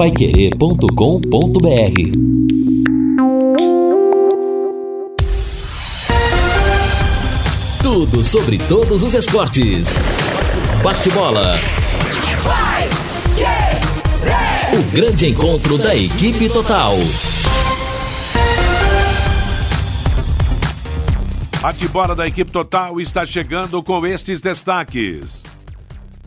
paiquerê.com.br 0.00 0.88
Tudo 7.82 8.24
sobre 8.24 8.56
todos 8.56 9.02
os 9.02 9.12
esportes. 9.12 9.98
Bate-bola. 10.82 11.54
O 14.72 14.90
grande 14.94 15.26
encontro 15.26 15.76
da 15.76 15.94
equipe 15.94 16.48
total. 16.48 16.94
Bate-bola 21.60 22.16
da 22.16 22.26
equipe 22.26 22.50
total 22.50 22.98
está 23.02 23.26
chegando 23.26 23.82
com 23.82 24.06
estes 24.06 24.40
destaques. 24.40 25.44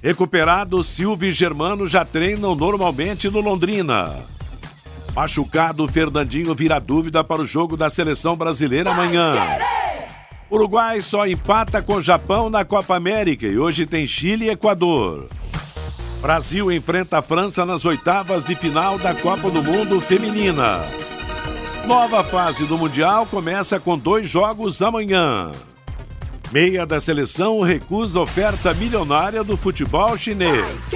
Recuperado, 0.04 0.84
Silvio 0.84 1.30
e 1.30 1.32
Germano 1.32 1.88
já 1.88 2.04
treinam 2.04 2.54
normalmente 2.54 3.30
no 3.30 3.40
Londrina. 3.40 4.14
Machucado, 5.16 5.88
Fernandinho 5.88 6.54
vira 6.54 6.78
dúvida 6.78 7.24
para 7.24 7.42
o 7.42 7.46
jogo 7.46 7.78
da 7.78 7.90
seleção 7.90 8.36
brasileira 8.36 8.92
amanhã. 8.92 9.34
Uruguai 10.52 11.00
só 11.00 11.26
empata 11.26 11.82
com 11.82 11.96
o 11.96 12.02
Japão 12.02 12.50
na 12.50 12.66
Copa 12.66 12.98
América 12.98 13.48
e 13.48 13.58
hoje 13.58 13.86
tem 13.86 14.06
Chile 14.06 14.48
e 14.48 14.50
Equador. 14.50 15.30
Brasil 16.22 16.70
enfrenta 16.70 17.20
a 17.20 17.22
França 17.22 17.66
nas 17.66 17.86
oitavas 17.86 18.44
de 18.44 18.56
final 18.56 19.00
da 19.00 19.16
Copa 19.16 19.50
do 19.50 19.64
Mundo 19.64 20.02
Feminina. 20.02 20.82
Nova 21.88 22.26
fase 22.26 22.66
do 22.66 22.78
Mundial 22.78 23.26
começa 23.26 23.80
com 23.80 23.98
dois 23.98 24.28
jogos 24.28 24.82
amanhã. 24.82 25.54
Meia 26.54 26.86
da 26.86 27.00
seleção 27.00 27.62
recusa 27.62 28.20
oferta 28.20 28.76
milionária 28.76 29.44
do 29.44 29.58
futebol 29.58 30.16
chinês. 30.16 30.94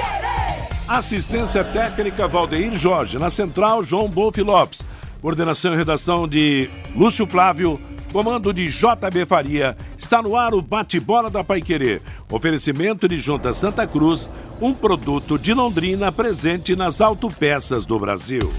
Assistência 0.88 1.64
técnica 1.64 2.28
Valdeir 2.28 2.76
Jorge. 2.76 3.18
Na 3.18 3.32
central, 3.32 3.82
João 3.82 4.08
Bolfi 4.08 4.44
Lopes. 4.44 4.86
Coordenação 5.20 5.74
e 5.74 5.78
redação 5.78 6.28
de 6.28 6.70
Lúcio 6.96 7.26
Flávio. 7.26 7.82
Comando 8.14 8.54
de 8.54 8.68
JB 8.68 9.26
Faria. 9.26 9.76
Está 9.98 10.22
no 10.22 10.36
ar 10.36 10.54
o 10.54 10.62
bate-bola 10.62 11.28
da 11.28 11.44
Paiquerê. 11.44 12.02
Oferecimento 12.32 13.08
de 13.08 13.18
Junta 13.18 13.52
Santa 13.52 13.88
Cruz, 13.88 14.30
um 14.62 14.76
produto 14.76 15.40
de 15.40 15.56
Londrina 15.56 16.12
presente 16.12 16.76
nas 16.76 17.02
autopeças 17.02 17.84
do 17.84 17.98
Brasil. 17.98 18.54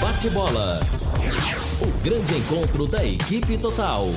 Bate-bola. 0.00 0.80
O 1.82 2.02
grande 2.02 2.38
encontro 2.38 2.86
da 2.86 3.04
equipe 3.04 3.58
total. 3.58 4.08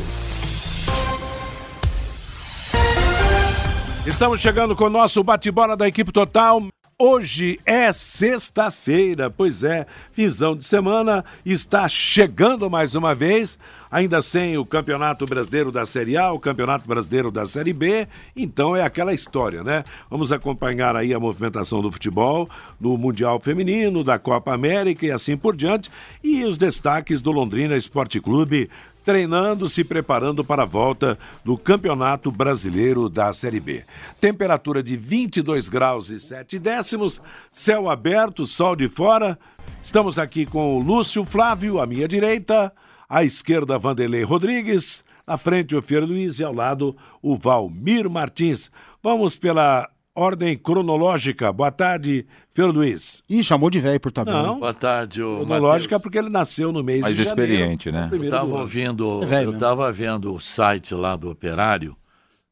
Estamos 4.09 4.41
chegando 4.41 4.75
com 4.75 4.85
o 4.85 4.89
nosso 4.89 5.23
bate-bola 5.23 5.77
da 5.77 5.87
equipe 5.87 6.11
total. 6.11 6.63
Hoje 6.97 7.59
é 7.63 7.93
sexta-feira, 7.93 9.29
pois 9.29 9.63
é, 9.63 9.85
visão 10.11 10.55
de 10.55 10.65
semana 10.65 11.23
está 11.45 11.87
chegando 11.87 12.69
mais 12.71 12.95
uma 12.95 13.13
vez, 13.13 13.57
ainda 13.89 14.19
sem 14.21 14.57
o 14.57 14.65
Campeonato 14.65 15.27
Brasileiro 15.27 15.71
da 15.71 15.85
Série 15.85 16.17
A, 16.17 16.31
o 16.33 16.39
Campeonato 16.39 16.87
Brasileiro 16.87 17.29
da 17.31 17.45
Série 17.45 17.71
B, 17.71 18.07
então 18.35 18.75
é 18.75 18.83
aquela 18.83 19.13
história, 19.13 19.63
né? 19.63 19.85
Vamos 20.09 20.33
acompanhar 20.33 20.95
aí 20.95 21.13
a 21.13 21.19
movimentação 21.19 21.79
do 21.79 21.91
futebol, 21.91 22.49
do 22.79 22.97
Mundial 22.97 23.39
Feminino, 23.39 24.03
da 24.03 24.17
Copa 24.17 24.53
América 24.53 25.05
e 25.05 25.11
assim 25.11 25.37
por 25.37 25.55
diante, 25.55 25.89
e 26.23 26.43
os 26.43 26.57
destaques 26.57 27.21
do 27.21 27.31
Londrina 27.31 27.77
Esporte 27.77 28.19
Clube 28.19 28.69
treinando, 29.09 29.67
se 29.67 29.83
preparando 29.83 30.43
para 30.43 30.61
a 30.61 30.67
volta 30.67 31.17
do 31.43 31.57
Campeonato 31.57 32.29
Brasileiro 32.29 33.09
da 33.09 33.33
Série 33.33 33.59
B. 33.59 33.83
Temperatura 34.21 34.83
de 34.83 34.95
22 34.95 35.67
graus 35.67 36.11
e 36.11 36.19
7 36.19 36.59
décimos, 36.59 37.19
céu 37.51 37.89
aberto, 37.89 38.45
sol 38.45 38.75
de 38.75 38.87
fora. 38.87 39.39
Estamos 39.81 40.19
aqui 40.19 40.45
com 40.45 40.75
o 40.75 40.79
Lúcio 40.79 41.25
Flávio, 41.25 41.79
à 41.79 41.87
minha 41.87 42.07
direita, 42.07 42.71
à 43.09 43.23
esquerda, 43.23 43.79
Vanderlei 43.79 44.21
Rodrigues, 44.21 45.03
na 45.25 45.37
frente 45.37 45.75
o 45.75 45.81
Fer 45.81 46.05
Luiz 46.05 46.37
e 46.37 46.43
ao 46.43 46.53
lado 46.53 46.95
o 47.19 47.35
Valmir 47.35 48.07
Martins. 48.07 48.69
Vamos 49.01 49.35
pela 49.35 49.89
ordem 50.19 50.57
cronológica. 50.57 51.51
Boa 51.53 51.71
tarde, 51.71 52.25
Fer 52.51 52.65
Luiz. 52.65 53.21
Ih, 53.29 53.43
chamou 53.43 53.69
de 53.69 53.79
velho 53.79 53.99
por 53.99 54.11
tabela. 54.11 54.43
Não. 54.43 54.59
Boa 54.59 54.73
tarde, 54.73 55.21
ô 55.23 55.37
Cronológica 55.37 55.95
Mateus. 55.95 56.01
porque 56.03 56.17
ele 56.17 56.29
nasceu 56.29 56.71
no 56.71 56.83
mês 56.83 57.01
Mais 57.01 57.15
de 57.15 57.23
janeiro. 57.23 57.51
experiente, 57.53 57.91
né? 57.91 58.09
Eu 58.11 58.23
estava 58.23 58.55
ouvindo, 58.59 59.21
É 59.23 59.25
velho 59.25 59.41
eu 59.41 59.45
mesmo. 59.47 59.53
estava 59.53 59.91
vendo 59.91 60.33
o 60.33 60.39
site 60.39 60.93
lá 60.93 61.15
do 61.15 61.29
Operário 61.29 61.95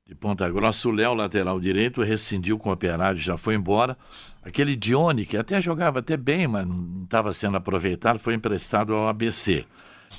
de 0.05 0.15
Ponta 0.15 0.49
Grossa, 0.49 0.87
o 0.87 0.91
Léo, 0.91 1.13
lateral 1.13 1.59
direito, 1.59 2.01
rescindiu 2.01 2.57
com 2.57 2.69
o 2.69 2.71
Operário, 2.73 3.19
já 3.19 3.35
foi 3.37 3.55
embora. 3.55 3.97
Aquele 4.41 4.73
Dione, 4.73 5.25
que 5.25 5.35
até 5.35 5.59
jogava 5.59 5.99
até 5.99 6.15
bem, 6.15 6.47
mas 6.47 6.65
não 6.65 7.03
estava 7.03 7.33
sendo 7.33 7.57
aproveitado, 7.57 8.17
foi 8.17 8.33
emprestado 8.33 8.93
ao 8.93 9.09
ABC. 9.09 9.65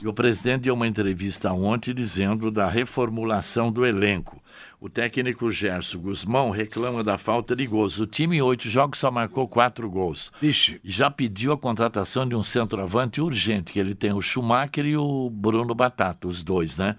E 0.02 0.06
o 0.06 0.12
presidente 0.12 0.64
deu 0.64 0.74
uma 0.74 0.86
entrevista 0.86 1.50
ontem 1.54 1.94
dizendo 1.94 2.50
da 2.50 2.68
reformulação 2.68 3.72
do 3.72 3.86
elenco. 3.86 4.42
O 4.80 4.88
técnico 4.88 5.50
Gerson 5.50 5.98
Guzmão 5.98 6.50
reclama 6.50 7.02
da 7.02 7.18
falta 7.18 7.56
de 7.56 7.66
gols. 7.66 7.98
O 7.98 8.06
time 8.06 8.36
em 8.36 8.42
oito 8.42 8.68
jogos 8.68 9.00
só 9.00 9.10
marcou 9.10 9.48
quatro 9.48 9.90
gols. 9.90 10.30
Vixe, 10.40 10.80
E 10.84 10.90
já 10.90 11.10
pediu 11.10 11.50
a 11.52 11.58
contratação 11.58 12.26
de 12.28 12.36
um 12.36 12.44
centroavante 12.44 13.20
urgente, 13.20 13.72
que 13.72 13.80
ele 13.80 13.92
tem 13.94 14.12
o 14.12 14.22
Schumacher 14.22 14.86
e 14.86 14.96
o 14.96 15.28
Bruno 15.30 15.74
Batata, 15.74 16.28
os 16.28 16.44
dois, 16.44 16.76
né? 16.76 16.94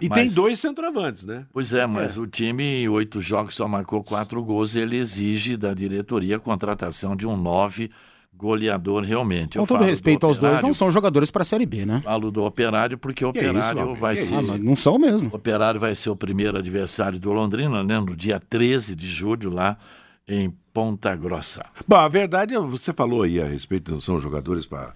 e 0.00 0.08
Mas- 0.08 0.18
tem 0.18 0.28
dois 0.34 0.58
centroavantes, 0.58 1.24
né? 1.24 1.46
Pois 1.52 1.72
é, 1.72 1.86
mas 1.86 2.18
o 2.18 2.26
time 2.26 2.62
em 2.82 2.88
oito 2.88 3.20
jogos 3.22 3.54
só 3.54 3.66
marcou 3.66 4.02
quatro 4.04 4.42
gols 4.44 4.74
e 4.74 4.80
ele 4.80 4.96
exige 4.96 5.56
da 5.56 5.72
diretoria 5.72 6.36
a 6.36 6.40
contratação 6.40 7.16
de 7.16 7.26
um 7.26 7.36
nove 7.36 7.90
goleador 8.36 9.02
realmente. 9.02 9.56
Com 9.56 9.62
Eu 9.62 9.66
todo 9.66 9.84
respeito 9.84 10.26
aos 10.26 10.38
dois, 10.38 10.60
não 10.60 10.74
são 10.74 10.90
jogadores 10.90 11.30
para 11.30 11.42
a 11.42 11.44
Série 11.44 11.66
B, 11.66 11.86
né? 11.86 12.00
Falo 12.04 12.30
do 12.30 12.44
Operário 12.44 12.98
porque 12.98 13.24
o 13.24 13.32
Que 13.32 13.40
isso, 13.40 13.48
Operário 13.48 13.76
Valmir, 13.76 13.96
vai 13.96 14.14
que 14.14 14.22
ser... 14.22 14.34
Ah, 14.34 14.42
mas 14.48 14.60
não 14.60 14.76
são 14.76 14.98
mesmo. 14.98 15.30
O 15.32 15.36
Operário 15.36 15.80
vai 15.80 15.94
ser 15.94 16.10
o 16.10 16.16
primeiro 16.16 16.58
adversário 16.58 17.18
do 17.18 17.32
Londrina, 17.32 17.82
né? 17.82 17.98
No 18.00 18.14
dia 18.16 18.40
13 18.40 18.94
de 18.94 19.08
julho, 19.08 19.50
lá 19.50 19.78
em 20.26 20.52
Ponta 20.72 21.14
Grossa. 21.14 21.64
Bom, 21.86 21.96
a 21.96 22.08
verdade, 22.08 22.54
é, 22.54 22.58
você 22.58 22.92
falou 22.92 23.22
aí 23.22 23.40
a 23.40 23.46
respeito, 23.46 23.92
não 23.92 24.00
são 24.00 24.18
jogadores 24.18 24.66
para 24.66 24.94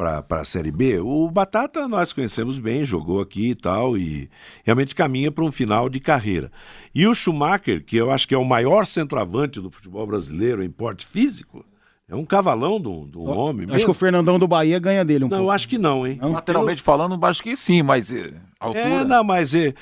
para 0.00 0.40
a 0.40 0.44
Série 0.46 0.70
B. 0.70 0.98
O 0.98 1.30
Batata 1.30 1.86
nós 1.86 2.10
conhecemos 2.10 2.58
bem, 2.58 2.82
jogou 2.82 3.20
aqui 3.20 3.50
e 3.50 3.54
tal, 3.54 3.98
e 3.98 4.30
realmente 4.64 4.94
caminha 4.94 5.30
para 5.30 5.44
um 5.44 5.52
final 5.52 5.90
de 5.90 6.00
carreira. 6.00 6.50
E 6.94 7.06
o 7.06 7.12
Schumacher, 7.12 7.84
que 7.84 7.98
eu 7.98 8.10
acho 8.10 8.26
que 8.26 8.34
é 8.34 8.38
o 8.38 8.44
maior 8.44 8.86
centroavante 8.86 9.60
do 9.60 9.70
futebol 9.70 10.06
brasileiro 10.06 10.64
em 10.64 10.70
porte 10.70 11.04
físico, 11.04 11.66
é 12.10 12.16
um 12.16 12.24
cavalão 12.24 12.80
do, 12.80 13.06
do 13.06 13.22
homem. 13.22 13.66
Acho 13.66 13.78
que 13.78 13.84
o 13.84 13.88
mesmo. 13.88 13.94
Fernandão 13.94 14.36
do 14.36 14.48
Bahia 14.48 14.80
ganha 14.80 15.04
dele 15.04 15.24
um 15.24 15.28
Não, 15.28 15.36
eu 15.36 15.42
pouco. 15.42 15.52
acho 15.52 15.68
que 15.68 15.78
não, 15.78 16.04
hein? 16.04 16.18
Lateralmente 16.20 16.82
falando, 16.82 17.24
acho 17.24 17.40
que 17.40 17.56
sim, 17.56 17.84
mas 17.84 18.10
eh, 18.10 18.34
altura. 18.58 18.84
É, 18.84 19.04
não, 19.04 19.22
mas 19.22 19.54
é, 19.54 19.68
é, 19.68 19.74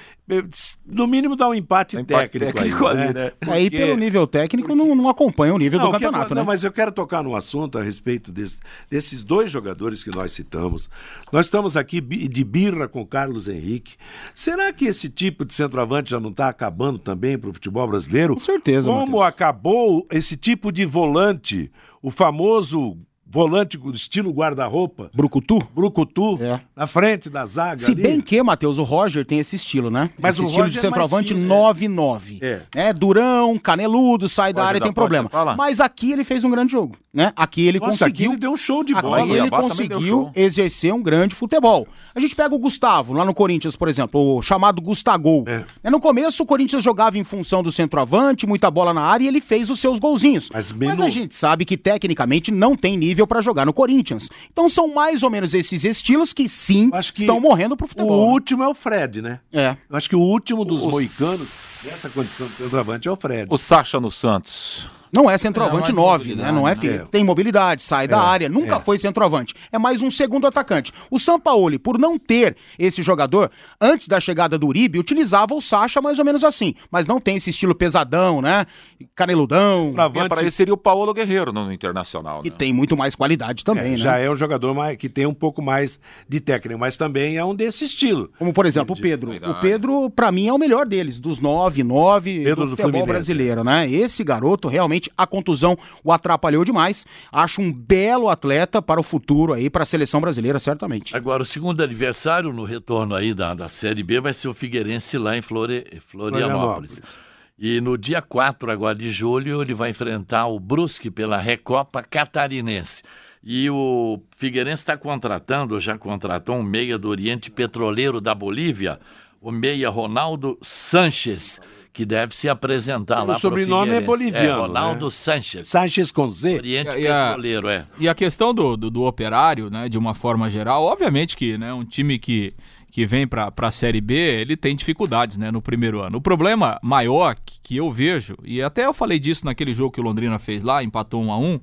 no 0.86 1.06
mínimo 1.06 1.34
dá 1.34 1.48
um 1.48 1.54
empate, 1.54 1.96
Um 1.96 2.00
empate 2.00 2.38
técnico, 2.38 2.52
técnico 2.58 2.86
aí, 2.86 2.92
ali, 2.98 3.00
né? 3.06 3.12
né? 3.12 3.32
Aí, 3.52 3.70
Porque- 3.70 3.84
pelo 3.84 3.96
nível 3.96 4.26
técnico, 4.26 4.74
não, 4.74 4.94
não 4.94 5.08
acompanha 5.08 5.54
o 5.54 5.58
nível 5.58 5.78
do 5.78 5.84
Não, 5.84 5.92
que 5.92 5.96
campeonato, 5.96 6.24
agora- 6.24 6.34
né? 6.34 6.40
não, 6.40 6.46
mas 6.46 6.62
eu 6.64 6.70
quero 6.72 6.92
tocar 6.92 7.22
num 7.22 7.34
assunto 7.34 7.78
a 7.78 7.82
respeito 7.82 8.30
desse- 8.30 8.58
desses 8.90 9.24
dois 9.24 9.50
jogadores 9.50 10.04
que 10.04 10.10
nós 10.10 10.32
citamos. 10.32 10.90
Nós 11.32 11.46
estamos 11.46 11.76
aqui 11.76 12.00
de 12.00 12.44
birra 12.44 12.86
com 12.88 13.06
Carlos 13.06 13.48
Henrique. 13.48 13.96
Será 14.34 14.72
que 14.72 14.84
esse 14.86 15.08
tipo 15.08 15.44
de 15.44 15.54
centroavante 15.54 16.10
já 16.10 16.20
não 16.20 16.30
está 16.30 16.48
acabando 16.48 16.98
também 16.98 17.38
para 17.38 17.50
o 17.50 17.52
futebol 17.54 17.86
brasileiro? 17.88 18.34
Com 18.34 18.40
certeza, 18.40 18.90
Como 18.90 19.00
Matheus. 19.00 19.22
acabou 19.22 20.06
esse 20.10 20.36
tipo 20.36 20.70
de 20.70 20.84
volante, 20.84 21.70
o 22.02 22.10
famoso 22.10 22.96
volante 23.30 23.76
do 23.76 23.92
estilo 23.94 24.30
guarda-roupa, 24.32 25.10
Brucutu? 25.14 25.58
Brucutu, 25.74 26.38
É. 26.42 26.60
na 26.76 26.86
frente 26.86 27.28
da 27.28 27.44
zaga 27.46 27.78
Se 27.78 27.92
ali. 27.92 28.02
bem 28.02 28.20
que, 28.20 28.42
Matheus, 28.42 28.78
o 28.78 28.82
Roger 28.82 29.24
tem 29.24 29.38
esse 29.38 29.56
estilo, 29.56 29.90
né? 29.90 30.10
Mas 30.18 30.34
esse 30.36 30.42
o 30.42 30.44
estilo 30.46 30.64
Roger 30.64 30.72
de 30.72 30.78
é 30.78 30.82
mais 30.82 30.94
centroavante 30.94 31.34
fino, 31.34 31.46
9-9. 31.46 32.38
É. 32.40 32.60
É, 32.74 32.92
durão, 32.92 33.58
caneludo, 33.58 34.28
sai 34.28 34.52
da 34.52 34.64
área, 34.64 34.80
da 34.80 34.84
tem 34.86 34.92
problema. 34.92 35.30
Mas 35.56 35.80
aqui 35.80 36.12
ele 36.12 36.24
fez 36.24 36.44
um 36.44 36.50
grande 36.50 36.72
jogo, 36.72 36.96
né? 37.12 37.32
Aqui 37.36 37.66
ele 37.66 37.78
Nossa, 37.78 38.06
aqui 38.06 38.12
conseguiu 38.14 38.30
ele 38.32 38.40
deu 38.40 38.52
um 38.52 38.56
show 38.56 38.82
de 38.82 38.92
Aqui 38.94 39.02
bola. 39.02 39.22
Aqui, 39.22 39.32
ele 39.32 39.50
conseguiu 39.50 40.30
exercer 40.34 40.92
um 40.94 41.02
grande 41.02 41.34
futebol. 41.34 41.86
A 42.14 42.20
gente 42.20 42.34
pega 42.34 42.54
o 42.54 42.58
Gustavo, 42.58 43.12
lá 43.12 43.24
no 43.24 43.34
Corinthians, 43.34 43.76
por 43.76 43.88
exemplo, 43.88 44.36
o 44.36 44.42
chamado 44.42 44.80
Gustagol. 44.80 45.44
É. 45.46 45.64
Né, 45.82 45.90
No 45.90 46.00
começo, 46.00 46.42
o 46.42 46.46
Corinthians 46.46 46.82
jogava 46.82 47.18
em 47.18 47.24
função 47.24 47.62
do 47.62 47.70
centroavante, 47.72 48.46
muita 48.46 48.70
bola 48.70 48.92
na 48.94 49.02
área, 49.02 49.24
e 49.24 49.28
ele 49.28 49.40
fez 49.40 49.70
os 49.70 49.80
seus 49.80 49.98
golzinhos. 49.98 50.48
Mas 50.52 50.72
Mas, 50.72 50.78
menos- 50.78 51.00
a 51.02 51.08
gente 51.08 51.34
sabe 51.34 51.64
que, 51.64 51.76
tecnicamente, 51.76 52.50
não 52.50 52.76
tem 52.76 52.96
nível 52.96 53.17
pra 53.26 53.40
jogar 53.40 53.64
no 53.66 53.72
Corinthians. 53.72 54.28
Então, 54.52 54.68
são 54.68 54.92
mais 54.94 55.22
ou 55.22 55.30
menos 55.30 55.54
esses 55.54 55.84
estilos 55.84 56.32
que, 56.32 56.48
sim, 56.48 56.90
Acho 56.92 57.12
que 57.12 57.20
estão 57.20 57.40
morrendo 57.40 57.76
pro 57.76 57.86
O 57.86 57.88
futebol. 57.88 58.26
né? 58.26 58.32
último 58.32 58.62
é 58.62 58.68
o 58.68 58.74
Fred, 58.74 59.20
né? 59.22 59.40
É. 59.52 59.76
Eu 59.90 59.96
acho 59.96 60.08
que 60.08 60.16
o 60.16 60.20
último 60.20 60.64
dos 60.64 60.84
O 60.84 60.90
moicanos 60.90 61.80
dessa 61.84 62.08
condição 62.10 62.46
de 62.46 62.52
centroavante 62.52 63.08
é 63.08 63.10
o 63.10 63.16
Fred. 63.16 63.46
O 63.50 63.58
Sacha 63.58 64.00
no 64.00 64.10
Santos. 64.10 64.86
Não 65.12 65.30
é 65.30 65.36
centroavante 65.38 65.90
É, 65.90 65.94
não 65.94 66.02
é 66.02 66.06
9, 66.06 66.34
né? 66.34 66.52
Não 66.52 66.68
é, 66.68 66.74
né? 66.74 66.80
fi- 66.80 67.10
tem 67.10 67.24
mobilidade, 67.24 67.82
sai 67.82 68.06
da 68.08 68.20
área, 68.20 68.48
nunca 68.48 68.76
é. 68.76 68.80
foi 68.80 68.98
centroavante. 68.98 69.54
É 69.72 69.78
mais 69.78 70.02
um 70.02 70.10
segundo 70.10 70.46
atacante. 70.46 70.92
O 71.10 71.18
Sampaoli, 71.18 71.78
por 71.78 71.98
não 71.98 72.18
ter 72.18 72.56
esse 72.78 73.02
jogador, 73.02 73.50
antes 73.80 74.08
da 74.08 74.20
chegada 74.20 74.58
do 74.58 74.66
Uribe, 74.66 74.98
utilizava 74.98 75.54
o 75.54 75.60
Sacha 75.60 76.00
mais 76.02 76.18
ou 76.18 76.24
menos 76.24 76.42
assim, 76.44 76.74
mas 76.90 77.06
não 77.06 77.20
tem 77.20 77.36
esse 77.36 77.50
estilo 77.50 77.74
pesadão, 77.74 78.40
né? 78.42 78.66
Caneludão, 79.14 79.92
Travante, 79.94 80.28
Para 80.28 80.42
esse 80.42 80.56
seria 80.56 80.74
o 80.74 80.76
Paulo 80.76 81.12
Guerreiro 81.14 81.52
no, 81.52 81.64
no 81.66 81.72
Internacional. 81.72 82.42
que 82.42 82.50
né? 82.50 82.56
tem 82.58 82.72
muito 82.72 82.96
mais 82.96 83.14
qualidade 83.14 83.64
também, 83.64 83.86
é, 83.86 83.90
né? 83.90 83.96
já 83.96 84.18
é 84.18 84.30
um 84.30 84.36
jogador 84.36 84.74
mais, 84.74 84.96
que 84.96 85.08
tem 85.08 85.26
um 85.26 85.34
pouco 85.34 85.62
mais 85.62 85.98
de 86.28 86.40
técnica, 86.40 86.78
mas 86.78 86.96
também 86.96 87.36
é 87.36 87.44
um 87.44 87.54
desse 87.54 87.84
estilo. 87.84 88.30
Como, 88.38 88.52
por 88.52 88.66
exemplo, 88.66 88.94
o 88.96 89.00
Pedro. 89.00 89.32
O 89.50 89.54
Pedro, 89.54 90.10
pra 90.10 90.30
mim, 90.32 90.48
é 90.48 90.52
o 90.52 90.58
melhor 90.58 90.86
deles, 90.86 91.20
dos 91.20 91.38
nove, 91.40 91.82
nove 91.82 92.38
Pedro 92.44 92.54
do 92.56 92.62
do 92.62 92.70
futebol 92.70 92.90
Fluminense. 92.90 93.08
brasileiro, 93.08 93.64
né? 93.64 93.90
Esse 93.90 94.22
garoto, 94.24 94.68
realmente, 94.68 94.97
a 95.16 95.26
contusão 95.26 95.76
o 96.02 96.12
atrapalhou 96.12 96.64
demais. 96.64 97.06
Acho 97.30 97.60
um 97.60 97.72
belo 97.72 98.28
atleta 98.28 98.82
para 98.82 98.98
o 98.98 99.02
futuro 99.02 99.52
aí, 99.52 99.70
para 99.70 99.82
a 99.82 99.86
seleção 99.86 100.20
brasileira, 100.20 100.58
certamente. 100.58 101.16
Agora, 101.16 101.42
o 101.42 101.46
segundo 101.46 101.82
adversário 101.82 102.52
no 102.52 102.64
retorno 102.64 103.14
aí 103.14 103.32
da, 103.32 103.54
da 103.54 103.68
Série 103.68 104.02
B 104.02 104.20
vai 104.20 104.32
ser 104.32 104.48
o 104.48 104.54
Figueirense 104.54 105.16
lá 105.18 105.36
em 105.36 105.42
Flore- 105.42 106.00
Florianópolis. 106.06 106.94
Florianópolis. 106.98 107.28
E 107.60 107.80
no 107.80 107.98
dia 107.98 108.22
4 108.22 108.70
agora 108.70 108.94
de 108.94 109.10
julho 109.10 109.60
ele 109.60 109.74
vai 109.74 109.90
enfrentar 109.90 110.46
o 110.46 110.60
Brusque 110.60 111.10
pela 111.10 111.38
Recopa 111.38 112.02
Catarinense. 112.04 113.02
E 113.42 113.68
o 113.70 114.20
Figueirense 114.36 114.82
está 114.82 114.96
contratando, 114.96 115.78
já 115.80 115.98
contratou 115.98 116.56
um 116.56 116.62
meia 116.62 116.96
do 116.98 117.08
Oriente 117.08 117.50
Petroleiro 117.50 118.20
da 118.20 118.34
Bolívia, 118.34 119.00
o 119.40 119.50
meia 119.50 119.88
Ronaldo 119.88 120.58
Sanches, 120.62 121.60
que 121.98 122.06
deve 122.06 122.32
se 122.36 122.48
apresentar 122.48 123.24
O 123.24 123.26
lá 123.26 123.32
pro 123.34 123.40
sobrenome 123.40 123.90
é 123.90 124.00
boliviano, 124.00 124.46
É, 124.46 124.66
Ronaldo 124.68 125.06
né? 125.06 125.10
Sanches. 125.10 125.68
Sanches 125.68 126.12
com 126.12 126.28
Z. 126.28 126.54
Oriente 126.58 126.96
E 126.96 127.08
a- 127.08 127.26
Petroleiro, 127.26 127.68
é. 127.68 127.86
E 127.98 128.08
a 128.08 128.14
questão 128.14 128.54
do, 128.54 128.76
do, 128.76 128.88
do 128.88 129.02
operário, 129.02 129.68
né, 129.68 129.88
de 129.88 129.98
uma 129.98 130.14
forma 130.14 130.48
geral, 130.48 130.84
obviamente 130.84 131.36
que 131.36 131.58
né, 131.58 131.72
um 131.74 131.84
time 131.84 132.16
que, 132.16 132.54
que 132.92 133.04
vem 133.04 133.26
para 133.26 133.52
a 133.56 133.70
Série 133.72 134.00
B, 134.00 134.14
ele 134.14 134.56
tem 134.56 134.76
dificuldades 134.76 135.38
né, 135.38 135.50
no 135.50 135.60
primeiro 135.60 136.00
ano. 136.00 136.18
O 136.18 136.20
problema 136.20 136.78
maior 136.84 137.34
que, 137.44 137.58
que 137.64 137.76
eu 137.78 137.90
vejo, 137.90 138.36
e 138.44 138.62
até 138.62 138.86
eu 138.86 138.94
falei 138.94 139.18
disso 139.18 139.44
naquele 139.44 139.74
jogo 139.74 139.90
que 139.90 140.00
o 140.00 140.04
Londrina 140.04 140.38
fez 140.38 140.62
lá, 140.62 140.84
empatou 140.84 141.20
1 141.20 141.32
a 141.32 141.36
1 141.36 141.60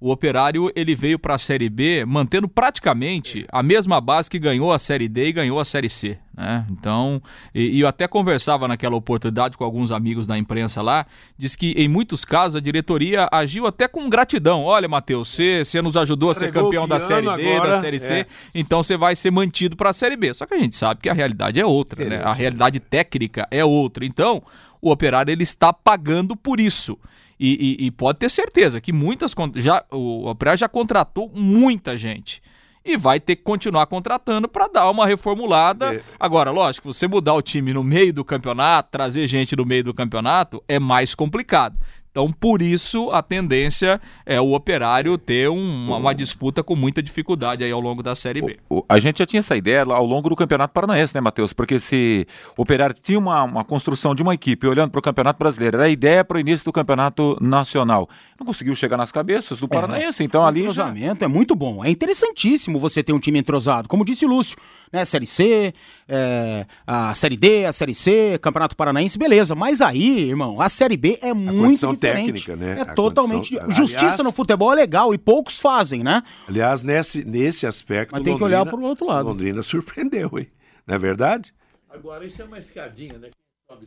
o 0.00 0.10
Operário 0.10 0.70
ele 0.76 0.94
veio 0.94 1.18
para 1.18 1.34
a 1.34 1.38
Série 1.38 1.68
B 1.68 2.04
mantendo 2.04 2.48
praticamente 2.48 3.44
a 3.50 3.62
mesma 3.62 4.00
base 4.00 4.30
que 4.30 4.38
ganhou 4.38 4.72
a 4.72 4.78
Série 4.78 5.08
D 5.08 5.26
e 5.26 5.32
ganhou 5.32 5.58
a 5.58 5.64
Série 5.64 5.88
C. 5.88 6.16
Né? 6.36 6.64
Então, 6.70 7.20
e, 7.52 7.78
e 7.78 7.80
eu 7.80 7.88
até 7.88 8.06
conversava 8.06 8.68
naquela 8.68 8.94
oportunidade 8.94 9.56
com 9.56 9.64
alguns 9.64 9.90
amigos 9.90 10.24
da 10.24 10.38
imprensa 10.38 10.80
lá, 10.80 11.04
diz 11.36 11.56
que 11.56 11.72
em 11.72 11.88
muitos 11.88 12.24
casos 12.24 12.54
a 12.54 12.60
diretoria 12.60 13.28
agiu 13.32 13.66
até 13.66 13.88
com 13.88 14.08
gratidão. 14.08 14.62
Olha, 14.62 14.86
Matheus, 14.86 15.30
você, 15.30 15.64
você 15.64 15.82
nos 15.82 15.96
ajudou 15.96 16.30
a 16.30 16.34
ser 16.34 16.52
campeão 16.52 16.86
da 16.86 17.00
Série 17.00 17.26
D, 17.26 17.52
agora, 17.56 17.70
da 17.72 17.80
Série 17.80 17.98
C, 17.98 18.14
é. 18.14 18.26
então 18.54 18.84
você 18.84 18.96
vai 18.96 19.16
ser 19.16 19.32
mantido 19.32 19.74
para 19.74 19.90
a 19.90 19.92
Série 19.92 20.16
B. 20.16 20.32
Só 20.32 20.46
que 20.46 20.54
a 20.54 20.58
gente 20.58 20.76
sabe 20.76 21.00
que 21.00 21.08
a 21.08 21.14
realidade 21.14 21.58
é 21.58 21.66
outra, 21.66 22.08
né? 22.08 22.22
A 22.22 22.32
realidade 22.32 22.78
técnica 22.78 23.48
é 23.50 23.64
outra. 23.64 24.06
Então, 24.06 24.44
o 24.80 24.92
Operário 24.92 25.32
ele 25.32 25.42
está 25.42 25.72
pagando 25.72 26.36
por 26.36 26.60
isso. 26.60 26.96
E, 27.38 27.76
e- 27.80 27.86
e 27.86 27.90
pode 27.90 28.18
ter 28.18 28.28
certeza 28.30 28.80
que 28.80 28.92
muitas 28.92 29.34
já 29.56 29.84
o 29.92 30.28
Operário 30.28 30.58
já 30.58 30.68
contratou 30.68 31.30
muita 31.34 31.96
gente. 31.96 32.42
E 32.84 32.96
vai 32.96 33.20
ter 33.20 33.36
que 33.36 33.42
continuar 33.42 33.84
contratando 33.86 34.48
para 34.48 34.66
dar 34.68 34.88
uma 34.90 35.06
reformulada. 35.06 35.96
É. 35.96 36.02
Agora, 36.18 36.50
lógico, 36.50 36.92
você 36.92 37.06
mudar 37.06 37.34
o 37.34 37.42
time 37.42 37.74
no 37.74 37.84
meio 37.84 38.12
do 38.14 38.24
campeonato, 38.24 38.88
trazer 38.90 39.26
gente 39.26 39.54
no 39.54 39.64
meio 39.66 39.84
do 39.84 39.92
campeonato, 39.92 40.62
é 40.66 40.78
mais 40.78 41.14
complicado. 41.14 41.76
Então, 42.10 42.32
por 42.32 42.60
isso, 42.62 43.10
a 43.10 43.22
tendência 43.22 44.00
é 44.26 44.40
o 44.40 44.52
operário 44.52 45.16
ter 45.16 45.48
um- 45.48 45.86
uma, 45.86 45.96
uma 45.98 46.14
disputa 46.14 46.62
com 46.64 46.74
muita 46.74 47.02
dificuldade 47.02 47.62
aí 47.62 47.70
ao 47.70 47.80
longo 47.80 48.02
da 48.02 48.14
Série 48.14 48.42
B. 48.42 48.58
O- 48.68 48.84
a 48.88 48.98
gente 48.98 49.18
já 49.18 49.26
tinha 49.26 49.40
essa 49.40 49.56
ideia 49.56 49.84
ao 49.84 50.04
longo 50.04 50.28
do 50.28 50.34
Campeonato 50.34 50.72
Paranaense, 50.74 51.14
né, 51.14 51.20
Matheus? 51.20 51.52
Porque 51.52 51.78
se 51.78 52.26
o 52.56 52.62
Operário 52.62 52.94
tinha 53.00 53.18
uma, 53.18 53.44
uma 53.44 53.64
construção 53.64 54.14
de 54.14 54.22
uma 54.22 54.34
equipe 54.34 54.66
olhando 54.66 54.90
para 54.90 54.98
o 54.98 55.02
Campeonato 55.02 55.38
Brasileiro, 55.38 55.76
era 55.76 55.84
a 55.86 55.88
ideia 55.88 56.24
para 56.24 56.36
o 56.38 56.40
início 56.40 56.64
do 56.64 56.72
Campeonato 56.72 57.36
Nacional. 57.40 58.08
Não 58.38 58.46
conseguiu 58.46 58.74
chegar 58.74 58.96
nas 58.96 59.12
cabeças 59.12 59.58
do 59.58 59.68
Paranaense, 59.68 60.22
então 60.24 60.42
o 60.42 60.46
ali 60.46 60.60
já... 60.60 60.70
entrosamento 60.70 61.24
é 61.24 61.28
muito 61.28 61.54
bom. 61.54 61.84
É 61.84 61.90
interessantíssimo 61.90 62.78
você 62.78 63.02
ter 63.02 63.12
um 63.12 63.18
time 63.20 63.38
entrosado. 63.38 63.88
Como 63.88 64.04
disse 64.04 64.24
o 64.24 64.28
Lúcio, 64.28 64.56
né? 64.92 65.04
Série 65.04 65.26
C, 65.26 65.72
é, 66.08 66.66
a 66.86 67.14
Série 67.14 67.36
D, 67.36 67.64
a 67.64 67.72
Série 67.72 67.94
C, 67.94 68.38
Campeonato 68.40 68.74
Paranaense, 68.76 69.18
beleza. 69.18 69.54
Mas 69.54 69.80
aí, 69.80 70.28
irmão, 70.28 70.60
a 70.60 70.68
Série 70.68 70.96
B 70.96 71.18
é 71.22 71.32
muito 71.34 71.58
condição 71.62 71.94
diferente. 71.98 72.44
técnica, 72.44 72.56
né? 72.56 72.78
É 72.78 72.82
A 72.82 72.94
totalmente. 72.94 73.54
condição- 73.56 73.70
Justiça 73.70 74.04
Aliás- 74.06 74.24
no 74.24 74.32
futebol 74.32 74.72
é 74.72 74.76
legal 74.76 75.12
e 75.14 75.18
poucos 75.18 75.58
fazem, 75.58 76.02
né? 76.02 76.22
Aliás, 76.48 76.82
nesse, 76.82 77.24
nesse 77.24 77.66
aspecto. 77.66 78.12
Mas 78.12 78.22
tem 78.22 78.36
que 78.36 78.42
olhar 78.42 78.58
Londrina- 78.60 78.78
pro 78.78 78.86
outro 78.88 79.06
lado. 79.06 79.28
Londrina 79.28 79.62
surpreendeu, 79.62 80.30
hein? 80.38 80.48
Não 80.86 80.94
é 80.94 80.98
verdade? 80.98 81.52
Agora, 81.90 82.24
isso 82.24 82.40
é 82.42 82.44
uma 82.44 82.58
escadinha, 82.58 83.18
né? 83.18 83.28
Quem 83.68 83.76
sobe 83.76 83.86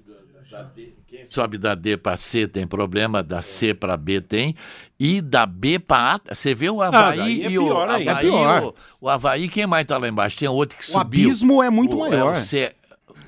da, 0.51 0.63
D, 0.63 0.93
quem 1.07 1.25
sobe 1.25 1.57
da 1.57 1.73
D 1.75 1.97
para 1.97 2.15
C 2.17 2.47
tem 2.47 2.67
problema, 2.67 3.23
da 3.23 3.41
C 3.41 3.73
para 3.73 3.97
B 3.97 4.21
tem, 4.21 4.55
e 4.99 5.21
da 5.21 5.45
B 5.47 5.79
para 5.79 6.15
A. 6.29 6.35
Você 6.35 6.53
vê 6.53 6.69
o 6.69 6.81
Havaí 6.83 7.17
daí 7.17 7.43
é 7.45 7.49
e 7.51 7.57
o. 7.57 7.75
Havaí, 7.75 8.07
É 8.07 8.15
pior. 8.15 8.63
o, 8.63 8.75
o 9.05 9.09
Havaí, 9.09 9.49
quem 9.49 9.65
mais 9.65 9.87
tá 9.87 9.97
lá 9.97 10.07
embaixo? 10.07 10.37
Tem 10.37 10.47
outro 10.47 10.77
que 10.77 10.83
O 10.83 10.87
subiu. 10.87 11.01
abismo 11.01 11.63
é 11.63 11.69
muito 11.71 11.95
O- 11.95 11.99
maior. 11.99 12.33
o 12.33 12.37
C- 12.37 12.45
C- 12.45 12.75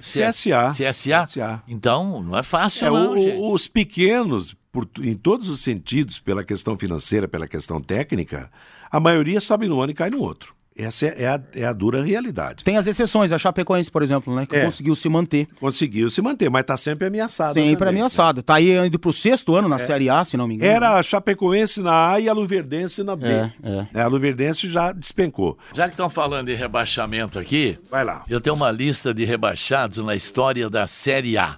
CSA. 0.03 0.73
CSA. 0.73 1.25
CSA. 1.25 1.63
Então, 1.67 2.21
não 2.21 2.37
é 2.37 2.43
fácil, 2.43 2.87
É, 2.87 2.89
não, 2.89 3.17
o- 3.17 3.53
os 3.53 3.67
pequenos, 3.67 4.55
por- 4.71 4.87
em 5.01 5.13
todos 5.15 5.47
os 5.47 5.61
sentidos, 5.61 6.19
pela 6.19 6.43
questão 6.43 6.77
financeira, 6.77 7.27
pela 7.27 7.47
questão 7.47 7.81
técnica, 7.81 8.51
a 8.91 8.99
maioria 8.99 9.39
sobe 9.39 9.67
no 9.67 9.81
ano 9.81 9.91
e 9.91 9.95
cai 9.95 10.09
no 10.09 10.19
outro. 10.21 10.53
Essa 10.75 11.05
é, 11.05 11.23
é 11.23 11.27
a, 11.27 11.41
é 11.55 11.65
a 11.65 11.71
dura 11.73 12.03
realidade. 12.03 12.63
Tem 12.63 12.77
as 12.77 12.87
exceções, 12.87 13.31
a 13.31 13.37
Chapecoense, 13.37 13.91
por 13.91 14.01
exemplo, 14.01 14.33
né? 14.35 14.45
Que 14.45 14.55
É. 14.55 14.65
conseguiu 14.65 14.95
se 14.95 15.07
manter. 15.07 15.47
Conseguiu 15.59 16.09
se 16.09 16.21
manter, 16.21 16.49
mas 16.49 16.61
está 16.61 16.75
sempre 16.75 17.07
ameaçado. 17.07 17.53
Sempre 17.53 17.75
também. 17.77 17.89
ameaçada. 17.95 18.41
Tá 18.41 18.55
aí 18.55 18.75
indo 18.87 18.97
pro 18.97 19.13
sexto 19.13 19.55
ano 19.55 19.67
na 19.69 19.77
Série 19.77 20.09
A, 20.09 20.23
se 20.25 20.35
não 20.35 20.47
me 20.47 20.55
engano. 20.55 20.71
Era 20.71 20.95
a 20.95 21.03
Chapecoense 21.03 21.79
na 21.81 22.13
A 22.13 22.19
e 22.19 22.27
a 22.27 22.33
Luverdense 22.33 23.03
na 23.03 23.15
B. 23.15 23.27
É, 23.27 23.51
é. 23.63 23.87
É, 23.93 24.01
A 24.01 24.07
Luverdense 24.07 24.67
já 24.69 24.91
despencou. 24.91 25.57
Já 25.75 25.85
que 25.85 25.91
estão 25.93 26.09
falando 26.09 26.49
em 26.49 26.55
rebaixamento 26.55 27.37
aqui, 27.37 27.77
Vai 27.91 28.03
lá. 28.03 28.23
eu 28.27 28.41
tenho 28.41 28.55
uma 28.55 28.71
lista 28.71 29.13
de 29.13 29.25
rebaixados 29.25 29.99
na 29.99 30.15
história 30.15 30.69
da 30.69 30.87
Série 30.87 31.37
A. 31.37 31.55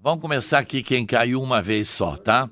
Vamos 0.00 0.20
começar 0.20 0.60
aqui 0.60 0.84
quem 0.84 1.04
caiu 1.04 1.42
uma 1.42 1.60
vez 1.60 1.88
só, 1.88 2.16
tá? 2.16 2.48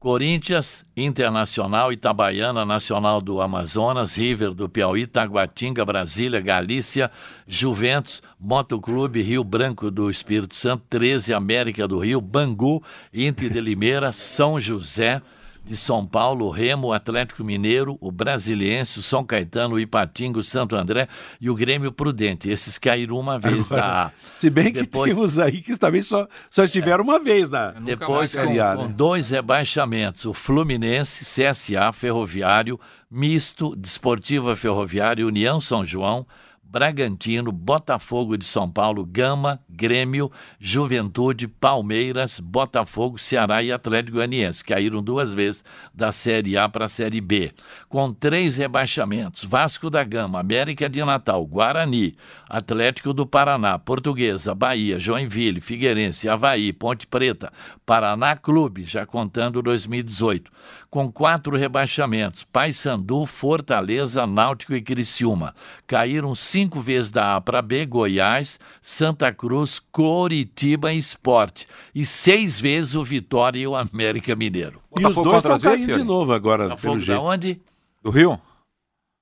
Corinthians, 0.00 0.86
Internacional, 0.96 1.92
Itabaiana, 1.92 2.64
Nacional 2.64 3.20
do 3.20 3.40
Amazonas, 3.40 4.14
River 4.16 4.54
do 4.54 4.68
Piauí, 4.68 5.08
Taguatinga, 5.08 5.84
Brasília, 5.84 6.40
Galícia, 6.40 7.10
Juventus, 7.48 8.22
Motoclube, 8.38 9.20
Rio 9.22 9.42
Branco 9.42 9.90
do 9.90 10.08
Espírito 10.08 10.54
Santo, 10.54 10.84
13, 10.88 11.34
América 11.34 11.88
do 11.88 11.98
Rio, 11.98 12.20
Bangu, 12.20 12.80
Inter 13.12 13.50
de 13.50 13.60
Limeira, 13.60 14.12
São 14.12 14.60
José, 14.60 15.20
de 15.68 15.76
São 15.76 16.06
Paulo, 16.06 16.48
Remo, 16.48 16.92
Atlético 16.92 17.44
Mineiro, 17.44 17.98
o 18.00 18.10
Brasiliense, 18.10 18.98
o 18.98 19.02
São 19.02 19.22
Caetano, 19.22 19.74
o 19.74 19.80
Ipatinga, 19.80 20.38
o 20.38 20.42
Santo 20.42 20.74
André 20.74 21.06
e 21.38 21.50
o 21.50 21.54
Grêmio 21.54 21.92
Prudente. 21.92 22.48
Esses 22.48 22.78
caíram 22.78 23.18
uma 23.18 23.38
vez 23.38 23.68
da 23.68 24.06
A. 24.06 24.10
Se 24.34 24.48
bem 24.48 24.72
que 24.72 24.80
Depois- 24.80 25.14
tem 25.14 25.22
uns 25.22 25.38
aí 25.38 25.60
que 25.60 25.76
também 25.78 26.00
só, 26.02 26.26
só 26.50 26.64
estiveram 26.64 27.04
uma 27.04 27.18
vez 27.22 27.50
na. 27.50 27.72
Depois, 27.72 28.34
com, 28.34 28.44
com 28.46 28.52
né? 28.54 28.94
dois 28.96 29.28
rebaixamentos, 29.30 30.24
o 30.24 30.32
Fluminense, 30.32 31.24
CSA, 31.24 31.92
Ferroviário, 31.92 32.80
Misto, 33.10 33.76
Desportiva 33.76 34.56
Ferroviária, 34.56 35.26
União 35.26 35.60
São 35.60 35.84
João, 35.84 36.26
Bragantino, 36.70 37.50
Botafogo 37.50 38.36
de 38.36 38.44
São 38.44 38.70
Paulo, 38.70 39.02
Gama, 39.06 39.58
Grêmio, 39.70 40.30
Juventude, 40.60 41.48
Palmeiras, 41.48 42.38
Botafogo, 42.38 43.16
Ceará 43.16 43.62
e 43.62 43.72
Atlético 43.72 44.18
Goianiense. 44.18 44.62
Caíram 44.62 45.02
duas 45.02 45.32
vezes 45.32 45.64
da 45.94 46.12
Série 46.12 46.58
A 46.58 46.68
para 46.68 46.84
a 46.84 46.88
Série 46.88 47.22
B. 47.22 47.52
Com 47.88 48.12
três 48.12 48.58
rebaixamentos, 48.58 49.44
Vasco 49.44 49.88
da 49.88 50.04
Gama, 50.04 50.40
América 50.40 50.90
de 50.90 51.02
Natal, 51.02 51.46
Guarani, 51.46 52.14
Atlético 52.46 53.14
do 53.14 53.26
Paraná, 53.26 53.78
Portuguesa, 53.78 54.54
Bahia, 54.54 54.98
Joinville, 54.98 55.62
Figueirense, 55.62 56.28
Havaí, 56.28 56.70
Ponte 56.74 57.06
Preta, 57.06 57.50
Paraná 57.86 58.36
Clube, 58.36 58.84
já 58.84 59.06
contando 59.06 59.62
2018. 59.62 60.50
Com 60.90 61.12
quatro 61.12 61.54
rebaixamentos, 61.54 62.44
Paysandu, 62.44 63.26
Fortaleza, 63.26 64.26
Náutico 64.26 64.74
e 64.74 64.80
Criciúma. 64.80 65.54
Caíram 65.86 66.34
cinco 66.34 66.80
vezes 66.80 67.10
da 67.10 67.36
A 67.36 67.40
para 67.42 67.60
B, 67.60 67.84
Goiás, 67.84 68.58
Santa 68.80 69.30
Cruz, 69.30 69.82
Coritiba 69.92 70.90
e 70.90 70.96
Esporte. 70.96 71.66
E 71.94 72.06
seis 72.06 72.58
vezes 72.58 72.94
o 72.94 73.04
Vitória 73.04 73.58
e 73.60 73.66
o 73.66 73.76
América 73.76 74.34
Mineiro. 74.34 74.80
E 74.98 75.06
os 75.06 75.14
dois 75.14 75.36
estão 75.36 75.52
vezes, 75.58 75.62
caindo 75.62 75.80
de 75.88 75.92
Fiore? 75.92 76.04
novo 76.04 76.32
agora, 76.32 76.64
Botafogo 76.70 76.80
pelo 76.94 77.00
da 77.00 77.04
jeito. 77.04 77.22
onde? 77.22 77.60
Do 78.02 78.10
Rio? 78.10 78.30
O 78.32 78.38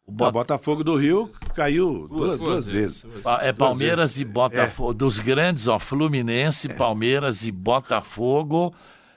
O 0.06 0.12
Bota- 0.12 0.30
Botafogo 0.30 0.84
do 0.84 0.94
Rio 0.96 1.32
caiu 1.52 2.06
duas, 2.08 2.38
duas, 2.38 2.70
vezes. 2.70 3.04
Pa- 3.24 3.40
É 3.42 3.52
Palmeiras 3.52 4.20
e 4.20 4.24
Botafogo. 4.24 4.94
Dos 4.94 5.18
grandes, 5.18 5.66
ó, 5.66 5.80
Fluminense, 5.80 6.68
Palmeiras 6.68 7.44
e 7.44 7.50
Botafogo. 7.50 8.72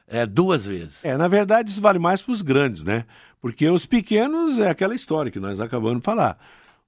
É, 0.09 0.25
duas 0.25 0.65
vezes. 0.65 1.05
É, 1.05 1.15
na 1.15 1.27
verdade, 1.27 1.69
isso 1.71 1.81
vale 1.81 1.99
mais 1.99 2.21
para 2.21 2.31
os 2.31 2.41
grandes, 2.41 2.83
né? 2.83 3.05
Porque 3.41 3.67
os 3.69 3.85
pequenos 3.85 4.59
é 4.59 4.69
aquela 4.69 4.95
história 4.95 5.31
que 5.31 5.39
nós 5.39 5.61
acabamos 5.61 5.99
de 5.99 6.03
falar. 6.03 6.37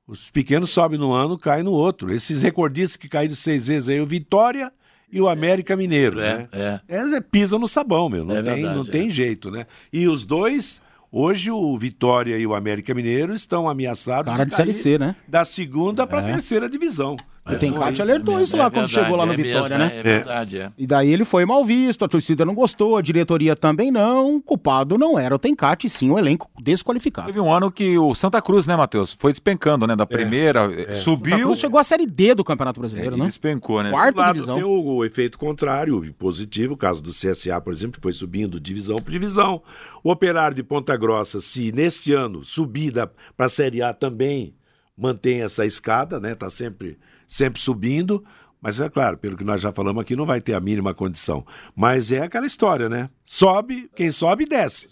Os 0.08 0.30
pequenos 0.32 0.70
sobem 0.72 1.00
no 1.00 1.14
ano, 1.14 1.38
caem 1.38 1.64
no 1.64 1.72
outro. 1.72 2.12
Esses 2.12 2.42
recordistas 2.42 2.98
que 2.98 3.08
caíram 3.08 3.36
seis 3.36 3.68
vezes 3.68 3.88
aí, 3.88 4.02
o 4.02 4.06
Vitória 4.06 4.72
e 5.12 5.22
o 5.22 5.30
América 5.30 5.76
Mineiro, 5.78 6.20
É, 6.20 6.38
né? 6.38 6.50
é. 6.52 6.82
É, 6.88 7.22
pisa 7.22 7.58
no 7.58 7.68
sabão, 7.68 8.10
meu. 8.10 8.26
Não, 8.26 8.36
É 8.36 8.42
tem, 8.42 8.56
verdade, 8.56 8.76
não 8.76 8.84
é. 8.84 8.90
tem 8.90 9.10
jeito, 9.10 9.50
né? 9.52 9.66
E 9.94 10.08
os 10.08 10.26
dois, 10.26 10.82
hoje 11.12 11.52
o 11.52 11.78
Vitória 11.78 12.38
e 12.38 12.46
o 12.48 12.54
América 12.56 12.94
Mineiro 12.94 13.34
estão 13.34 13.70
ameaçados 13.70 14.32
Cara 14.32 14.46
de 14.46 14.56
Série 14.56 14.74
C, 14.74 14.98
né? 14.98 15.16
da 15.28 15.46
segunda 15.46 16.06
para 16.08 16.20
a 16.20 16.24
É. 16.24 16.26
terceira 16.26 16.68
divisão. 16.70 17.16
O 17.44 17.56
Tencate 17.56 18.02
alertou 18.02 18.40
isso 18.40 18.56
lá 18.56 18.70
quando 18.70 18.88
chegou 18.88 19.18
lá 19.18 19.26
no 19.26 19.36
Vitória, 19.36 19.78
né? 19.78 19.92
É 19.98 20.04
verdade, 20.04 20.60
é. 20.60 20.72
E 20.78 20.86
daí 20.86 21.12
ele 21.12 21.26
foi 21.26 21.44
mal 21.44 21.66
visto, 21.66 22.06
a 22.06 22.08
torcida 22.08 22.46
não 22.46 22.54
gostou, 22.54 22.98
a 22.98 23.02
diretoria 23.02 23.56
também 23.56 23.90
não. 23.90 24.36
O 24.36 24.42
culpado 24.42 24.98
não 24.98 25.18
era 25.18 25.34
o 25.34 25.40
Tencate, 25.40 25.90
sim 25.90 26.12
o 26.12 26.20
elenco 26.20 26.50
desqualificado. 26.62 27.28
Teve 27.28 27.40
um 27.40 27.52
ano 27.52 27.72
que 27.72 27.98
o 27.98 28.14
Santa 28.14 28.42
Cruz, 28.42 28.68
né, 28.68 28.76
Matheus? 28.76 29.18
Foi 29.20 29.32
despencando, 29.32 29.88
né? 29.88 29.96
Da 29.96 30.06
primeira, 30.06 30.72
eh, 30.72 30.84
Santa 30.84 30.94
subiu 30.94 31.40
Cruz 31.40 31.60
chegou 31.60 31.80
à 31.80 31.84
Série 31.84 32.06
D 32.06 32.36
do 32.36 32.44
Campeonato 32.44 32.80
Brasileiro, 32.80 33.18
né? 33.18 33.26
despencou, 33.26 33.82
né? 33.82 33.90
Quarta 33.90 34.22
lado 34.22 34.34
divisão. 34.34 34.56
tem 34.56 34.64
o, 34.64 34.98
o 34.98 35.06
efeito 35.06 35.40
contrário, 35.40 36.14
positivo, 36.14 36.76
o 36.76 36.78
caso 36.78 37.02
do 37.02 37.10
CSA, 37.10 37.60
por 37.60 37.74
exemplo, 37.74 37.94
que 37.94 38.04
foi 38.04 38.14
subindo 38.14 38.60
divisão 38.60 38.98
por 38.98 39.12
divisão. 39.12 39.64
O 40.04 40.12
Operário 40.12 40.56
de 40.56 40.64
Ponta 40.64 40.96
Grossa, 40.96 41.42
se 41.42 41.72
neste 41.72 42.14
ano 42.14 42.44
subir 42.44 42.94
para 43.36 43.46
a 43.46 43.50
Série 43.50 43.82
A 43.82 43.94
também 43.94 44.54
mantém 44.98 45.42
essa 45.42 45.66
escada, 45.66 46.20
né? 46.20 46.34
Está 46.34 46.50
sempre, 46.50 46.98
sempre 47.32 47.62
subindo. 47.62 48.24
Mas 48.62 48.80
é 48.80 48.90
claro, 48.90 49.18
pelo 49.18 49.38
que 49.38 49.44
nós 49.44 49.62
já 49.62 49.72
falamos 49.72 50.02
aqui, 50.02 50.16
não 50.16 50.26
vai 50.26 50.42
ter 50.42 50.54
a 50.54 50.60
mínima 50.60 50.94
condição. 50.94 51.46
Mas 51.76 52.12
é 52.12 52.22
aquela 52.22 52.46
história, 52.46 52.90
né? 52.90 53.10
Sobe, 53.24 53.90
quem 53.96 54.12
sobe 54.12 54.46
desce. 54.46 54.90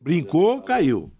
Brincou, 0.00 0.62
caiu. 0.62 1.12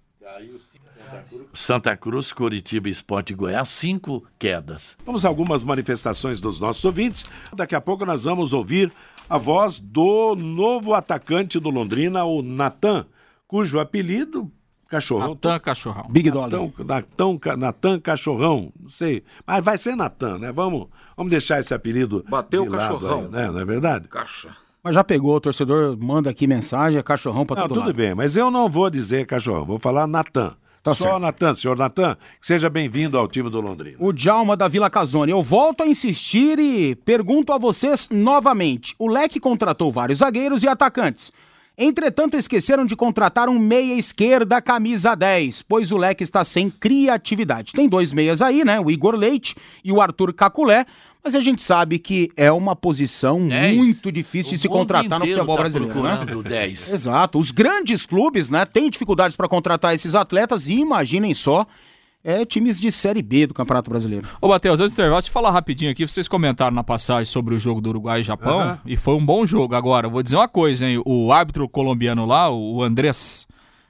Santa 1.53 1.97
Cruz, 1.97 2.33
Curitiba 2.33 2.89
e 2.89 2.93
Esporte 2.93 3.35
Goiás, 3.35 3.69
cinco 3.69 4.25
quedas. 4.39 4.97
Vamos 5.05 5.25
a 5.25 5.29
algumas 5.29 5.63
manifestações 5.63 6.41
dos 6.41 6.61
nossos 6.61 6.85
ouvintes. 6.85 7.25
Daqui 7.53 7.75
a 7.75 7.81
pouco 7.81 8.07
nós 8.07 8.25
vamos 8.25 8.53
ouvir 8.53 8.93
a 9.29 9.37
voz 9.37 9.79
do 9.79 10.35
novo 10.37 10.95
atacante 10.95 11.59
do 11.59 11.71
Londrina, 11.71 12.25
o 12.25 12.43
Natan, 12.43 13.07
cujo 13.47 13.79
apelido, 13.79 14.51
cachorrão. 14.97 15.29
Natan 15.31 15.59
Cachorrão. 15.59 16.07
Big 16.09 16.31
Dog. 16.31 16.51
Natan, 16.53 16.85
Natan, 16.85 17.39
Ca- 17.39 17.57
Natan 17.57 18.01
Cachorrão, 18.01 18.73
não 18.81 18.89
sei. 18.89 19.23
Mas 19.47 19.65
vai 19.65 19.79
ser 19.79 19.95
Natan, 19.97 20.39
né? 20.39 20.53
Vamos, 20.53 20.89
vamos 21.17 21.31
deixar 21.31 21.61
esse 21.61 21.73
apelido. 21.75 22.25
Bateu 22.29 22.63
de 22.65 22.69
o 22.69 22.73
lado 22.73 22.95
cachorrão. 22.99 23.19
aí, 23.25 23.29
né? 23.31 23.51
Não 23.51 23.61
é 23.61 23.65
verdade? 23.65 24.09
Caixa. 24.09 24.51
Mas 24.83 24.95
já 24.95 25.03
pegou, 25.03 25.35
o 25.35 25.41
torcedor 25.41 25.97
manda 25.99 26.31
aqui 26.31 26.47
mensagem, 26.47 26.99
é 26.99 27.03
cachorrão 27.03 27.45
pra 27.45 27.57
Não, 27.57 27.63
todo 27.65 27.75
tudo 27.75 27.87
lado. 27.87 27.97
bem, 27.97 28.15
mas 28.15 28.37
eu 28.37 28.51
não 28.53 28.69
vou 28.71 28.89
dizer 28.89 29.27
cachorrão, 29.27 29.65
vou 29.65 29.79
falar 29.81 30.07
Natan. 30.07 30.55
Tá 30.81 30.95
Só 30.95 31.07
certo. 31.07 31.19
Natan, 31.19 31.53
senhor 31.55 31.77
Natan, 31.77 32.17
que 32.41 32.47
seja 32.47 32.71
bem-vindo 32.71 33.19
ao 33.19 33.27
time 33.27 33.51
do 33.51 33.61
Londrina. 33.61 33.97
O 33.99 34.13
Djalma 34.13 34.57
da 34.57 34.69
Vila 34.69 34.89
Casone. 34.89 35.33
Eu 35.33 35.43
volto 35.43 35.83
a 35.83 35.87
insistir 35.89 36.61
e 36.61 36.95
pergunto 36.95 37.53
a 37.53 37.59
vocês 37.59 38.09
novamente. 38.09 38.95
O 38.97 39.09
Leque 39.09 39.41
contratou 39.41 39.91
vários 39.91 40.21
zagueiros 40.21 40.63
e 40.63 40.69
atacantes. 40.69 41.33
Entretanto, 41.79 42.39
esqueceram 42.39 42.87
de 42.87 42.97
contratar 42.97 43.51
um 43.51 43.59
meia 43.59 43.95
esquerda 43.95 44.63
camisa 44.63 45.15
10, 45.15 45.61
pois 45.63 45.93
o 45.93 45.99
Leque 45.99 46.23
está 46.23 46.43
sem 46.43 46.71
criatividade. 46.71 47.75
Tem 47.75 47.87
dois 47.87 48.15
meias 48.15 48.41
aí, 48.41 48.65
né? 48.65 48.81
O 48.81 48.91
Igor 48.91 49.15
Leite 49.15 49.55
e 49.85 49.93
o 49.93 50.01
Arthur 50.01 50.33
Caculé, 50.33 50.87
mas 51.23 51.35
a 51.35 51.41
gente 51.41 51.63
sabe 51.63 51.99
que 51.99 52.31
é 52.35 52.51
uma 52.51 52.75
posição 52.75 53.47
Dez. 53.47 53.77
muito 53.77 54.11
difícil 54.11 54.53
de 54.53 54.57
O 54.57 54.61
se 54.61 54.69
mundo 54.69 54.79
contratar 54.79 55.19
no 55.19 55.27
futebol 55.27 55.57
tá 55.57 55.63
brasileiro, 55.63 56.03
né? 56.03 56.17
procurando 56.17 56.43
10. 56.43 56.93
Exato. 56.95 57.39
Os 57.39 57.51
grandes 57.51 58.07
clubes, 58.07 58.49
né, 58.49 58.65
têm 58.65 58.89
dificuldades 58.89 59.37
para 59.37 59.47
contratar 59.47 59.95
esses 59.95 60.15
atletas 60.15 60.69
e 60.69 60.79
imaginem 60.79 61.35
só, 61.35 61.67
é 62.27 62.45
times 62.45 62.81
de 62.81 62.91
Série 62.91 63.23
B 63.23 63.47
do 63.47 63.55
Campeonato 63.55 63.89
Brasileiro. 63.89 64.27
Ô, 64.41 64.49
Matheus, 64.49 64.81
antes 64.81 64.93
do 64.93 64.97
intervalo, 64.97 65.21
deixa 65.21 65.29
eu 65.29 65.33
falar 65.33 65.53
rapidinho 65.53 65.93
aqui. 65.93 66.05
Vocês 66.05 66.27
comentaram 66.27 66.75
na 66.75 66.83
passagem 66.83 67.27
sobre 67.27 67.55
o 67.55 67.59
jogo 67.59 67.81
do 67.81 67.91
Uruguai 67.91 68.21
e 68.21 68.25
Japão, 68.25 68.61
Aham. 68.61 68.81
e 68.85 68.97
foi 68.97 69.15
um 69.15 69.25
bom 69.25 69.47
jogo. 69.47 69.77
Agora, 69.77 70.09
vou 70.09 70.25
dizer 70.25 70.35
uma 70.35 70.49
coisa, 70.49 70.85
hein? 70.85 71.01
O 71.07 71.33
árbitro 71.33 71.69
colombiano 71.69 72.27
lá, 72.27 72.51
o 72.51 72.83
Andrés, 72.83 73.47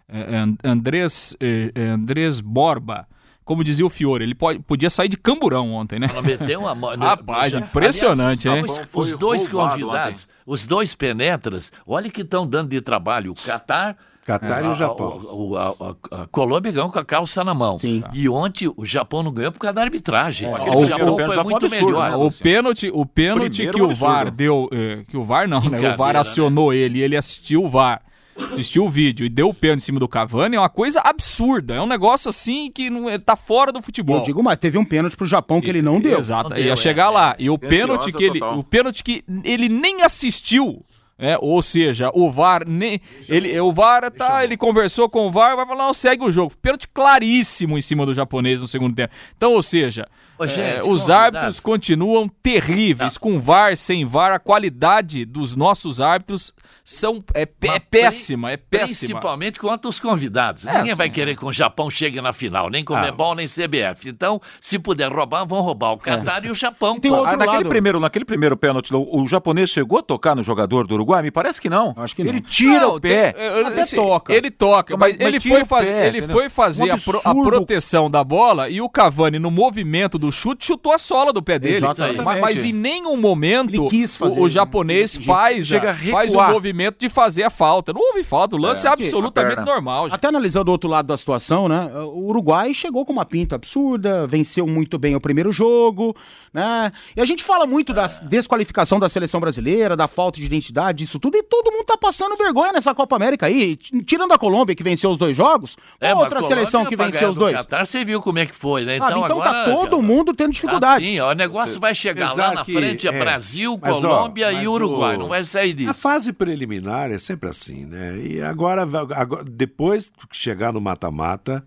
é, 0.06 0.18
é, 0.62 0.68
Andrés, 0.68 1.34
é, 1.40 1.80
Andrés 1.80 2.42
Borba, 2.42 3.08
como 3.42 3.64
dizia 3.64 3.86
o 3.86 3.88
Fiore, 3.88 4.24
ele 4.24 4.34
pode, 4.34 4.58
podia 4.58 4.90
sair 4.90 5.08
de 5.08 5.16
camburão 5.16 5.72
ontem, 5.72 5.98
né? 5.98 6.08
Ela 6.10 6.20
meteu 6.20 6.60
uma 6.60 6.74
mão. 6.74 6.90
Rapaz, 7.00 7.54
impressionante, 7.54 8.50
hein? 8.50 8.66
Os, 8.66 8.80
os 8.92 9.18
dois 9.18 9.46
convidados, 9.46 10.28
os 10.44 10.66
dois 10.66 10.94
penetras, 10.94 11.72
olha 11.86 12.10
que 12.10 12.20
estão 12.20 12.46
dando 12.46 12.68
de 12.68 12.82
trabalho. 12.82 13.32
O 13.32 13.34
Catar. 13.34 13.96
Catar 14.26 14.64
e 14.64 14.68
o 14.68 14.74
Japão. 14.74 15.54
A, 15.56 15.60
a- 15.68 16.18
a- 16.18 16.22
a 16.22 16.26
Colômbia 16.26 16.72
ganhou 16.72 16.90
com 16.90 16.98
a 16.98 17.04
calça 17.04 17.44
na 17.44 17.54
mão. 17.54 17.78
Sim. 17.78 18.02
E 18.12 18.28
ontem 18.28 18.68
o 18.76 18.84
Japão 18.84 19.22
não 19.22 19.32
ganhou 19.32 19.52
por 19.52 19.60
causa 19.60 19.74
da 19.74 19.82
arbitragem. 19.82 20.52
Aquele 20.52 20.76
o 20.76 20.84
Japão 20.86 21.16
foi 21.16 21.44
muito 21.44 21.66
absurdo, 21.66 21.86
melhor. 21.86 22.10
né? 22.10 22.16
O 22.16 22.30
pênalti, 22.32 22.90
o 22.92 23.06
pênalti 23.06 23.50
Primeiro 23.56 23.78
que 23.78 23.82
o 23.82 23.86
absurdo. 23.90 24.12
VAR 24.12 24.30
deu, 24.30 24.68
eh, 24.72 25.04
que 25.08 25.16
o 25.16 25.22
VAR 25.24 25.46
não, 25.48 25.60
né? 25.60 25.94
O 25.94 25.96
VAR 25.96 26.14
né? 26.14 26.20
acionou 26.20 26.72
ele 26.72 26.98
e 26.98 27.02
ele 27.02 27.16
assistiu 27.16 27.62
o 27.64 27.68
VAR. 27.68 28.02
Assistiu 28.38 28.84
o 28.84 28.90
vídeo 28.90 29.24
e 29.24 29.30
deu 29.30 29.48
o 29.48 29.54
pênalti 29.54 29.78
em 29.80 29.84
cima 29.84 29.98
do 29.98 30.06
Cavani 30.06 30.56
é 30.56 30.58
uma 30.60 30.68
coisa 30.68 31.00
absurda. 31.02 31.74
É 31.76 31.80
um 31.80 31.86
negócio 31.86 32.28
assim 32.28 32.70
que 32.70 32.90
não, 32.90 33.08
é- 33.08 33.16
tá 33.18 33.34
fora 33.34 33.72
do 33.72 33.80
futebol. 33.80 34.16
Eu 34.18 34.22
digo 34.22 34.42
mais, 34.42 34.58
teve 34.58 34.76
um 34.76 34.84
pênalti 34.84 35.16
pro 35.16 35.24
Japão 35.26 35.58
que 35.60 35.70
ele 35.70 35.80
não 35.80 35.98
deu. 35.98 36.18
Exato, 36.18 36.50
Não 36.50 36.56
ia 36.58 36.64
deu, 36.64 36.76
chegar 36.76 37.06
é, 37.06 37.10
lá. 37.10 37.36
E 37.38 37.48
o 37.48 37.56
pênalti 37.56 38.12
que 38.12 38.22
ele, 38.24 38.42
o 38.42 38.62
pênalti 38.62 39.02
que 39.02 39.24
ele 39.42 39.70
nem 39.70 40.02
assistiu, 40.02 40.84
é, 41.18 41.38
ou 41.40 41.62
seja, 41.62 42.10
o 42.12 42.30
VAR 42.30 42.62
nem 42.66 43.00
ele, 43.26 43.58
o 43.58 43.72
VAR 43.72 44.10
tá, 44.10 44.44
ele 44.44 44.54
conversou 44.54 45.08
com 45.08 45.26
o 45.26 45.30
VAR, 45.30 45.56
vai 45.56 45.64
falar, 45.64 45.86
não, 45.86 45.94
segue 45.94 46.22
o 46.22 46.30
jogo. 46.30 46.52
Pênalti 46.60 46.86
claríssimo 46.88 47.78
em 47.78 47.80
cima 47.80 48.04
do 48.04 48.12
japonês 48.12 48.60
no 48.60 48.68
segundo 48.68 48.94
tempo. 48.94 49.14
Então, 49.34 49.54
ou 49.54 49.62
seja, 49.62 50.06
Ô, 50.38 50.44
é, 50.44 50.48
gente, 50.48 50.80
os 50.80 51.00
convidado. 51.00 51.12
árbitros 51.38 51.60
continuam 51.60 52.28
terríveis, 52.42 53.16
com 53.16 53.40
VAR, 53.40 53.76
sem 53.76 54.04
VAR, 54.04 54.32
a 54.32 54.38
qualidade 54.38 55.24
dos 55.24 55.56
nossos 55.56 56.00
árbitros 56.00 56.52
são 56.84 57.24
é, 57.34 57.42
é 57.42 57.78
péssima, 57.80 58.52
é 58.52 58.56
péssima. 58.56 58.86
Principalmente 59.18 59.58
quanto 59.58 59.88
os 59.88 59.98
convidados. 59.98 60.64
É, 60.66 60.78
Ninguém 60.78 60.94
vai 60.94 61.10
querer 61.10 61.36
que 61.36 61.44
o 61.44 61.52
Japão 61.52 61.90
chegue 61.90 62.20
na 62.20 62.32
final, 62.32 62.68
nem 62.70 62.82
Ah. 62.82 62.84
Comebol, 62.86 63.34
nem 63.34 63.46
CBF. 63.46 64.08
Então, 64.08 64.40
se 64.60 64.78
puder 64.78 65.10
roubar, 65.12 65.44
vão 65.46 65.60
roubar 65.60 65.92
o 65.92 65.98
Catar 65.98 66.44
e 66.44 66.50
o 66.50 66.54
Japão. 66.54 67.00
Tem 67.00 67.10
outro 67.10 67.26
Ah, 67.26 67.36
naquele, 67.36 67.56
lado. 67.58 67.68
primeiro, 67.68 67.98
naquele 68.00 68.24
primeiro 68.24 68.56
pênalti, 68.56 68.94
o, 68.94 69.22
o 69.22 69.26
japonês 69.26 69.70
chegou 69.70 69.98
a 69.98 70.02
tocar 70.02 70.36
no 70.36 70.42
jogador 70.42 70.86
do 70.86 70.94
Uruguai? 70.94 71.22
Me 71.22 71.30
parece 71.30 71.60
que 71.60 71.68
não. 71.70 71.92
Acho 71.96 72.14
que 72.14 72.22
não. 72.22 72.30
Ele 72.30 72.40
tira 72.40 72.80
Não, 72.80 72.96
o 72.96 73.00
pé. 73.00 73.32
tem- 73.32 73.42
é, 73.42 73.66
Até 73.66 73.80
esse- 73.80 73.96
toca. 73.96 74.32
Ele 74.34 74.50
toca, 74.50 74.96
mas, 74.96 75.16
Mas- 75.16 75.26
ele, 75.26 75.40
foi, 75.40 75.62
o 75.62 75.66
faz- 75.66 75.88
pé, 75.88 76.06
ele 76.06 76.22
foi 76.22 76.48
fazer 76.50 76.90
Um 76.90 76.94
a, 76.94 76.98
pro- 76.98 77.20
a 77.24 77.34
proteção 77.34 78.10
da 78.10 78.22
bola 78.22 78.68
e 78.68 78.80
o 78.80 78.88
Cavani, 78.88 79.38
no 79.38 79.50
movimento 79.50 80.18
do 80.18 80.25
chute, 80.32 80.66
chutou 80.66 80.92
a 80.92 80.98
sola 80.98 81.32
do 81.32 81.42
pé 81.42 81.58
dele. 81.58 81.76
Exatamente. 81.76 82.22
Mas, 82.22 82.40
mas 82.40 82.64
em 82.64 82.72
nenhum 82.72 83.16
momento 83.16 83.74
Ele 83.74 83.88
quis 83.88 84.16
fazer 84.16 84.38
o, 84.40 84.44
o 84.44 84.48
japonês 84.48 85.16
Ele 85.16 85.24
faz, 85.24 85.66
chega 85.66 85.90
a- 85.92 85.94
faz 85.94 86.34
o 86.34 86.42
movimento 86.48 86.96
de 86.98 87.08
fazer 87.08 87.42
a 87.44 87.50
falta. 87.50 87.92
Não 87.92 88.00
houve 88.00 88.22
falta, 88.22 88.56
o 88.56 88.58
lance 88.58 88.86
é, 88.86 88.90
É, 88.90 88.92
absolutamente 88.92 89.62
normal. 89.64 90.04
gente. 90.08 90.14
Até 90.14 90.28
analisando 90.28 90.70
o 90.70 90.72
outro 90.72 90.88
lado 90.88 91.06
da 91.06 91.16
situação, 91.16 91.68
né? 91.68 91.90
O 91.94 92.26
Uruguai 92.28 92.72
chegou 92.74 93.04
com 93.04 93.12
uma 93.12 93.24
pinta 93.24 93.54
absurda, 93.56 94.26
venceu 94.26 94.66
muito 94.66 94.98
bem 94.98 95.14
o 95.14 95.20
primeiro 95.20 95.50
jogo, 95.52 96.14
né? 96.52 96.92
E 97.16 97.20
a 97.20 97.24
gente 97.24 97.42
fala 97.44 97.66
muito 97.66 97.92
da 97.92 98.06
desqualificação 98.22 98.98
da 98.98 99.08
seleção 99.08 99.40
brasileira, 99.40 99.96
da 99.96 100.06
falta 100.08 100.38
de 100.40 100.46
identidade, 100.46 101.04
isso 101.04 101.18
tudo, 101.18 101.36
e 101.36 101.42
todo 101.42 101.70
mundo 101.72 101.84
tá 101.84 101.96
passando 101.96 102.36
vergonha 102.36 102.72
nessa 102.72 102.94
Copa 102.94 103.16
América 103.16 103.46
aí. 103.46 103.76
Tirando 104.06 104.32
a 104.32 104.38
Colômbia, 104.38 104.74
que 104.74 104.82
venceu 104.82 105.10
os 105.10 105.18
dois 105.18 105.36
jogos, 105.36 105.76
É, 106.00 106.14
outra 106.14 106.42
seleção 106.42 106.84
que 106.84 106.96
venceu 106.96 107.30
os 107.30 107.36
do 107.36 107.40
dois? 107.40 107.56
Qatar, 107.56 107.86
você 107.86 108.04
viu 108.04 108.20
como 108.22 108.38
é 108.38 108.46
que 108.46 108.54
foi, 108.54 108.84
né? 108.84 108.96
Então, 108.96 109.06
Então, 109.10 109.24
agora, 109.24 109.50
tá 109.50 109.64
todo 109.64 109.90
cara, 109.90 110.02
mundo 110.02 110.15
tendo 110.34 110.52
dificuldade. 110.52 111.04
Tá, 111.04 111.10
sim, 111.10 111.18
ó, 111.20 111.30
o 111.30 111.34
negócio 111.34 111.80
vai 111.80 111.94
chegar 111.94 112.34
lá 112.36 112.54
na 112.54 112.64
que, 112.64 112.72
frente, 112.72 113.06
é, 113.08 113.10
é, 113.14 113.18
Brasil, 113.18 113.78
mas, 113.80 114.02
ó, 114.04 114.08
Colômbia 114.18 114.52
e 114.52 114.56
mas 114.56 114.66
Uruguai. 114.68 115.16
o- 115.16 115.18
Não 115.20 115.28
vai 115.28 115.44
sair 115.44 115.70
A 115.70 115.74
disso. 115.74 115.94
fase 115.94 116.32
preliminar 116.32 117.10
é 117.10 117.18
sempre 117.18 117.48
assim, 117.48 117.84
né? 117.86 118.18
E 118.18 118.40
agora, 118.42 118.82
agora- 118.82 119.44
depois 119.44 120.10
que 120.30 120.36
chegar 120.36 120.72
no 120.72 120.80
mata-mata, 120.80 121.66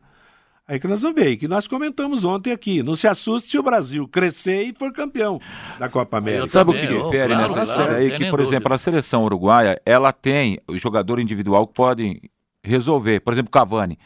aí 0.68 0.80
que 0.80 0.88
nós 0.88 1.02
vamos 1.02 1.20
ver, 1.22 1.36
que 1.38 1.48
nós 1.48 1.68
comentamos 1.68 2.24
ontem 2.26 2.52
aqui. 2.52 2.84
Não 2.84 2.96
se 2.96 3.08
assuste 3.08 3.50
se 3.50 3.58
o 3.58 3.64
Brasil 3.64 4.08
crescer 4.08 4.64
e 4.64 4.74
for 4.78 4.92
campeão 4.94 5.40
da 5.80 5.90
Copa 5.90 6.18
América. 6.18 6.44
Eu 6.44 6.48
Sabe 6.48 6.72
o 6.72 6.74
que 6.74 6.82
difere 6.86 7.34
claro, 7.34 7.42
nessa 7.54 7.54
claro, 7.54 7.68
série 7.68 7.90
não 7.92 7.98
aí? 7.98 8.12
Que, 8.18 8.30
por 8.30 8.40
exemplo, 8.40 8.60
dúvida. 8.70 8.76
a 8.76 8.78
seleção 8.78 9.24
uruguaia, 9.24 9.82
ela 9.86 10.12
tem 10.12 10.60
o 10.70 10.78
jogador 10.78 11.20
individual 11.20 11.66
que 11.66 11.74
pode 11.74 12.22
resolver. 12.64 13.20
Por 13.22 13.34
exemplo, 13.34 13.52
Cavani. 13.52 13.98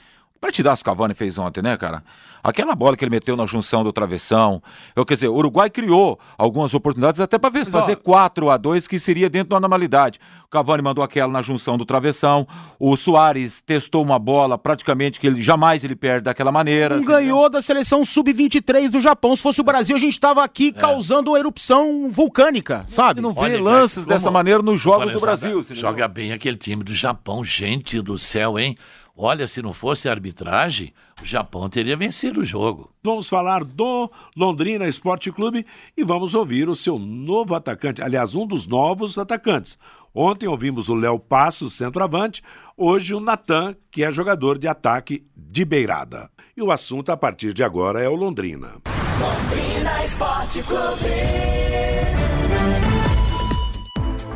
Partidaço 0.44 0.84
que 0.84 0.90
o 0.90 0.92
Cavani 0.94 1.14
fez 1.14 1.38
ontem, 1.38 1.62
né, 1.62 1.78
cara? 1.78 2.04
Aquela 2.44 2.76
bola 2.76 2.98
que 2.98 3.06
ele 3.06 3.12
meteu 3.12 3.38
na 3.38 3.46
junção 3.46 3.82
do 3.82 3.94
travessão. 3.94 4.62
Eu, 4.94 5.06
quer 5.06 5.14
dizer, 5.14 5.30
o 5.30 5.36
Uruguai 5.36 5.70
criou 5.70 6.20
algumas 6.38 6.74
oportunidades 6.74 7.22
até 7.22 7.38
para 7.40 7.50
ver, 7.50 7.66
fazer 7.66 7.96
4 7.96 8.50
a 8.50 8.58
2 8.58 8.86
que 8.86 9.00
seria 9.00 9.30
dentro 9.30 9.52
da 9.52 9.60
normalidade. 9.62 10.20
O 10.46 10.50
Cavani 10.50 10.84
mandou 10.84 11.02
aquela 11.02 11.32
na 11.32 11.42
junção 11.42 11.78
do 11.78 11.86
travessão. 11.86 12.46
O 12.78 12.98
Soares 12.98 13.62
testou 13.66 14.04
uma 14.04 14.20
bola 14.20 14.58
praticamente 14.58 15.18
que 15.18 15.28
ele 15.28 15.42
jamais 15.42 15.82
ele 15.82 15.96
perde 15.96 16.26
daquela 16.26 16.52
maneira. 16.52 16.98
Um 16.98 17.06
ganhou 17.06 17.50
da 17.50 17.62
seleção 17.62 18.04
sub-23 18.04 18.90
do 18.90 19.00
Japão. 19.00 19.34
Se 19.38 19.42
fosse 19.42 19.62
o 19.62 19.64
Brasil, 19.64 19.96
a 19.96 20.00
gente 20.00 20.12
estava 20.12 20.44
aqui 20.44 20.74
É. 20.76 20.78
causando 20.78 21.32
uma 21.32 21.40
erupção 21.40 22.10
vulcânica, 22.12 22.84
sabe? 22.86 23.22
Você 23.22 23.22
não 23.22 23.34
vê 23.34 23.40
Olha, 23.40 23.62
lances 23.64 24.06
dessa 24.06 24.30
maneira 24.30 24.62
nos 24.62 24.82
jogos 24.82 25.10
do 25.10 25.22
Brasil. 25.22 25.64
Joga 25.72 26.06
bem 26.10 26.34
aquele 26.34 26.58
time 26.58 26.84
do 26.84 26.94
Japão, 26.94 27.46
gente 27.46 28.02
do 28.02 28.20
céu, 28.20 28.60
hein? 28.60 28.78
Olha, 29.16 29.46
se 29.48 29.62
não 29.62 29.74
fosse 29.74 30.10
a 30.10 30.12
arbitragem, 30.12 30.92
o 31.22 31.26
Japão 31.26 31.70
teria 31.70 31.96
vencido 31.96 32.42
o 32.42 32.44
jogo. 32.44 32.92
Vamos 33.04 33.28
falar 33.28 33.64
do 33.64 34.10
Londrina 34.36 34.88
Esporte 34.88 35.32
Clube 35.32 35.68
e 35.96 36.04
vamos 36.04 36.34
ouvir 36.34 36.68
o 36.68 36.76
seu 36.76 36.98
novo 36.98 37.54
atacante, 37.54 38.02
aliás, 38.02 38.34
um 38.34 38.48
dos 38.48 38.66
novos 38.66 39.20
atacantes. 39.20 39.78
Ontem 40.16 40.48
ouvimos 40.48 40.90
o 40.90 40.96
Léo 40.96 41.20
Passos, 41.20 41.74
centroavante, 41.74 42.42
hoje 42.76 43.14
o 43.14 43.20
Natan, 43.20 43.76
que 43.92 44.04
é 44.04 44.12
jogador 44.12 44.58
de 44.58 44.68
ataque 44.68 45.24
de 45.36 45.64
beirada. 45.64 46.28
E 46.58 46.64
o 46.64 46.72
assunto 46.72 47.12
a 47.12 47.18
partir 47.18 47.54
de 47.54 47.64
agora 47.64 48.02
é 48.02 48.10
o 48.10 48.16
Londrina. 48.16 48.82
Londrina 49.20 50.04
Esporte 50.04 50.64
Clube. 50.64 51.54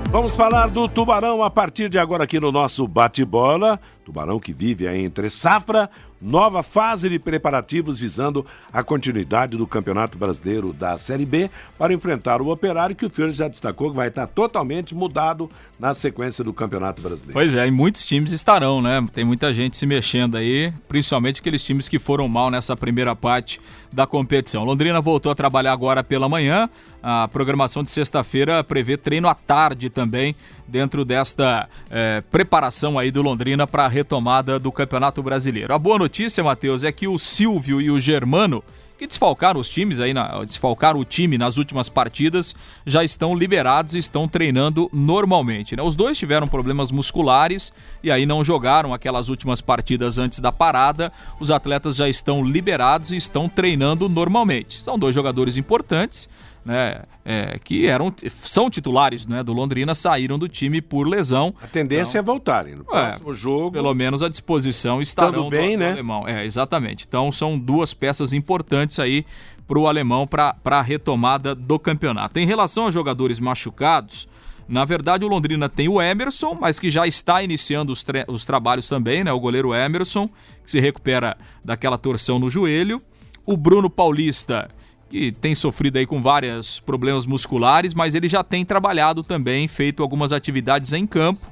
Vamos 0.10 0.36
falar 0.36 0.67
do 0.69 0.88
Tubarão 0.88 1.43
a 1.43 1.50
partir 1.50 1.89
de 1.89 2.00
agora 2.00 2.24
aqui 2.24 2.39
no 2.39 2.51
nosso 2.51 2.88
bate-bola. 2.88 3.79
Tubarão 4.08 4.40
que 4.40 4.54
vive 4.54 4.88
aí 4.88 5.04
entre 5.04 5.30
safra, 5.30 5.90
nova 6.22 6.64
fase 6.64 7.10
de 7.10 7.20
preparativos 7.20 8.00
visando 8.00 8.46
a 8.72 8.82
continuidade 8.82 9.58
do 9.58 9.68
Campeonato 9.68 10.18
Brasileiro 10.18 10.72
da 10.72 10.98
Série 10.98 11.26
B 11.26 11.50
para 11.78 11.94
enfrentar 11.94 12.42
o 12.42 12.50
Operário, 12.50 12.96
que 12.96 13.06
o 13.06 13.10
Fiore 13.10 13.34
já 13.34 13.50
destacou 13.50 13.90
que 13.90 13.98
vai 13.98 14.08
estar 14.08 14.26
totalmente 14.28 14.96
mudado 14.96 15.50
na 15.78 15.94
sequência 15.94 16.42
do 16.42 16.54
Campeonato 16.54 17.02
Brasileiro. 17.02 17.34
Pois 17.34 17.54
é, 17.54 17.68
e 17.68 17.72
muitos 17.72 18.06
times 18.06 18.32
estarão, 18.32 18.82
né? 18.82 19.06
Tem 19.14 19.26
muita 19.26 19.54
gente 19.54 19.78
se 19.78 19.86
mexendo 19.86 20.38
aí, 20.38 20.74
principalmente 20.88 21.42
aqueles 21.42 21.62
times 21.62 21.90
que 21.90 22.00
foram 22.00 22.30
mal 22.30 22.50
nessa 22.50 22.76
primeira 22.78 23.14
parte 23.16 23.60
da 23.92 24.08
competição. 24.08 24.64
Londrina 24.64 25.02
voltou 25.02 25.32
a 25.32 25.36
trabalhar 25.36 25.74
agora 25.74 26.04
pela 26.04 26.30
manhã. 26.30 26.70
A 27.02 27.28
programação 27.28 27.84
de 27.84 27.90
sexta-feira 27.90 28.64
prevê 28.64 28.98
treino 28.98 29.28
à 29.28 29.36
tarde 29.36 29.90
também, 29.90 30.36
dentro 30.68 31.06
desta 31.06 31.70
eh, 31.90 32.24
preparação 32.32 32.98
aí 32.98 33.12
do 33.12 33.22
Londrina 33.22 33.68
para 33.68 33.86
a 33.86 33.88
retomada 33.98 34.60
do 34.60 34.72
Campeonato 34.72 35.24
Brasileiro. 35.24 35.74
A 35.74 35.80
boa 35.80 35.98
notícia, 35.98 36.44
Matheus, 36.44 36.84
é 36.84 36.92
que 36.92 37.08
o 37.08 37.18
Silvio 37.18 37.82
e 37.82 37.89
o 37.89 38.00
Germano 38.00 38.63
que 38.98 39.06
desfalcaram 39.06 39.60
os 39.60 39.70
times 39.70 40.00
aí, 40.00 40.13
na, 40.13 40.44
desfalcaram 40.44 41.00
o 41.00 41.06
time 41.06 41.38
nas 41.38 41.58
últimas 41.58 41.88
partidas, 41.88 42.56
já 42.86 43.04
estão 43.04 43.36
liberados 43.36 43.94
e 43.94 44.00
estão 44.00 44.27
treinando 44.27 44.89
normalmente. 44.92 45.75
Né? 45.75 45.84
Os 45.84 45.96
dois 45.96 46.18
tiveram 46.18 46.48
problemas 46.48 46.92
musculares 46.92 47.72
e 48.04 48.10
aí 48.10 48.25
não 48.25 48.44
jogaram 48.44 48.94
aquelas 48.94 49.30
últimas 49.30 49.62
partidas 49.62 50.18
antes 50.18 50.39
da 50.39 50.51
parada. 50.51 51.12
Os 51.39 51.51
atletas 51.51 51.98
já 51.98 52.10
estão 52.10 52.44
liberados 52.44 53.12
e 53.12 53.16
estão 53.16 53.48
treinando 53.48 54.10
normalmente. 54.10 54.82
São 54.82 54.98
dois 54.98 55.13
jogadores 55.13 55.58
importantes. 55.58 56.27
Né, 56.68 57.02
é, 57.24 57.58
que 57.64 57.88
eram 57.88 58.14
são 58.44 58.70
titulares 58.70 59.26
né, 59.26 59.42
do 59.42 59.54
Londrina, 59.54 59.96
saíram 59.96 60.38
do 60.38 60.50
time 60.50 60.82
por 60.82 61.08
lesão. 61.08 61.56
A 61.62 61.68
tendência 61.68 62.20
é 62.20 62.22
voltarem 62.22 62.76
no 62.76 62.84
próximo 62.84 63.34
jogo. 63.34 63.72
Pelo 63.72 63.94
menos 63.94 64.22
à 64.22 64.28
disposição 64.28 65.02
estarão 65.02 65.50
bem, 65.50 65.72
do, 65.72 65.78
do 65.78 65.80
né? 65.80 65.92
alemão. 65.94 66.28
É, 66.28 66.44
exatamente. 66.44 67.06
Então 67.08 67.32
são 67.32 67.58
duas 67.58 67.94
peças 67.94 68.34
importantes 68.34 69.00
aí 69.00 69.26
para 69.66 69.80
o 69.80 69.88
alemão 69.88 70.28
para 70.28 70.58
a 70.66 70.82
retomada 70.82 71.56
do 71.56 71.80
campeonato. 71.80 72.38
Em 72.38 72.46
relação 72.46 72.84
aos 72.84 72.94
jogadores 72.94 73.40
machucados, 73.40 74.28
na 74.68 74.84
verdade 74.84 75.24
o 75.24 75.30
Londrina 75.30 75.70
tem 75.70 75.88
o 75.88 76.02
Emerson, 76.02 76.58
mas 76.60 76.82
que 76.82 76.92
já 76.92 77.08
está 77.08 77.42
iniciando 77.42 77.94
os, 77.94 78.06
os 78.28 78.44
trabalhos 78.44 78.90
também, 78.90 79.24
né? 79.24 79.32
O 79.32 79.40
goleiro 79.40 79.74
Emerson, 79.74 80.28
que 80.66 80.72
se 80.72 80.82
recupera 80.82 81.38
daquela 81.64 81.98
torção 81.98 82.40
no 82.40 82.50
joelho. 82.50 83.02
O 83.46 83.56
Bruno 83.56 83.90
Paulista, 83.90 84.70
que 85.10 85.32
tem 85.32 85.56
sofrido 85.56 85.98
aí 85.98 86.06
com 86.06 86.22
vários 86.22 86.80
problemas 86.80 87.26
musculares, 87.26 87.94
mas 87.94 88.16
ele 88.16 88.28
já 88.28 88.44
tem 88.44 88.66
trabalhado 88.66 89.24
também, 89.24 89.68
feito 89.68 90.04
algumas 90.04 90.32
atividades 90.32 90.94
em 90.94 91.08
campo. 91.08 91.46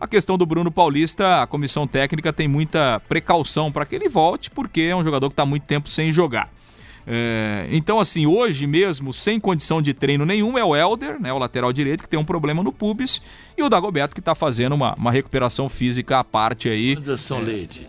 A 0.00 0.06
questão 0.08 0.36
do 0.36 0.44
Bruno 0.44 0.70
Paulista, 0.70 1.42
a 1.42 1.46
comissão 1.46 1.86
técnica 1.86 2.32
tem 2.32 2.48
muita 2.48 3.00
precaução 3.08 3.70
para 3.70 3.86
que 3.86 3.94
ele 3.94 4.08
volte, 4.08 4.50
porque 4.50 4.80
é 4.80 4.96
um 4.96 5.04
jogador 5.04 5.28
que 5.28 5.34
está 5.34 5.46
muito 5.46 5.62
tempo 5.62 5.88
sem 5.88 6.12
jogar. 6.12 6.50
É, 7.06 7.66
então, 7.70 8.00
assim, 8.00 8.26
hoje 8.26 8.66
mesmo, 8.66 9.12
sem 9.12 9.38
condição 9.38 9.82
de 9.82 9.92
treino 9.92 10.24
nenhum, 10.24 10.56
é 10.56 10.64
o 10.64 10.74
Helder, 10.74 11.20
né, 11.20 11.32
o 11.32 11.38
lateral 11.38 11.72
direito, 11.72 12.02
que 12.02 12.08
tem 12.08 12.18
um 12.18 12.24
problema 12.24 12.62
no 12.62 12.72
pubis, 12.72 13.20
e 13.56 13.62
o 13.62 13.68
Dagoberto, 13.68 14.14
que 14.14 14.20
está 14.20 14.34
fazendo 14.34 14.74
uma, 14.74 14.94
uma 14.94 15.10
recuperação 15.10 15.68
física 15.68 16.18
à 16.18 16.24
parte 16.24 16.68
aí. 16.68 16.96
Anderson 16.96 17.40
Leite. 17.40 17.88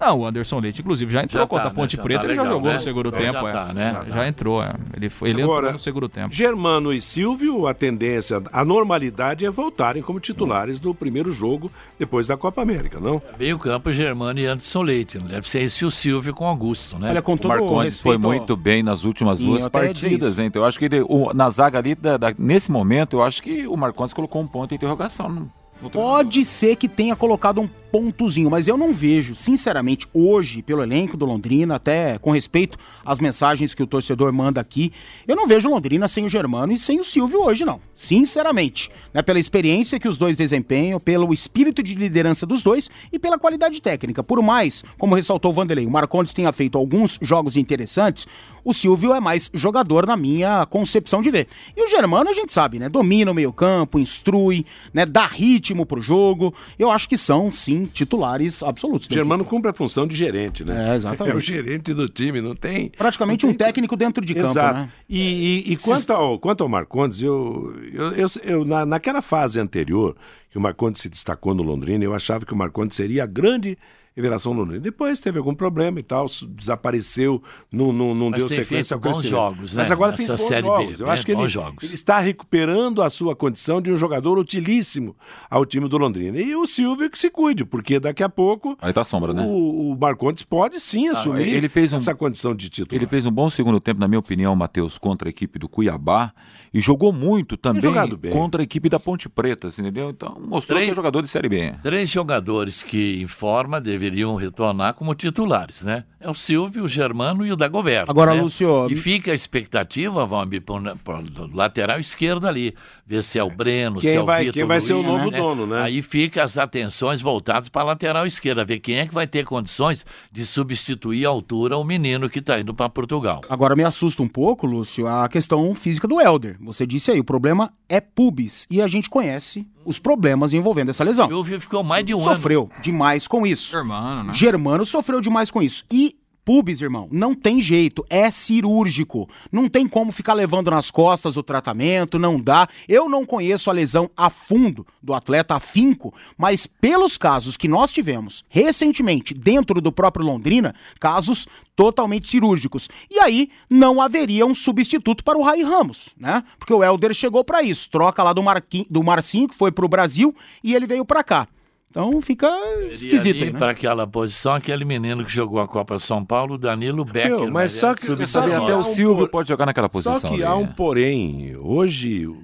Não, 0.00 0.20
o 0.20 0.26
Anderson 0.26 0.60
Leite, 0.60 0.80
inclusive, 0.80 1.12
já 1.12 1.22
entrou 1.22 1.42
Já 1.42 1.46
contra 1.48 1.64
tá, 1.66 1.70
a 1.70 1.74
Ponte 1.74 1.96
né? 1.96 2.00
Já 2.00 2.02
Preta, 2.04 2.20
tá 2.20 2.26
ele 2.26 2.34
já 2.34 2.42
legal, 2.42 2.54
jogou 2.56 2.68
né? 2.68 2.74
no 2.74 2.80
segundo 2.80 3.10
Já 3.10 3.16
tempo. 3.16 3.40
tá, 3.42 3.66
é. 3.70 3.74
né? 3.74 4.04
Já, 4.08 4.28
entrou, 4.28 4.62
é. 4.62 4.72
Ele, 4.96 5.08
foi, 5.08 5.30
ele 5.30 5.42
Agora, 5.42 5.58
entrou 5.58 5.72
no 5.72 5.78
segundo 5.80 6.08
tempo. 6.08 6.32
Germano 6.34 6.92
e 6.92 7.00
Silvio, 7.00 7.66
a 7.66 7.74
tendência, 7.74 8.40
a 8.52 8.64
normalidade 8.64 9.44
é 9.44 9.50
voltarem 9.50 10.00
como 10.02 10.20
titulares 10.20 10.78
do 10.78 10.94
primeiro 10.94 11.32
jogo 11.32 11.70
depois 11.98 12.28
da 12.28 12.36
Copa 12.36 12.62
América, 12.62 13.00
não? 13.00 13.20
Meio 13.38 13.58
campo, 13.58 13.90
Germano 13.92 14.38
e 14.38 14.46
Anderson 14.46 14.82
Leite. 14.82 15.18
Deve 15.18 15.50
ser 15.50 15.62
esse 15.62 15.84
o 15.84 15.90
Silvio 15.90 16.32
com 16.32 16.46
Augusto, 16.46 16.96
né? 16.98 17.10
Olha, 17.10 17.22
com 17.22 17.32
O 17.34 17.38
todo 17.38 17.48
Marcondes 17.48 17.94
respeito 17.94 18.02
foi 18.02 18.18
muito 18.18 18.56
bem 18.56 18.82
nas 18.84 19.02
últimas 19.04 19.36
Sim, 19.38 19.46
duas 19.46 19.68
partidas? 19.68 20.38
Então 20.38 20.62
eu 20.62 20.66
acho 20.68 20.78
que 20.78 20.84
ele, 20.84 21.00
o- 21.00 21.32
na 21.34 21.50
zaga 21.50 21.78
ali, 21.78 21.94
da- 21.96 22.16
da- 22.16 22.34
nesse 22.38 22.70
momento, 22.70 23.16
eu 23.16 23.22
acho 23.24 23.42
que 23.42 23.66
o 23.66 23.76
Marcondes 23.76 24.14
colocou 24.14 24.40
um 24.40 24.46
ponto 24.46 24.68
de 24.68 24.76
interrogação. 24.76 25.28
No, 25.28 25.50
no 25.82 25.90
Pode 25.90 26.44
ser 26.44 26.76
que 26.76 26.88
tenha 26.88 27.14
colocado 27.16 27.60
um 27.60 27.68
pontozinho, 27.90 28.50
mas 28.50 28.68
eu 28.68 28.76
não 28.76 28.92
vejo, 28.92 29.34
sinceramente, 29.34 30.06
hoje, 30.12 30.62
pelo 30.62 30.82
elenco 30.82 31.16
do 31.16 31.24
Londrina, 31.24 31.76
até 31.76 32.18
com 32.18 32.30
respeito 32.30 32.78
às 33.04 33.18
mensagens 33.18 33.74
que 33.74 33.82
o 33.82 33.86
torcedor 33.86 34.32
manda 34.32 34.60
aqui, 34.60 34.92
eu 35.26 35.34
não 35.34 35.46
vejo 35.46 35.68
Londrina 35.68 36.08
sem 36.08 36.24
o 36.24 36.28
Germano 36.28 36.72
e 36.72 36.78
sem 36.78 37.00
o 37.00 37.04
Silvio 37.04 37.42
hoje, 37.42 37.64
não. 37.64 37.80
Sinceramente. 37.94 38.90
Né, 39.12 39.22
pela 39.22 39.38
experiência 39.38 39.98
que 39.98 40.08
os 40.08 40.18
dois 40.18 40.36
desempenham, 40.36 41.00
pelo 41.00 41.32
espírito 41.32 41.82
de 41.82 41.94
liderança 41.94 42.46
dos 42.46 42.62
dois 42.62 42.90
e 43.12 43.18
pela 43.18 43.38
qualidade 43.38 43.80
técnica. 43.80 44.22
Por 44.22 44.42
mais, 44.42 44.84
como 44.98 45.14
ressaltou 45.14 45.50
o 45.50 45.54
Vanderlei, 45.54 45.86
o 45.86 45.90
Marcondes 45.90 46.34
tenha 46.34 46.52
feito 46.52 46.76
alguns 46.76 47.18
jogos 47.22 47.56
interessantes, 47.56 48.26
o 48.64 48.74
Silvio 48.74 49.14
é 49.14 49.20
mais 49.20 49.50
jogador 49.54 50.06
na 50.06 50.16
minha 50.16 50.66
concepção 50.66 51.22
de 51.22 51.30
ver. 51.30 51.48
E 51.76 51.82
o 51.82 51.88
Germano, 51.88 52.28
a 52.28 52.32
gente 52.32 52.52
sabe, 52.52 52.78
né? 52.78 52.88
Domina 52.88 53.30
o 53.30 53.34
meio-campo, 53.34 53.98
instrui, 53.98 54.66
né? 54.92 55.06
Dá 55.06 55.26
ritmo 55.26 55.86
pro 55.86 56.02
jogo. 56.02 56.52
Eu 56.78 56.90
acho 56.90 57.08
que 57.08 57.16
são, 57.16 57.50
sim, 57.50 57.77
titulares 57.86 58.62
absolutos. 58.62 59.08
Germano 59.10 59.42
equipe. 59.42 59.50
cumpre 59.56 59.70
a 59.70 59.74
função 59.74 60.06
de 60.06 60.14
gerente, 60.16 60.64
né? 60.64 60.90
É, 60.92 60.94
exatamente. 60.96 61.34
É 61.34 61.36
o 61.36 61.40
gerente 61.40 61.92
do 61.94 62.08
time, 62.08 62.40
não 62.40 62.54
tem. 62.54 62.90
Praticamente 62.96 63.44
não 63.44 63.52
um 63.52 63.54
tem- 63.56 63.66
técnico 63.66 63.96
dentro 63.96 64.24
de 64.24 64.34
campo, 64.34 64.48
Exato. 64.48 64.74
né? 64.80 64.90
E, 65.08 65.64
e- 65.68 65.72
e 65.72 65.76
quanto, 65.76 66.10
ao, 66.12 66.38
quanto 66.38 66.62
ao 66.62 66.68
Marcondes, 66.68 67.20
eu, 67.22 67.74
eu, 67.92 68.12
eu- 68.12 68.26
eu- 68.42 68.64
na, 68.64 68.84
naquela 68.86 69.20
fase 69.22 69.58
anterior, 69.60 70.16
que 70.50 70.56
o 70.58 70.60
Marcondes 70.60 71.00
se 71.02 71.08
destacou 71.08 71.54
no 71.54 71.62
Londrina, 71.62 72.02
eu 72.04 72.14
achava 72.14 72.46
que 72.46 72.52
o 72.52 72.56
Marcondes 72.56 72.96
seria 72.96 73.24
a 73.24 73.26
grande 73.26 73.76
revelação 74.18 74.52
no 74.52 74.60
Londrina. 74.60 74.80
Depois 74.80 75.20
teve 75.20 75.38
algum 75.38 75.54
problema 75.54 75.98
e 76.00 76.02
tal, 76.02 76.26
desapareceu, 76.68 77.42
não, 77.72 77.92
não, 77.92 78.14
não 78.14 78.30
Mas 78.30 78.40
deu 78.40 78.48
tem 78.48 78.58
sequência 78.58 78.94
ao 78.94 79.00
bons 79.00 79.22
jogos, 79.22 79.74
Mas 79.74 79.88
né? 79.88 79.92
agora 79.94 80.10
Nessa 80.12 80.24
fez 80.26 80.40
bons 80.40 80.46
Série 80.48 80.62
B, 80.62 80.68
jogos. 80.68 81.00
Eu 81.00 81.06
né? 81.06 81.12
acho 81.12 81.24
que 81.26 81.32
ele, 81.32 81.48
jogos. 81.48 81.84
ele 81.84 81.94
está 81.94 82.18
recuperando 82.18 83.02
a 83.02 83.10
sua 83.10 83.34
condição 83.34 83.80
de 83.80 83.90
um 83.92 83.96
jogador 83.96 84.38
utilíssimo 84.38 85.16
ao 85.50 85.64
time 85.64 85.88
do 85.88 85.96
Londrina. 85.98 86.38
E 86.38 86.54
o 86.54 86.66
Silvio 86.66 87.08
que 87.10 87.18
se 87.18 87.30
cuide, 87.30 87.64
porque 87.64 87.98
daqui 88.00 88.22
a 88.22 88.28
pouco 88.28 88.76
Aí 88.80 88.92
tá 88.92 89.00
a 89.02 89.04
sombra, 89.04 89.32
né? 89.32 89.44
o, 89.46 89.92
o 89.92 89.98
Marcondes 89.98 90.42
pode 90.42 90.80
sim 90.80 91.08
assumir 91.08 91.48
ele 91.54 91.68
fez 91.68 91.92
um- 91.92 91.96
essa 91.96 92.14
condição 92.14 92.54
de 92.54 92.68
título. 92.68 92.96
Ele 92.98 93.06
fez 93.06 93.24
um 93.26 93.30
bom 93.30 93.48
segundo 93.48 93.80
tempo, 93.80 94.00
na 94.00 94.08
minha 94.08 94.18
opinião, 94.18 94.54
Matheus, 94.56 94.98
contra 94.98 95.28
a 95.28 95.30
equipe 95.30 95.58
do 95.58 95.68
Cuiabá 95.68 96.32
e 96.72 96.80
jogou 96.80 97.12
muito 97.12 97.56
também 97.56 97.92
contra 98.30 98.62
a 98.62 98.64
equipe 98.64 98.88
da 98.88 98.98
Ponte 99.00 99.28
Preta, 99.28 99.68
assim, 99.68 99.82
entendeu? 99.82 100.10
Então 100.10 100.36
mostrou 100.40 100.76
Três- 100.76 100.86
que 100.86 100.92
é 100.92 100.94
jogador 100.94 101.22
de 101.22 101.28
Série 101.28 101.48
B. 101.48 101.74
Três 101.82 102.08
jogadores 102.10 102.82
que, 102.82 103.20
em 103.22 103.26
forma, 103.26 103.80
deveriam 104.08 104.34
retornar 104.34 104.94
como 104.94 105.14
titulares, 105.14 105.82
né? 105.82 106.04
É 106.20 106.28
o 106.28 106.34
Silvio, 106.34 106.84
o 106.84 106.88
Germano 106.88 107.46
e 107.46 107.52
o 107.52 107.56
Dagoberto. 107.56 108.10
Agora, 108.10 108.34
né? 108.34 108.40
Lúcio, 108.42 108.90
E 108.90 108.96
fica 108.96 109.30
a 109.30 109.34
expectativa, 109.34 110.26
Valmir, 110.26 110.62
para 110.62 110.74
o 111.20 111.54
lateral 111.54 112.00
esquerdo 112.00 112.46
ali, 112.46 112.74
ver 113.06 113.22
se 113.22 113.38
é 113.38 113.44
o 113.44 113.48
Breno, 113.50 114.00
Quem 114.00 114.10
se 114.10 114.16
é 114.16 114.20
o 114.20 114.24
vai- 114.26 114.40
Vitor 114.40 114.54
quem 114.54 114.64
vai 114.64 114.80
ser 114.80 114.94
o 114.94 114.96
Luiz, 114.96 115.08
novo 115.08 115.30
dono, 115.30 115.66
né? 115.66 115.82
Aí 115.82 116.02
fica 116.02 116.42
as 116.42 116.58
atenções 116.58 117.20
voltadas 117.22 117.68
para 117.68 117.82
a 117.82 117.84
lateral 117.84 118.26
esquerda, 118.26 118.64
ver 118.64 118.80
quem 118.80 118.96
é 118.96 119.06
que 119.06 119.14
vai 119.14 119.26
ter 119.28 119.44
condições 119.44 120.04
de 120.32 120.44
substituir 120.44 121.24
à 121.24 121.28
altura 121.28 121.76
o 121.76 121.84
menino 121.84 122.28
que 122.28 122.40
está 122.40 122.58
indo 122.58 122.74
para 122.74 122.88
Portugal. 122.88 123.42
Agora 123.48 123.76
me 123.76 123.84
assusta 123.84 124.22
um 124.22 124.28
pouco, 124.28 124.66
Lúcio, 124.66 125.06
a 125.06 125.28
questão 125.28 125.72
física 125.74 126.08
do 126.08 126.20
Helder. 126.20 126.56
Você 126.60 126.84
disse 126.86 127.10
aí, 127.12 127.20
o 127.20 127.24
problema 127.24 127.72
é 127.88 128.00
pubis. 128.00 128.66
E 128.70 128.82
a 128.82 128.88
gente 128.88 129.08
conhece 129.08 129.66
os 129.84 129.98
problemas 129.98 130.52
envolvendo 130.52 130.90
essa 130.90 131.02
lesão. 131.02 131.26
O 131.26 131.30
Silvio 131.30 131.60
ficou 131.60 131.82
mais 131.82 132.04
de 132.04 132.12
um 132.14 132.18
ano. 132.20 132.34
Sofreu 132.34 132.68
demais 132.82 133.26
com 133.26 133.46
isso. 133.46 133.70
Germano 133.70 133.97
Germano, 133.98 134.24
né? 134.24 134.32
Germano 134.32 134.84
sofreu 134.84 135.20
demais 135.20 135.50
com 135.50 135.62
isso. 135.62 135.84
E 135.90 136.16
pubis, 136.48 136.80
irmão, 136.80 137.06
não 137.12 137.34
tem 137.34 137.60
jeito, 137.60 138.06
é 138.08 138.30
cirúrgico. 138.30 139.28
Não 139.52 139.68
tem 139.68 139.86
como 139.86 140.10
ficar 140.10 140.32
levando 140.32 140.70
nas 140.70 140.90
costas 140.90 141.36
o 141.36 141.42
tratamento, 141.42 142.18
não 142.18 142.40
dá. 142.40 142.66
Eu 142.88 143.06
não 143.06 143.26
conheço 143.26 143.68
a 143.68 143.72
lesão 143.74 144.10
a 144.16 144.30
fundo 144.30 144.86
do 145.02 145.12
atleta 145.12 145.56
afinco, 145.56 146.14
mas 146.38 146.66
pelos 146.66 147.18
casos 147.18 147.58
que 147.58 147.68
nós 147.68 147.92
tivemos 147.92 148.42
recentemente 148.48 149.34
dentro 149.34 149.78
do 149.78 149.92
próprio 149.92 150.24
Londrina, 150.24 150.74
casos 150.98 151.46
totalmente 151.76 152.26
cirúrgicos. 152.28 152.88
E 153.10 153.18
aí 153.20 153.50
não 153.68 154.00
haveria 154.00 154.46
um 154.46 154.54
substituto 154.54 155.22
para 155.22 155.36
o 155.38 155.42
Rai 155.42 155.62
Ramos, 155.62 156.14
né? 156.16 156.42
Porque 156.58 156.72
o 156.72 156.82
Helder 156.82 157.12
chegou 157.12 157.44
para 157.44 157.62
isso, 157.62 157.90
troca 157.90 158.22
lá 158.22 158.32
do, 158.32 158.42
Marquinho, 158.42 158.86
do 158.88 159.04
Marcinho, 159.04 159.48
que 159.48 159.54
foi 159.54 159.70
pro 159.70 159.86
Brasil, 159.86 160.34
e 160.64 160.74
ele 160.74 160.86
veio 160.86 161.04
para 161.04 161.22
cá. 161.22 161.46
Então 161.90 162.20
fica 162.20 162.46
esquisito 162.90 163.44
aí, 163.44 163.52
né? 163.52 163.58
Para 163.58 163.70
aquela 163.72 164.06
posição, 164.06 164.54
aquele 164.54 164.84
menino 164.84 165.24
que 165.24 165.32
jogou 165.32 165.58
a 165.60 165.66
Copa 165.66 165.98
São 165.98 166.24
Paulo, 166.24 166.58
Danilo 166.58 167.04
Becker. 167.04 167.40
Meu, 167.40 167.50
mas 167.50 167.72
né? 167.74 167.80
só 167.80 167.94
que- 167.94 168.04
Sub- 168.06 168.22
só 168.26 168.42
que 168.46 168.52
Até 168.52 168.74
o 168.74 168.78
um 168.80 168.84
Silvio 168.84 169.24
por- 169.24 169.30
pode 169.30 169.48
jogar 169.48 169.64
naquela 169.66 169.88
posição. 169.88 170.20
Só 170.20 170.28
que 170.28 170.34
ali, 170.34 170.44
há 170.44 170.54
um 170.54 170.64
né? 170.66 170.74
porém. 170.76 171.56
Hoje, 171.56 172.26
o, 172.26 172.36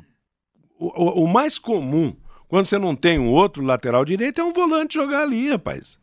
o- 0.79 1.25
o 1.25 1.29
mais 1.29 1.59
comum, 1.59 2.15
quando 2.49 2.65
você 2.65 2.79
não 2.79 2.97
tem 2.97 3.19
um 3.19 3.29
outro 3.29 3.63
lateral 3.63 4.05
direito, 4.05 4.41
é 4.41 4.45
um 4.45 4.53
volante 4.53 4.95
jogar 4.95 5.23
ali, 5.23 5.51
rapaz. 5.51 5.99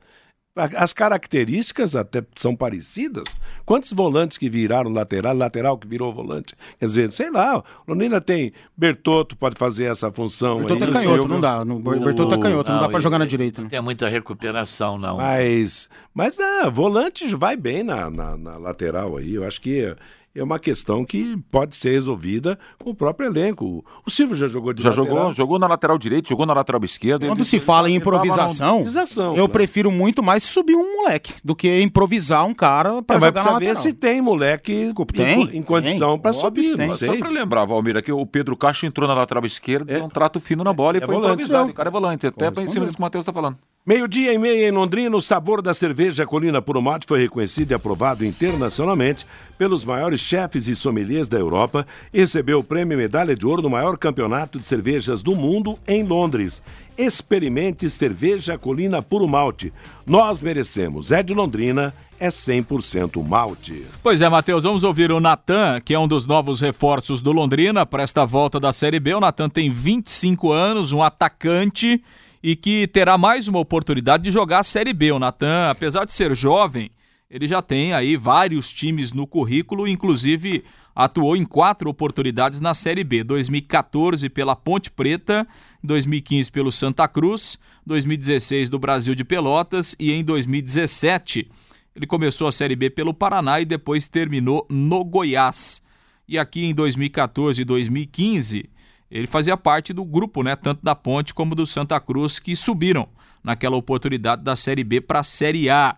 As 0.53 0.91
características 0.91 1.95
até 1.95 2.21
são 2.35 2.53
parecidas. 2.53 3.23
Quantos 3.65 3.93
volantes 3.93 4.37
que 4.37 4.49
viraram 4.49 4.91
lateral, 4.91 5.33
lateral 5.33 5.77
que 5.77 5.87
virou 5.87 6.13
volante? 6.13 6.53
Quer 6.77 6.85
dizer, 6.85 7.11
sei 7.13 7.31
lá, 7.31 7.59
o 7.59 7.63
Londrina 7.87 8.19
tem 8.19 8.51
Bertotto, 8.75 9.37
pode 9.37 9.55
fazer 9.57 9.85
essa 9.85 10.11
função 10.11 10.57
Bertotto 10.57 10.83
aí. 10.83 10.89
é 10.89 10.93
canhoto, 10.93 11.27
não 11.29 11.39
dá. 11.39 11.63
No, 11.63 11.79
Bertotto 11.79 12.33
é 12.35 12.37
canhoto, 12.37 12.69
não, 12.69 12.81
dá 12.81 12.89
pra 12.89 12.99
e- 12.99 13.01
jogar 13.01 13.17
na 13.17 13.25
direita. 13.25 13.61
Não 13.61 13.65
Né? 13.65 13.69
tem 13.69 13.81
muita 13.81 14.09
recuperação, 14.09 14.97
não. 14.97 15.17
Mas, 15.17 15.87
mas 16.13 16.37
ah, 16.37 16.69
volante 16.69 17.33
vai 17.33 17.55
bem 17.55 17.81
na, 17.81 18.09
na, 18.09 18.35
na 18.35 18.57
lateral 18.57 19.15
aí. 19.15 19.35
Eu 19.35 19.45
acho 19.47 19.61
que 19.61 19.95
é 20.33 20.43
uma 20.43 20.57
questão 20.59 21.03
que 21.03 21.37
pode 21.51 21.75
ser 21.75 21.91
resolvida 21.91 22.57
com 22.79 22.91
o 22.91 22.95
próprio 22.95 23.27
elenco. 23.27 23.83
O 24.05 24.09
Silvio 24.09 24.35
já 24.35 24.47
jogou 24.47 24.71
de 24.73 24.81
Já 24.81 24.89
lateral. 24.89 25.09
jogou, 25.17 25.33
jogou 25.33 25.59
na 25.59 25.67
lateral 25.67 25.97
direita, 25.97 26.29
jogou 26.29 26.45
na 26.45 26.53
lateral 26.53 26.81
esquerda. 26.83 27.27
Quando 27.27 27.39
ele- 27.39 27.45
se 27.45 27.59
fala 27.59 27.89
em 27.89 27.95
improvisação, 27.95 28.77
Improvisação, 28.79 29.29
eu 29.31 29.35
claro. 29.35 29.49
prefiro 29.49 29.91
muito 29.91 30.23
mais 30.23 30.43
subir 30.43 30.75
um 30.75 31.01
moleque 31.01 31.33
do 31.43 31.55
que 31.55 31.81
improvisar 31.81 32.45
um 32.45 32.53
cara 32.53 33.01
pra 33.01 33.17
É, 33.17 33.19
mas 33.19 33.27
jogar 33.29 33.43
na 33.45 33.51
lateral. 33.53 33.75
se 33.75 33.93
tem 33.93 34.21
moleque 34.21 34.91
Tem, 35.13 35.41
em, 35.53 35.57
em 35.57 35.61
condição 35.61 36.17
para 36.17 36.31
subir. 36.33 36.71
que 36.71 36.77
tem. 36.77 36.89
Só 36.95 37.17
pra 37.17 37.29
lembrar, 37.29 37.65
Valmir, 37.65 38.01
que 38.03 38.11
o 38.11 38.25
Pedro 38.25 38.55
Caixa 38.55 38.85
entrou 38.87 39.07
na 39.07 39.13
lateral 39.13 39.45
esquerda, 39.45 39.93
deu 39.93 40.05
um 40.05 40.09
trato 40.09 40.39
fino 40.39 40.63
na 40.63 40.71
bola 40.73 40.97
e 40.97 41.01
é 41.01 41.05
foi 41.05 41.15
volante, 41.15 41.33
improvisado. 41.33 41.63
não. 41.65 41.71
O 41.71 41.73
cara 41.73 41.89
é 41.89 41.91
volante, 41.91 42.27
até 42.27 42.49
pra 42.51 42.63
em 42.63 42.67
cima 42.67 42.85
disso 42.85 42.97
que 42.97 43.01
o 43.01 43.05
Matheus 43.05 43.25
tá 43.25 43.33
falando. 43.33 43.57
Meio-dia 43.83 44.31
e 44.31 44.37
meia 44.37 44.69
em 44.69 44.71
Londrina, 44.71 45.17
o 45.17 45.21
sabor 45.21 45.59
da 45.59 45.73
cerveja 45.73 46.23
Colina 46.23 46.61
Puro 46.61 46.79
Malte 46.83 47.07
foi 47.07 47.19
reconhecido 47.19 47.71
e 47.71 47.73
aprovado 47.73 48.23
internacionalmente 48.23 49.25
pelos 49.57 49.83
maiores 49.83 50.21
chefes 50.21 50.67
e 50.67 50.75
sommeliers 50.75 51.27
da 51.27 51.39
Europa 51.39 51.87
e 52.13 52.19
recebeu 52.19 52.59
o 52.59 52.63
prêmio 52.63 52.95
Medalha 52.95 53.35
de 53.35 53.43
Ouro 53.43 53.63
no 53.63 53.71
maior 53.71 53.97
campeonato 53.97 54.59
de 54.59 54.65
cervejas 54.65 55.23
do 55.23 55.35
mundo 55.35 55.79
em 55.87 56.03
Londres. 56.03 56.61
Experimente 56.95 57.89
cerveja 57.89 58.55
Colina 58.55 59.01
Puro 59.01 59.27
Malte. 59.27 59.73
Nós 60.05 60.43
merecemos. 60.43 61.11
É 61.11 61.23
de 61.23 61.33
Londrina, 61.33 61.91
é 62.19 62.27
100% 62.27 63.27
malte. 63.27 63.83
Pois 64.03 64.21
é, 64.21 64.29
Matheus, 64.29 64.63
vamos 64.63 64.83
ouvir 64.83 65.11
o 65.11 65.19
Natan, 65.19 65.81
que 65.81 65.95
é 65.95 65.97
um 65.97 66.07
dos 66.07 66.27
novos 66.27 66.61
reforços 66.61 67.19
do 67.19 67.31
Londrina 67.31 67.83
para 67.83 68.03
esta 68.03 68.27
volta 68.27 68.59
da 68.59 68.71
Série 68.71 68.99
B. 68.99 69.15
O 69.15 69.19
Natan 69.19 69.49
tem 69.49 69.71
25 69.71 70.51
anos, 70.51 70.91
um 70.91 71.01
atacante 71.01 71.99
e 72.43 72.55
que 72.55 72.87
terá 72.87 73.17
mais 73.17 73.47
uma 73.47 73.59
oportunidade 73.59 74.23
de 74.23 74.31
jogar 74.31 74.59
a 74.59 74.63
Série 74.63 74.93
B. 74.93 75.11
O 75.11 75.19
Natan, 75.19 75.69
apesar 75.69 76.05
de 76.05 76.11
ser 76.11 76.35
jovem, 76.35 76.89
ele 77.29 77.47
já 77.47 77.61
tem 77.61 77.93
aí 77.93 78.17
vários 78.17 78.71
times 78.71 79.13
no 79.13 79.27
currículo, 79.27 79.87
inclusive 79.87 80.63
atuou 80.93 81.37
em 81.37 81.45
quatro 81.45 81.89
oportunidades 81.89 82.59
na 82.59 82.73
Série 82.73 83.03
B: 83.03 83.23
2014 83.23 84.27
pela 84.29 84.55
Ponte 84.55 84.91
Preta, 84.91 85.47
2015 85.83 86.51
pelo 86.51 86.71
Santa 86.71 87.07
Cruz, 87.07 87.57
2016 87.85 88.69
do 88.69 88.79
Brasil 88.79 89.15
de 89.15 89.23
Pelotas 89.23 89.95
e 89.99 90.11
em 90.11 90.23
2017 90.23 91.49
ele 91.95 92.07
começou 92.07 92.47
a 92.47 92.51
Série 92.51 92.75
B 92.75 92.89
pelo 92.89 93.13
Paraná 93.13 93.59
e 93.59 93.65
depois 93.65 94.07
terminou 94.07 94.65
no 94.69 95.03
Goiás. 95.03 95.81
E 96.27 96.39
aqui 96.39 96.63
em 96.63 96.73
2014 96.73 97.61
e 97.61 97.65
2015 97.65 98.69
ele 99.11 99.27
fazia 99.27 99.57
parte 99.57 99.91
do 99.91 100.05
grupo, 100.05 100.41
né, 100.41 100.55
tanto 100.55 100.81
da 100.81 100.95
Ponte 100.95 101.33
como 101.33 101.53
do 101.53 101.67
Santa 101.67 101.99
Cruz, 101.99 102.39
que 102.39 102.55
subiram 102.55 103.09
naquela 103.43 103.75
oportunidade 103.75 104.41
da 104.41 104.55
Série 104.55 104.83
B 104.83 105.01
para 105.01 105.19
a 105.19 105.23
Série 105.23 105.69
A. 105.69 105.97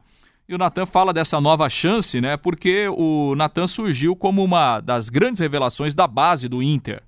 E 0.49 0.56
o 0.56 0.58
Natan 0.58 0.86
fala 0.88 1.13
dessa 1.13 1.39
nova 1.39 1.69
chance, 1.69 2.19
né? 2.19 2.36
Porque 2.36 2.88
o 2.89 3.34
Natan 3.36 3.65
surgiu 3.67 4.15
como 4.15 4.43
uma 4.43 4.82
das 4.82 5.10
grandes 5.10 5.39
revelações 5.39 5.95
da 5.95 6.06
base 6.06 6.49
do 6.49 6.62
Inter. 6.62 7.02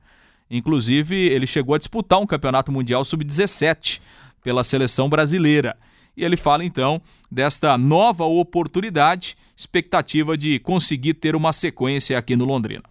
Inclusive, 0.50 1.16
ele 1.16 1.48
chegou 1.48 1.76
a 1.76 1.78
disputar 1.78 2.20
um 2.20 2.26
campeonato 2.28 2.72
mundial 2.72 3.04
sub-17 3.04 4.00
pela 4.44 4.64
seleção 4.64 5.10
brasileira. 5.10 5.76
E 6.16 6.24
ele 6.24 6.38
fala 6.38 6.64
então 6.64 7.02
desta 7.30 7.78
nova 7.78 8.24
oportunidade, 8.24 9.36
expectativa 9.58 10.38
de 10.38 10.60
conseguir 10.60 11.16
ter 11.16 11.36
uma 11.36 11.52
sequência 11.52 12.18
aqui 12.18 12.36
no 12.36 12.46
Londrina. 12.46 12.84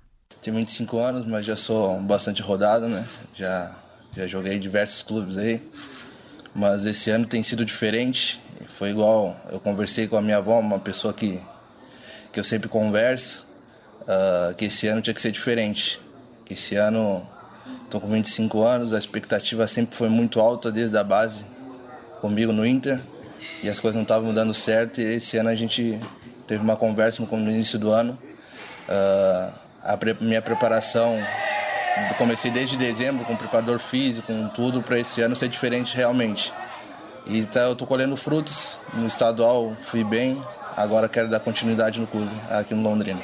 Tenho 0.45 0.59
25 0.59 0.99
anos, 0.99 1.27
mas 1.27 1.47
já 1.47 1.57
sou 1.57 1.99
bastante 2.03 2.43
rodado, 2.43 2.87
né? 2.87 3.07
Já, 3.35 3.75
já 4.15 4.27
joguei 4.27 4.53
em 4.53 4.59
diversos 4.59 5.01
clubes 5.01 5.39
aí. 5.39 5.67
Mas 6.55 6.85
esse 6.85 7.09
ano 7.09 7.25
tem 7.25 7.43
sido 7.43 7.65
diferente. 7.65 8.39
Foi 8.69 8.91
igual, 8.91 9.41
eu 9.51 9.59
conversei 9.59 10.07
com 10.07 10.19
a 10.19 10.21
minha 10.21 10.37
avó, 10.37 10.61
uma 10.61 10.79
pessoa 10.79 11.15
que, 11.15 11.41
que 12.31 12.39
eu 12.39 12.45
sempre 12.45 12.69
converso, 12.69 13.47
ah, 14.07 14.53
que 14.55 14.67
esse 14.67 14.87
ano 14.87 15.01
tinha 15.01 15.15
que 15.15 15.21
ser 15.23 15.33
diferente. 15.33 15.99
Que 16.45 16.53
esse 16.53 16.77
ano, 16.77 17.27
estou 17.87 17.99
com 17.99 18.09
25 18.09 18.63
anos, 18.63 18.93
a 18.93 18.99
expectativa 18.99 19.67
sempre 19.67 19.97
foi 19.97 20.11
muito 20.11 20.41
alta 20.41 20.71
desde 20.71 20.99
a 20.99 21.03
base 21.03 21.43
comigo 22.21 22.53
no 22.53 22.67
Inter. 22.67 23.01
E 23.63 23.69
as 23.71 23.81
coisas 23.81 23.97
não 23.97 24.03
estavam 24.03 24.35
dando 24.35 24.53
certo. 24.53 25.01
E 25.01 25.05
esse 25.05 25.39
ano 25.39 25.49
a 25.49 25.55
gente 25.55 25.99
teve 26.47 26.63
uma 26.63 26.77
conversa 26.77 27.23
no 27.23 27.51
início 27.51 27.79
do 27.79 27.91
ano. 27.91 28.19
Ah, 28.87 29.64
a 29.85 29.97
pre- 29.97 30.17
minha 30.21 30.43
preparação 30.43 31.19
comecei 32.19 32.51
desde 32.51 32.77
dezembro 32.77 33.25
com 33.25 33.37
preparador 33.37 33.79
físico, 33.79 34.27
com 34.27 34.49
tudo 34.49 34.83
para 34.83 34.99
esse 34.99 35.21
ano 35.21 35.37
ser 35.37 35.49
diferente 35.49 35.97
realmente. 35.97 36.53
E 37.27 37.47
tá, 37.47 37.61
eu 37.61 37.77
tô 37.77 37.87
colhendo 37.87 38.17
frutos 38.17 38.81
no 38.95 39.07
estadual, 39.07 39.77
fui 39.83 40.03
bem. 40.03 40.41
Agora 40.77 41.09
quero 41.09 41.31
dar 41.31 41.39
continuidade 41.39 42.01
no 42.01 42.07
clube 42.07 42.33
aqui 42.51 42.75
no 42.75 42.83
Londrina. 42.83 43.21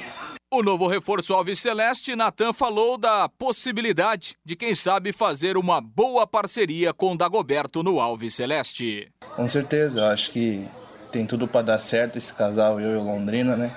O 0.52 0.62
novo 0.62 0.86
reforço 0.86 1.34
Alves 1.34 1.60
Celeste, 1.60 2.16
Natan 2.16 2.52
falou 2.52 2.98
da 2.98 3.28
possibilidade 3.28 4.36
de, 4.44 4.56
quem 4.56 4.74
sabe, 4.74 5.12
fazer 5.12 5.56
uma 5.56 5.80
boa 5.80 6.26
parceria 6.26 6.92
com 6.92 7.16
Dagoberto 7.16 7.82
no 7.82 8.00
Alves 8.00 8.34
Celeste. 8.34 9.08
Com 9.36 9.46
certeza, 9.46 10.00
eu 10.00 10.06
acho 10.06 10.30
que 10.30 10.66
tem 11.12 11.26
tudo 11.26 11.46
para 11.46 11.62
dar 11.62 11.78
certo 11.78 12.18
esse 12.18 12.34
casal, 12.34 12.80
eu 12.80 12.92
e 12.92 12.96
o 12.96 13.02
Londrina, 13.02 13.56
né? 13.56 13.76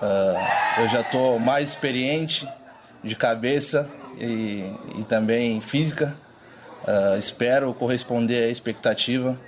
Ah, 0.00 0.74
eu 0.80 0.88
já 0.88 1.02
tô 1.02 1.38
mais 1.38 1.70
experiente 1.70 2.48
de 3.02 3.14
cabeça 3.14 3.88
e, 4.18 4.64
e 4.98 5.04
também 5.04 5.60
física. 5.60 6.16
Ah, 6.86 7.16
espero 7.18 7.72
corresponder 7.74 8.44
à 8.44 8.48
expectativa 8.48 9.38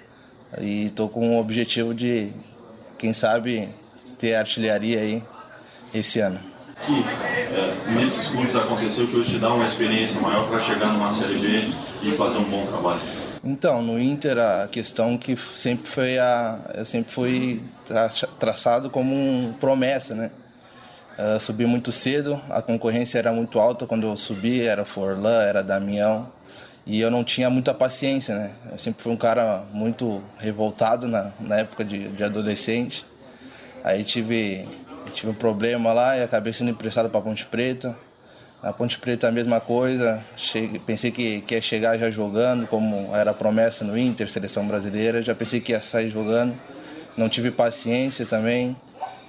e 0.59 0.91
tô 0.91 1.09
com 1.09 1.37
o 1.37 1.41
objetivo 1.41 1.95
de, 1.95 2.33
quem 2.99 3.13
sabe, 3.13 3.69
ter 4.19 4.35
artilharia 4.35 5.01
aí 5.01 5.23
esse 5.93 6.21
ano. 6.21 6.41
que 6.85 7.01
é, 7.01 7.75
nesses 7.95 8.29
clubes 8.29 8.57
aconteceu 8.57 9.07
que 9.07 9.17
hoje 9.17 9.33
te 9.33 9.39
dá 9.39 9.53
uma 9.53 9.65
experiência 9.65 10.21
maior 10.21 10.49
para 10.49 10.61
chegar 10.61 10.93
numa 10.93 11.11
Série 11.11 11.39
B 11.39 11.71
e 12.03 12.13
fazer 12.13 12.39
um 12.39 12.45
bom 12.45 12.67
trabalho? 12.67 13.01
Então, 13.45 13.81
no 13.83 13.99
Inter 14.01 14.39
a 14.39 14.69
questão 14.69 15.17
que 15.17 15.37
sempre 15.37 15.89
foi 15.89 16.19
a 16.19 16.59
sempre 16.85 17.63
traça- 17.85 18.29
traçado 18.39 18.91
como 18.91 19.15
um 19.15 19.53
promessa, 19.53 20.15
né? 20.15 20.31
Ah, 21.19 21.39
subi 21.41 21.65
muito 21.65 21.91
cedo, 21.91 22.41
a 22.51 22.61
concorrência 22.61 23.19
era 23.19 23.33
muito 23.33 23.59
alta 23.59 23.87
quando 23.87 24.07
eu 24.07 24.17
subi, 24.17 24.61
era 24.63 24.85
Forlan, 24.85 25.43
era 25.43 25.63
Damião, 25.63 26.31
e 26.85 27.01
eu 27.01 27.11
não 27.11 27.25
tinha 27.25 27.49
muita 27.49 27.73
paciência, 27.73 28.35
né? 28.35 28.51
Eu 28.71 28.79
sempre 28.79 29.03
fui 29.03 29.13
um 29.13 29.17
cara 29.17 29.65
muito 29.73 30.23
revoltado 30.39 31.09
na, 31.09 31.33
na 31.41 31.57
época 31.59 31.85
de, 31.85 32.09
de 32.09 32.23
adolescente. 32.23 33.07
Aí 33.83 34.05
tive 34.05 34.69
tive 35.13 35.31
um 35.31 35.35
problema 35.35 35.93
lá 35.93 36.17
e 36.17 36.23
acabei 36.23 36.53
sendo 36.53 36.71
emprestado 36.71 37.09
para 37.09 37.21
Ponte 37.21 37.47
Preta. 37.47 37.97
Na 38.63 38.73
Ponte 38.73 38.99
Preta 38.99 39.29
a 39.29 39.33
mesma 39.33 39.61
coisa, 39.61 40.25
cheguei, 40.37 40.81
pensei 40.81 41.11
que, 41.11 41.41
que 41.43 41.55
ia 41.55 41.61
chegar 41.61 41.99
já 41.99 42.11
jogando, 42.11 42.67
como 42.67 43.15
era 43.15 43.33
promessa 43.33 43.85
no 43.85 43.97
Inter, 43.97 44.29
seleção 44.29 44.67
brasileira, 44.67 45.23
já 45.23 45.35
pensei 45.35 45.61
que 45.61 45.73
ia 45.73 45.81
sair 45.81 46.11
jogando, 46.11 46.57
não 47.17 47.29
tive 47.29 47.51
paciência 47.51 48.27
também, 48.27 48.77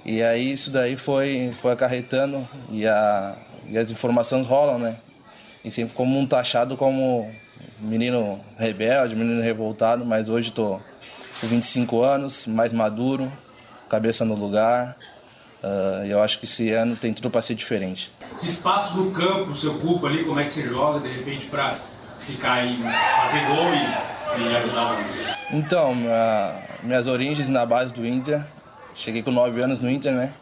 e 0.04 0.22
aí 0.22 0.52
isso 0.52 0.70
daí 0.70 0.96
foi, 0.96 1.52
foi 1.60 1.72
acarretando 1.72 2.48
e, 2.70 2.86
a, 2.86 3.36
e 3.66 3.76
as 3.76 3.90
informações 3.90 4.46
rolam, 4.46 4.78
né? 4.78 4.96
E 5.64 5.70
sempre 5.70 5.94
como 5.94 6.18
um 6.18 6.26
taxado 6.26 6.76
como 6.76 7.30
menino 7.78 8.40
rebelde, 8.56 9.14
menino 9.14 9.42
revoltado, 9.42 10.04
mas 10.04 10.28
hoje 10.28 10.50
tô, 10.50 10.80
com 11.40 11.46
25 11.46 12.02
anos, 12.02 12.46
mais 12.46 12.72
maduro, 12.72 13.32
cabeça 13.88 14.24
no 14.24 14.34
lugar. 14.34 14.96
Uh, 15.62 16.06
eu 16.06 16.22
acho 16.22 16.38
que 16.38 16.44
esse 16.44 16.70
ano 16.70 16.96
tem 16.96 17.12
tudo 17.12 17.30
para 17.30 17.42
ser 17.42 17.54
diferente. 17.54 18.12
Que 18.38 18.46
espaço 18.46 18.96
no 18.96 19.10
campo 19.10 19.54
você 19.54 19.66
ocupa 19.66 20.06
ali? 20.06 20.24
Como 20.24 20.38
é 20.38 20.44
que 20.44 20.54
você 20.54 20.66
joga 20.66 21.00
de 21.00 21.08
repente 21.08 21.46
para 21.46 21.76
ficar 22.20 22.54
aí, 22.54 22.78
fazer 23.22 23.40
gol 23.46 23.72
e, 23.72 24.42
e 24.42 24.56
ajudar 24.56 24.92
o. 24.92 25.56
Então, 25.56 25.94
minha, 25.94 26.54
minhas 26.82 27.06
origens 27.06 27.48
na 27.48 27.64
base 27.66 27.92
do 27.92 28.06
Inter, 28.06 28.44
cheguei 28.94 29.22
com 29.22 29.30
9 29.30 29.60
anos 29.60 29.80
no 29.80 29.90
Inter, 29.90 30.12
né? 30.12 30.32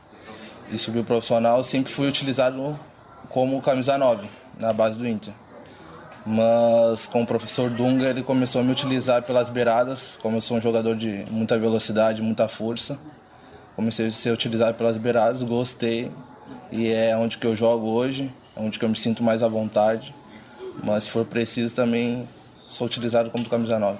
E 0.70 0.76
subi 0.76 1.02
profissional, 1.02 1.62
sempre 1.62 1.92
fui 1.92 2.08
utilizado 2.08 2.78
como 3.28 3.60
camisa 3.62 3.96
9 3.96 4.28
na 4.60 4.72
base 4.72 4.98
do 4.98 5.06
Inter. 5.06 5.32
Mas 6.26 7.06
com 7.06 7.22
o 7.22 7.26
professor 7.26 7.70
Dunga, 7.70 8.06
ele 8.06 8.22
começou 8.22 8.60
a 8.60 8.64
me 8.64 8.72
utilizar 8.72 9.22
pelas 9.22 9.48
beiradas, 9.48 10.18
como 10.20 10.36
eu 10.36 10.40
sou 10.40 10.56
um 10.56 10.60
jogador 10.60 10.96
de 10.96 11.24
muita 11.30 11.56
velocidade, 11.56 12.20
muita 12.20 12.48
força. 12.48 12.98
Comecei 13.76 14.08
a 14.08 14.10
ser 14.10 14.32
utilizado 14.32 14.74
pelas 14.74 14.96
beiradas, 14.96 15.42
gostei 15.44 16.10
e 16.70 16.88
é 16.92 17.16
onde 17.16 17.38
que 17.38 17.46
eu 17.46 17.54
jogo 17.54 17.88
hoje, 17.88 18.32
é 18.56 18.60
onde 18.60 18.78
que 18.78 18.84
eu 18.84 18.88
me 18.88 18.96
sinto 18.96 19.22
mais 19.22 19.42
à 19.42 19.48
vontade. 19.48 20.14
Mas 20.84 21.04
se 21.04 21.10
for 21.10 21.24
preciso 21.24 21.74
também 21.74 22.28
sou 22.56 22.86
utilizado 22.86 23.30
como 23.30 23.48
camisa 23.48 23.78
9. 23.78 23.98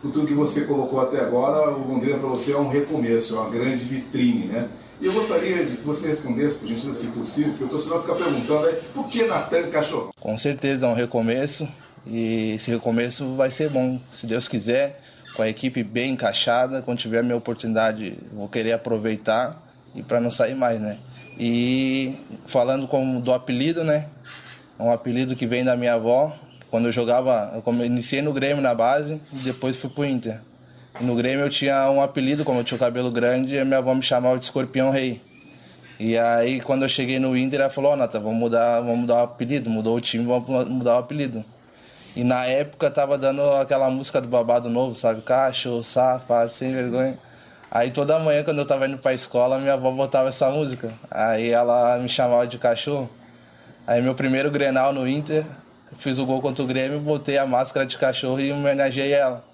Por 0.00 0.12
tudo 0.12 0.26
que 0.26 0.34
você 0.34 0.62
colocou 0.64 1.00
até 1.00 1.20
agora, 1.20 1.70
o 1.70 1.88
Londrina 1.88 2.18
para 2.18 2.28
você 2.28 2.52
é 2.52 2.58
um 2.58 2.68
recomeço, 2.68 3.36
é 3.36 3.40
uma 3.40 3.50
grande 3.50 3.84
vitrine, 3.84 4.46
né? 4.46 4.68
E 5.00 5.06
eu 5.06 5.12
gostaria 5.12 5.64
de 5.64 5.76
que 5.76 5.82
você 5.82 6.08
respondesse, 6.08 6.58
por 6.58 6.68
gentileza, 6.68 7.00
se 7.00 7.08
possível, 7.08 7.50
porque 7.50 7.64
o 7.64 7.68
torcedor 7.68 8.02
fica 8.02 8.14
perguntando 8.14 8.66
aí, 8.66 8.76
por 8.94 9.08
que 9.08 9.24
Natan 9.24 9.70
Cachorro? 9.70 10.14
Com 10.20 10.38
certeza 10.38 10.86
é 10.86 10.88
um 10.88 10.94
recomeço 10.94 11.68
e 12.06 12.52
esse 12.52 12.70
recomeço 12.70 13.34
vai 13.34 13.50
ser 13.50 13.70
bom, 13.70 14.00
se 14.08 14.26
Deus 14.26 14.46
quiser, 14.46 15.00
com 15.34 15.42
a 15.42 15.48
equipe 15.48 15.82
bem 15.82 16.12
encaixada, 16.12 16.80
quando 16.80 16.98
tiver 16.98 17.18
a 17.18 17.22
minha 17.22 17.36
oportunidade, 17.36 18.16
vou 18.32 18.48
querer 18.48 18.72
aproveitar 18.72 19.60
e 19.94 20.02
para 20.02 20.20
não 20.20 20.30
sair 20.30 20.54
mais, 20.54 20.80
né? 20.80 20.98
E 21.38 22.14
falando 22.46 22.86
como 22.86 23.20
do 23.20 23.32
apelido, 23.32 23.82
né? 23.82 24.06
É 24.78 24.82
um 24.82 24.92
apelido 24.92 25.34
que 25.34 25.46
vem 25.46 25.64
da 25.64 25.76
minha 25.76 25.94
avó. 25.94 26.32
Quando 26.70 26.86
eu 26.86 26.92
jogava, 26.92 27.52
eu 27.54 27.84
iniciei 27.84 28.22
no 28.22 28.32
Grêmio 28.32 28.62
na 28.62 28.74
base 28.74 29.20
e 29.32 29.36
depois 29.36 29.76
fui 29.76 29.90
pro 29.90 30.04
Inter. 30.04 30.40
No 31.00 31.14
Grêmio 31.14 31.44
eu 31.44 31.50
tinha 31.50 31.90
um 31.90 32.00
apelido, 32.00 32.44
como 32.44 32.60
eu 32.60 32.64
tinha 32.64 32.76
o 32.76 32.78
cabelo 32.78 33.10
grande, 33.10 33.58
a 33.58 33.64
minha 33.64 33.78
avó 33.78 33.94
me 33.94 34.02
chamava 34.02 34.38
de 34.38 34.44
Escorpião 34.44 34.90
Rei. 34.90 35.20
E 35.98 36.18
aí 36.18 36.60
quando 36.60 36.82
eu 36.82 36.88
cheguei 36.88 37.18
no 37.18 37.36
Inter, 37.36 37.60
ela 37.60 37.70
falou, 37.70 37.92
ó, 37.92 37.94
oh, 37.94 37.96
Nata, 37.96 38.18
vamos 38.18 38.38
mudar, 38.38 38.80
vamos 38.80 38.98
mudar 38.98 39.14
o 39.14 39.24
apelido, 39.24 39.70
mudou 39.70 39.96
o 39.96 40.00
time, 40.00 40.24
vamos 40.24 40.68
mudar 40.68 40.96
o 40.96 40.98
apelido. 40.98 41.44
E 42.16 42.22
na 42.22 42.46
época 42.46 42.90
tava 42.90 43.18
dando 43.18 43.42
aquela 43.54 43.90
música 43.90 44.20
do 44.20 44.28
babado 44.28 44.68
novo, 44.68 44.94
sabe? 44.94 45.22
Cachorro, 45.22 45.82
safado, 45.82 46.50
sem 46.50 46.72
vergonha. 46.72 47.18
Aí 47.74 47.90
toda 47.90 48.16
manhã, 48.20 48.44
quando 48.44 48.58
eu 48.58 48.64
tava 48.64 48.86
indo 48.86 48.98
pra 48.98 49.12
escola, 49.12 49.58
minha 49.58 49.72
avó 49.72 49.90
botava 49.90 50.28
essa 50.28 50.48
música. 50.48 50.92
Aí 51.10 51.50
ela 51.50 51.98
me 51.98 52.08
chamava 52.08 52.46
de 52.46 52.56
cachorro. 52.56 53.10
Aí 53.84 54.00
meu 54.00 54.14
primeiro 54.14 54.48
Grenal 54.48 54.92
no 54.92 55.08
Inter, 55.08 55.44
fiz 55.98 56.20
o 56.20 56.24
gol 56.24 56.40
contra 56.40 56.62
o 56.62 56.68
Grêmio, 56.68 57.00
botei 57.00 57.36
a 57.36 57.44
máscara 57.44 57.84
de 57.84 57.98
cachorro 57.98 58.38
e 58.38 58.52
homenageei 58.52 59.12
ela. 59.12 59.44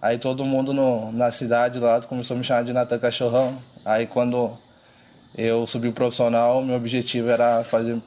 Aí 0.00 0.18
todo 0.18 0.44
mundo 0.44 0.72
no, 0.72 1.10
na 1.10 1.32
cidade 1.32 1.80
lá 1.80 2.00
começou 2.02 2.36
a 2.36 2.38
me 2.38 2.44
chamar 2.44 2.62
de 2.62 2.72
Natan 2.72 2.96
Cachorrão. 2.96 3.58
Aí 3.84 4.06
quando 4.06 4.56
eu 5.36 5.66
subi 5.66 5.90
profissional, 5.90 6.62
meu 6.62 6.76
objetivo 6.76 7.28
era 7.28 7.64
fazer 7.64 8.00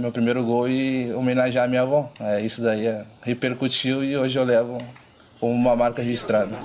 meu 0.00 0.10
primeiro 0.10 0.44
gol 0.44 0.68
e 0.68 1.14
homenagear 1.14 1.66
a 1.66 1.68
minha 1.68 1.82
avó. 1.82 2.10
É, 2.18 2.40
isso 2.40 2.60
daí 2.60 2.88
é, 2.88 3.04
repercutiu 3.20 4.02
e 4.02 4.16
hoje 4.16 4.36
eu 4.36 4.42
levo 4.42 4.82
como 5.38 5.52
uma 5.52 5.76
marca 5.76 6.02
registrada. 6.02 6.58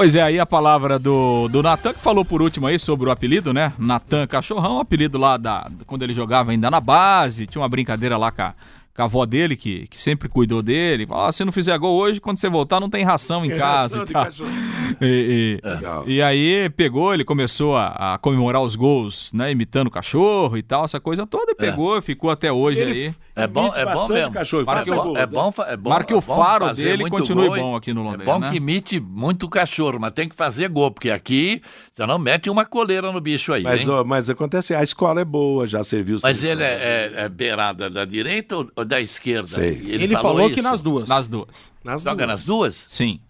Pois 0.00 0.16
é, 0.16 0.22
aí 0.22 0.40
a 0.40 0.46
palavra 0.46 0.98
do, 0.98 1.46
do 1.48 1.62
Natan, 1.62 1.92
que 1.92 2.00
falou 2.00 2.24
por 2.24 2.40
último 2.40 2.66
aí 2.66 2.78
sobre 2.78 3.06
o 3.06 3.12
apelido, 3.12 3.52
né? 3.52 3.74
Natan 3.78 4.26
Cachorrão, 4.26 4.80
apelido 4.80 5.18
lá 5.18 5.36
da, 5.36 5.70
quando 5.86 6.00
ele 6.00 6.14
jogava 6.14 6.52
ainda 6.52 6.70
na 6.70 6.80
base, 6.80 7.46
tinha 7.46 7.60
uma 7.60 7.68
brincadeira 7.68 8.16
lá 8.16 8.32
com 8.32 8.40
a, 8.40 8.54
com 8.94 9.02
a 9.02 9.04
avó 9.04 9.24
dele, 9.24 9.56
que, 9.56 9.86
que 9.88 10.00
sempre 10.00 10.28
cuidou 10.28 10.62
dele. 10.62 11.06
Fala, 11.06 11.28
ah, 11.28 11.32
se 11.32 11.44
não 11.44 11.52
fizer 11.52 11.76
gol 11.78 11.96
hoje, 11.96 12.20
quando 12.20 12.38
você 12.38 12.48
voltar, 12.48 12.80
não 12.80 12.90
tem 12.90 13.04
ração 13.04 13.44
em 13.44 13.50
casa 13.50 14.02
e 14.02 14.12
tal. 14.12 14.26
E, 15.00 15.60
e, 16.06 16.14
e, 16.14 16.22
aí 16.22 16.68
pegou, 16.70 17.14
ele 17.14 17.24
começou 17.24 17.76
a, 17.76 18.14
a, 18.14 18.18
comemorar 18.18 18.60
os 18.60 18.74
gols, 18.74 19.32
né? 19.32 19.52
Imitando 19.52 19.86
o 19.86 19.90
cachorro 19.90 20.58
e 20.58 20.62
tal, 20.62 20.84
essa 20.84 20.98
coisa 20.98 21.24
toda, 21.24 21.52
e 21.52 21.54
é. 21.54 21.54
pegou, 21.54 21.96
é. 21.96 22.02
ficou 22.02 22.28
até 22.28 22.50
hoje 22.50 22.80
ele 22.80 22.90
aí. 22.90 23.14
É 23.36 23.46
bom, 23.46 23.72
é 23.74 23.84
bom 23.86 24.08
mesmo. 24.08 24.34
Cachorro, 24.34 24.66
Marque, 24.66 24.90
o, 24.90 25.16
é 25.16 25.26
bom, 25.26 25.54
é 25.66 25.76
bom. 25.76 25.90
Marque 25.90 26.12
o 26.12 26.20
faro 26.20 26.74
dele 26.74 27.08
continue 27.08 27.48
gol, 27.48 27.56
bom 27.56 27.76
aqui 27.76 27.94
no 27.94 28.02
Londrina. 28.02 28.24
É 28.24 28.26
bom 28.26 28.38
né? 28.40 28.50
que 28.50 28.56
imite 28.56 28.98
muito 29.00 29.48
cachorro, 29.48 29.98
mas 30.00 30.12
tem 30.12 30.28
que 30.28 30.34
fazer 30.34 30.68
gol, 30.68 30.90
porque 30.90 31.10
aqui 31.10 31.62
você 31.94 32.04
não 32.04 32.18
mete 32.18 32.50
uma 32.50 32.64
coleira 32.64 33.12
no 33.12 33.20
bicho 33.20 33.52
aí. 33.52 33.62
Mas, 33.62 33.88
ó, 33.88 34.04
mas 34.04 34.28
acontece, 34.28 34.74
a 34.74 34.82
escola 34.82 35.20
é 35.20 35.24
boa, 35.24 35.66
já 35.66 35.82
serviu. 35.82 36.18
Mas 36.22 36.42
ele 36.42 36.62
é, 36.62 36.66
é, 36.66 37.12
é, 37.24 37.28
beirada 37.28 37.88
da 37.88 38.04
direita 38.04 38.56
ou 38.56 38.79
da 38.84 39.00
esquerda? 39.00 39.46
Sei. 39.46 39.68
Ele, 39.68 40.04
ele 40.04 40.14
falou, 40.16 40.36
falou 40.36 40.50
que 40.50 40.62
nas 40.62 40.80
duas. 40.80 41.08
Nas 41.08 41.28
duas. 41.28 41.72
Nas 41.84 42.02
Joga 42.02 42.26
duas. 42.26 42.28
nas 42.28 42.44
duas? 42.44 42.84
Sim. 42.86 43.20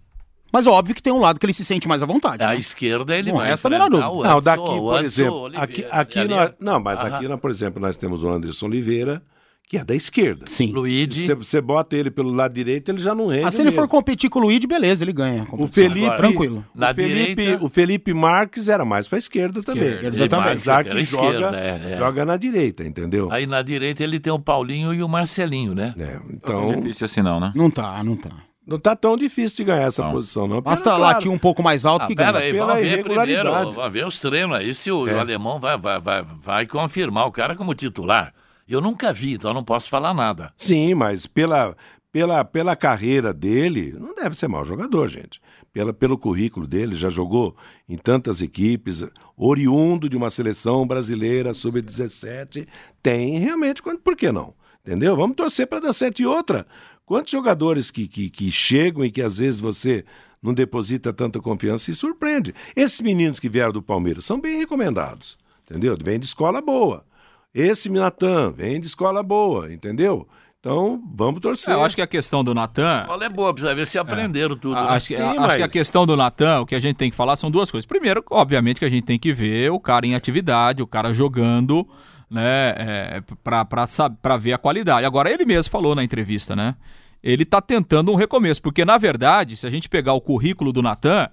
Mas 0.53 0.67
óbvio 0.67 0.95
que 0.95 1.03
tem 1.03 1.13
um 1.13 1.19
lado 1.19 1.39
que 1.39 1.47
ele 1.47 1.53
se 1.53 1.65
sente 1.65 1.87
mais 1.87 2.03
à 2.03 2.07
vontade. 2.07 2.43
A 2.43 2.49
né? 2.49 2.59
esquerda 2.59 3.17
ele 3.17 3.31
não 3.31 3.39
vai 3.39 3.49
resta 3.49 3.69
a 3.69 3.71
menor 3.71 3.89
dúvida. 3.89 4.29
Não, 4.29 4.41
daqui, 4.41 4.65
por 4.65 5.05
exemplo, 5.05 5.47
aqui, 5.55 5.87
aqui 5.91 6.25
nós, 6.25 6.53
não, 6.59 6.81
mas 6.81 7.01
Aham. 7.01 7.17
aqui, 7.17 7.29
nós, 7.29 7.41
por 7.41 7.51
exemplo, 7.51 7.81
nós 7.81 7.97
temos 7.97 8.25
o 8.25 8.29
Anderson 8.29 8.67
Oliveira, 8.67 9.23
que 9.71 9.79
é 9.79 9.85
da 9.85 9.95
esquerda. 9.95 10.47
Sim. 10.49 10.73
Luigi. 10.73 11.33
Você 11.33 11.61
bota 11.61 11.95
ele 11.95 12.11
pelo 12.11 12.33
lado 12.33 12.53
direito, 12.53 12.91
ele 12.91 12.99
já 12.99 13.15
não 13.15 13.29
rende. 13.29 13.45
Ah, 13.45 13.53
se 13.53 13.59
ele 13.59 13.71
mesmo. 13.71 13.81
for 13.81 13.89
competir 13.89 14.29
com 14.29 14.41
o 14.41 14.43
Luigi, 14.43 14.67
beleza, 14.67 15.05
ele 15.05 15.13
ganha. 15.13 15.47
O 15.53 15.69
Felipe, 15.69 16.07
Agora, 16.07 16.19
tranquilo. 16.19 16.65
O 16.75 16.95
Felipe, 16.95 17.35
direita... 17.37 17.65
o 17.65 17.69
Felipe 17.69 18.13
Marques 18.13 18.69
era 18.69 18.85
mais 18.85 19.07
para 19.07 19.19
esquerda 19.19 19.63
também. 19.63 19.85
Esquerda. 19.85 20.17
Exatamente. 20.17 20.49
Apesar 20.49 20.85
que 20.85 21.05
joga, 21.05 21.57
é, 21.57 21.93
é. 21.93 21.97
joga 21.99 22.25
na 22.25 22.37
direita, 22.37 22.83
entendeu? 22.83 23.29
Aí 23.31 23.47
na 23.47 23.63
direita 23.63 24.03
ele 24.03 24.19
tem 24.19 24.33
o 24.33 24.41
Paulinho 24.41 24.93
e 24.93 25.05
o 25.05 25.09
Marcelinho, 25.09 25.73
né? 25.73 25.95
É, 25.97 26.19
então. 26.35 26.63
Não 26.63 26.73
é 26.73 26.77
difícil 26.81 27.05
assim 27.05 27.23
não, 27.23 27.39
né? 27.39 27.53
Não 27.55 27.71
tá, 27.71 28.03
não 28.03 28.17
tá. 28.17 28.31
Não 28.67 28.77
tá 28.77 28.97
tão 28.97 29.17
difícil 29.17 29.59
de 29.59 29.65
ganhar 29.65 29.87
essa 29.87 30.03
não. 30.03 30.11
posição, 30.11 30.49
não. 30.49 30.61
Basta 30.61 30.83
Pela, 30.83 30.99
latir 30.99 31.23
claro. 31.23 31.37
um 31.37 31.39
pouco 31.39 31.63
mais 31.63 31.87
alto 31.87 32.03
ah, 32.03 32.07
que 32.09 32.15
ganha. 32.17 32.37
Aí, 32.37 32.53
Pela 32.53 32.75
vamos 32.75 32.89
ver 32.89 33.05
primeiro, 33.05 33.51
vamos 33.53 33.93
ver 33.93 34.05
os 34.05 34.19
treinos 34.19 34.59
aí, 34.59 34.75
se 34.75 34.91
o, 34.91 35.07
é. 35.07 35.15
o 35.15 35.21
alemão 35.21 35.61
vai, 35.61 35.79
vai, 35.79 36.01
vai, 36.01 36.27
vai 36.43 36.67
confirmar 36.67 37.29
o 37.29 37.31
cara 37.31 37.55
como 37.55 37.73
titular. 37.73 38.35
Eu 38.71 38.81
nunca 38.81 39.13
vi, 39.13 39.33
então 39.33 39.53
não 39.53 39.65
posso 39.65 39.91
falar 39.91 40.15
nada. 40.15 40.53
Sim, 40.57 40.95
mas 40.95 41.27
pela, 41.27 41.77
pela, 42.13 42.45
pela 42.45 42.77
carreira 42.77 43.35
dele, 43.35 43.97
não 43.99 44.15
deve 44.15 44.37
ser 44.37 44.47
mau 44.47 44.65
jogador, 44.65 45.09
gente. 45.09 45.41
Pela, 45.73 45.93
pelo 45.93 46.17
currículo 46.17 46.69
dele, 46.69 46.95
já 46.95 47.09
jogou 47.09 47.57
em 47.89 47.97
tantas 47.97 48.41
equipes, 48.41 49.05
oriundo 49.37 50.09
de 50.09 50.17
uma 50.17 50.31
seleção 50.31 50.87
brasileira 50.87 51.53
sub-17, 51.53 52.69
tem 53.03 53.41
realmente, 53.41 53.83
por 53.83 54.17
que 54.17 54.31
não? 54.31 54.55
Entendeu? 54.87 55.17
Vamos 55.17 55.35
torcer 55.35 55.67
para 55.67 55.81
dar 55.81 55.93
certo. 55.93 56.23
E 56.23 56.27
outra, 56.27 56.65
quantos 57.05 57.33
jogadores 57.33 57.91
que, 57.91 58.07
que, 58.07 58.31
que 58.31 58.53
chegam 58.53 59.05
e 59.05 59.11
que 59.11 59.21
às 59.21 59.39
vezes 59.39 59.59
você 59.59 60.05
não 60.41 60.55
deposita 60.55 61.13
tanta 61.13 61.41
confiança 61.41 61.91
e 61.91 61.95
surpreende. 61.95 62.55
Esses 62.77 63.01
meninos 63.01 63.41
que 63.41 63.49
vieram 63.49 63.73
do 63.73 63.83
Palmeiras 63.83 64.25
são 64.25 64.41
bem 64.41 64.59
recomendados, 64.59 65.37
entendeu? 65.69 65.97
Vêm 66.01 66.21
de 66.21 66.27
escola 66.27 66.63
boa. 66.63 67.05
Esse 67.55 67.89
Natan 67.89 68.53
vem 68.53 68.81
de 68.81 68.87
escola 68.87 69.23
boa, 69.23 69.73
entendeu? 69.73 70.29
Então, 70.61 71.03
vamos 71.15 71.41
torcer. 71.41 71.73
É, 71.73 71.77
eu 71.77 71.83
acho 71.83 71.97
que 71.97 72.03
a 72.03 72.07
questão 72.07 72.45
do 72.45 72.55
Natan. 72.55 73.07
Olha, 73.09 73.25
é 73.25 73.29
boa, 73.31 73.53
precisa 73.53 73.75
ver 73.75 73.87
se 73.87 73.99
aprenderam 73.99 74.55
é. 74.55 74.59
tudo. 74.59 74.75
Né? 74.75 74.81
Acho, 74.89 75.09
que, 75.09 75.17
Sim, 75.17 75.23
acho 75.23 75.57
que 75.57 75.63
a 75.63 75.69
questão 75.69 76.05
do 76.05 76.15
Natan, 76.17 76.61
o 76.61 76.67
que 76.67 76.75
a 76.75 76.81
gente 76.81 76.97
tem 76.97 77.11
que 77.11 77.17
falar 77.17 77.37
são 77.37 77.51
duas 77.51 77.71
coisas. 77.71 77.87
Primeiro, 77.87 78.23
obviamente, 78.31 78.79
que 78.79 78.85
a 78.85 78.91
gente 78.91 79.05
tem 79.05 79.19
que 79.19 79.33
ver 79.33 79.73
o 79.73 79.81
cara 79.81 80.07
em 80.07 80.15
atividade, 80.15 80.83
o 80.83 80.87
cara 80.87 81.15
jogando, 81.15 81.89
né, 82.29 82.75
é, 82.77 83.23
para 83.43 84.37
ver 84.37 84.53
a 84.53 84.59
qualidade. 84.59 85.07
Agora, 85.07 85.31
ele 85.31 85.47
mesmo 85.47 85.71
falou 85.71 85.95
na 85.95 86.05
entrevista, 86.05 86.55
né? 86.55 86.77
Ele 87.23 87.43
está 87.43 87.63
tentando 87.63 88.13
um 88.13 88.15
recomeço, 88.15 88.61
porque 88.63 88.85
na 88.85 88.99
verdade, 88.99 89.57
se 89.57 89.67
a 89.67 89.71
gente 89.71 89.89
pegar 89.89 90.13
o 90.13 90.21
currículo 90.21 90.73
do 90.73 90.83
Natan, 90.83 91.29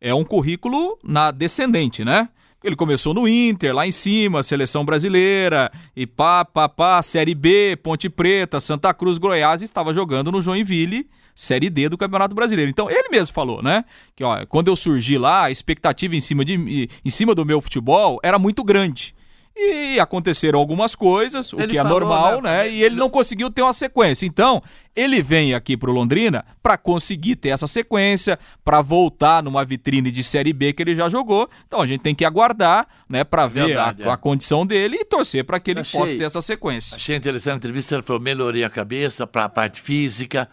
é 0.00 0.14
um 0.14 0.24
currículo 0.24 0.98
na 1.04 1.30
descendente, 1.30 2.02
né? 2.02 2.30
Ele 2.62 2.76
começou 2.76 3.14
no 3.14 3.26
Inter, 3.26 3.74
lá 3.74 3.86
em 3.86 3.92
cima, 3.92 4.42
seleção 4.42 4.84
brasileira, 4.84 5.70
e 5.96 6.06
pá, 6.06 6.44
pá, 6.44 6.68
pá, 6.68 7.02
Série 7.02 7.34
B, 7.34 7.78
Ponte 7.82 8.10
Preta, 8.10 8.60
Santa 8.60 8.92
Cruz, 8.92 9.16
Goiás, 9.16 9.62
estava 9.62 9.94
jogando 9.94 10.30
no 10.30 10.42
Joinville, 10.42 11.08
Série 11.34 11.70
D 11.70 11.88
do 11.88 11.96
Campeonato 11.96 12.34
Brasileiro. 12.34 12.70
Então 12.70 12.90
ele 12.90 13.08
mesmo 13.08 13.32
falou, 13.32 13.62
né? 13.62 13.84
Que 14.14 14.22
ó, 14.22 14.44
quando 14.46 14.68
eu 14.68 14.76
surgi 14.76 15.16
lá, 15.16 15.44
a 15.44 15.50
expectativa 15.50 16.14
em 16.14 16.20
cima, 16.20 16.44
de, 16.44 16.88
em 17.02 17.10
cima 17.10 17.34
do 17.34 17.46
meu 17.46 17.62
futebol 17.62 18.20
era 18.22 18.38
muito 18.38 18.62
grande. 18.62 19.14
E 19.62 20.00
aconteceram 20.00 20.58
algumas 20.58 20.94
coisas, 20.94 21.52
o 21.52 21.60
ele 21.60 21.72
que 21.72 21.78
é 21.78 21.82
falou, 21.82 22.00
normal, 22.00 22.40
né? 22.40 22.62
né? 22.64 22.70
E 22.70 22.82
ele 22.82 22.96
não 22.96 23.10
conseguiu 23.10 23.50
ter 23.50 23.60
uma 23.60 23.74
sequência. 23.74 24.24
Então, 24.24 24.62
ele 24.96 25.20
vem 25.20 25.52
aqui 25.52 25.76
pro 25.76 25.92
Londrina 25.92 26.46
para 26.62 26.78
conseguir 26.78 27.36
ter 27.36 27.50
essa 27.50 27.66
sequência, 27.66 28.38
para 28.64 28.80
voltar 28.80 29.42
numa 29.42 29.62
vitrine 29.62 30.10
de 30.10 30.22
Série 30.22 30.54
B 30.54 30.72
que 30.72 30.82
ele 30.82 30.94
já 30.94 31.10
jogou. 31.10 31.46
Então, 31.66 31.82
a 31.82 31.86
gente 31.86 32.00
tem 32.00 32.14
que 32.14 32.24
aguardar, 32.24 32.88
né, 33.06 33.22
para 33.22 33.46
ver 33.46 33.66
Verdade, 33.66 34.02
a, 34.02 34.06
é. 34.06 34.10
a, 34.10 34.16
condição 34.16 34.64
dele 34.64 34.96
e 34.98 35.04
torcer 35.04 35.44
para 35.44 35.60
que 35.60 35.72
ele 35.72 35.80
achei, 35.80 36.00
possa 36.00 36.16
ter 36.16 36.24
essa 36.24 36.40
sequência. 36.40 36.96
Achei 36.96 37.14
interessante 37.14 37.52
a 37.52 37.56
entrevista, 37.58 37.94
ele 37.94 38.02
falou 38.02 38.22
melhoria 38.22 38.66
a 38.66 38.70
cabeça 38.70 39.26
para 39.26 39.44
a 39.44 39.48
parte 39.50 39.82
física. 39.82 40.48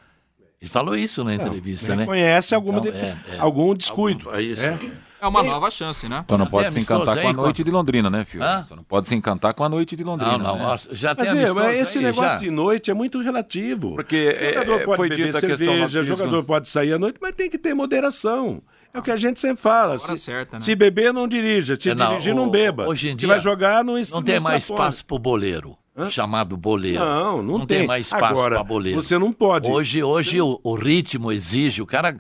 Ele 0.62 0.70
falou 0.70 0.98
isso 0.98 1.24
na 1.24 1.34
entrevista, 1.34 1.96
né? 1.96 2.02
Reconhece 2.02 2.54
alguma 2.54 2.80
Então, 2.80 2.92
defe- 2.92 3.06
é, 3.06 3.36
é. 3.36 3.40
algum 3.40 3.74
descuido. 3.74 4.30
É 4.36 4.42
isso. 4.42 4.66
É. 4.66 4.78
É 5.20 5.28
uma 5.28 5.42
nova 5.42 5.72
chance, 5.72 6.08
né? 6.08 6.24
Só 6.30 6.38
não 6.38 6.46
pode 6.46 6.66
tem 6.66 6.74
se 6.74 6.80
encantar 6.80 7.18
aí, 7.18 7.24
com 7.24 7.30
a 7.30 7.34
quanto? 7.34 7.44
noite 7.44 7.64
de 7.64 7.72
Londrina, 7.72 8.10
né, 8.10 8.24
filho? 8.24 8.44
Hã? 8.44 8.64
Só 8.64 8.76
não 8.76 8.84
pode 8.84 9.08
se 9.08 9.16
encantar 9.16 9.54
com 9.54 9.64
a 9.64 9.70
noite 9.70 9.96
de 9.96 10.04
Londrina. 10.04 10.38
Não, 10.38 10.58
não, 10.58 10.70
né? 10.70 10.78
já 10.92 11.16
tem 11.16 11.34
Mas, 11.34 11.54
mas 11.54 11.80
esse 11.80 11.98
aí, 11.98 12.04
negócio 12.04 12.30
já. 12.30 12.38
de 12.38 12.52
noite 12.52 12.92
é 12.92 12.94
muito 12.94 13.20
relativo. 13.22 13.96
Porque 13.96 14.30
O 14.30 14.54
jogador 14.54 14.74
é, 14.82 14.86
pode 14.86 14.98
foi 14.98 15.10
beber 15.10 15.26
dita 15.26 15.38
a 15.38 15.42
questão 15.42 15.58
cerveja, 15.58 16.00
o 16.00 16.04
jogador 16.04 16.44
pode 16.44 16.70
sair 16.70 16.94
à 16.94 17.00
noite, 17.00 17.18
mas 17.22 17.34
tem 17.34 17.50
que 17.50 17.58
ter 17.58 17.74
moderação. 17.74 18.62
É 18.94 19.00
o 19.00 19.04
que 19.04 19.12
a 19.12 19.18
gente 19.18 19.40
sempre 19.40 19.62
fala. 19.62 19.98
Se, 19.98 20.18
certa, 20.18 20.54
né? 20.58 20.60
se 20.60 20.74
beber, 20.76 21.14
não 21.14 21.28
dirija. 21.28 21.76
Se 21.76 21.90
É, 21.90 21.96
não, 21.96 22.10
dirigir, 22.10 22.34
não 22.34 22.50
beba. 22.50 22.88
hoje 22.88 23.10
em 23.10 23.12
se 23.12 23.18
dia, 23.18 23.28
vai 23.30 23.40
jogar, 23.40 23.84
não 23.84 23.96
Não 24.12 24.22
tem 24.24 24.40
mais 24.40 24.64
espaço 24.64 25.06
pro 25.06 25.20
boleiro. 25.20 25.78
Chamado 26.10 26.56
boleiro. 26.56 27.00
Não, 27.04 27.42
não 27.42 27.66
tem. 27.66 27.88
mais 27.88 28.06
espaço 28.06 28.44
para 28.44 28.64
boleiro. 28.64 29.02
você 29.02 29.18
não 29.18 29.34
pode. 29.34 29.68
Hoje, 29.70 30.04
hoje 30.04 30.40
o, 30.40 30.60
o 30.64 30.76
ritmo 30.76 31.32
exige. 31.32 31.82
O 31.82 31.88
cara 31.88 32.16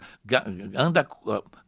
anda 0.75 1.07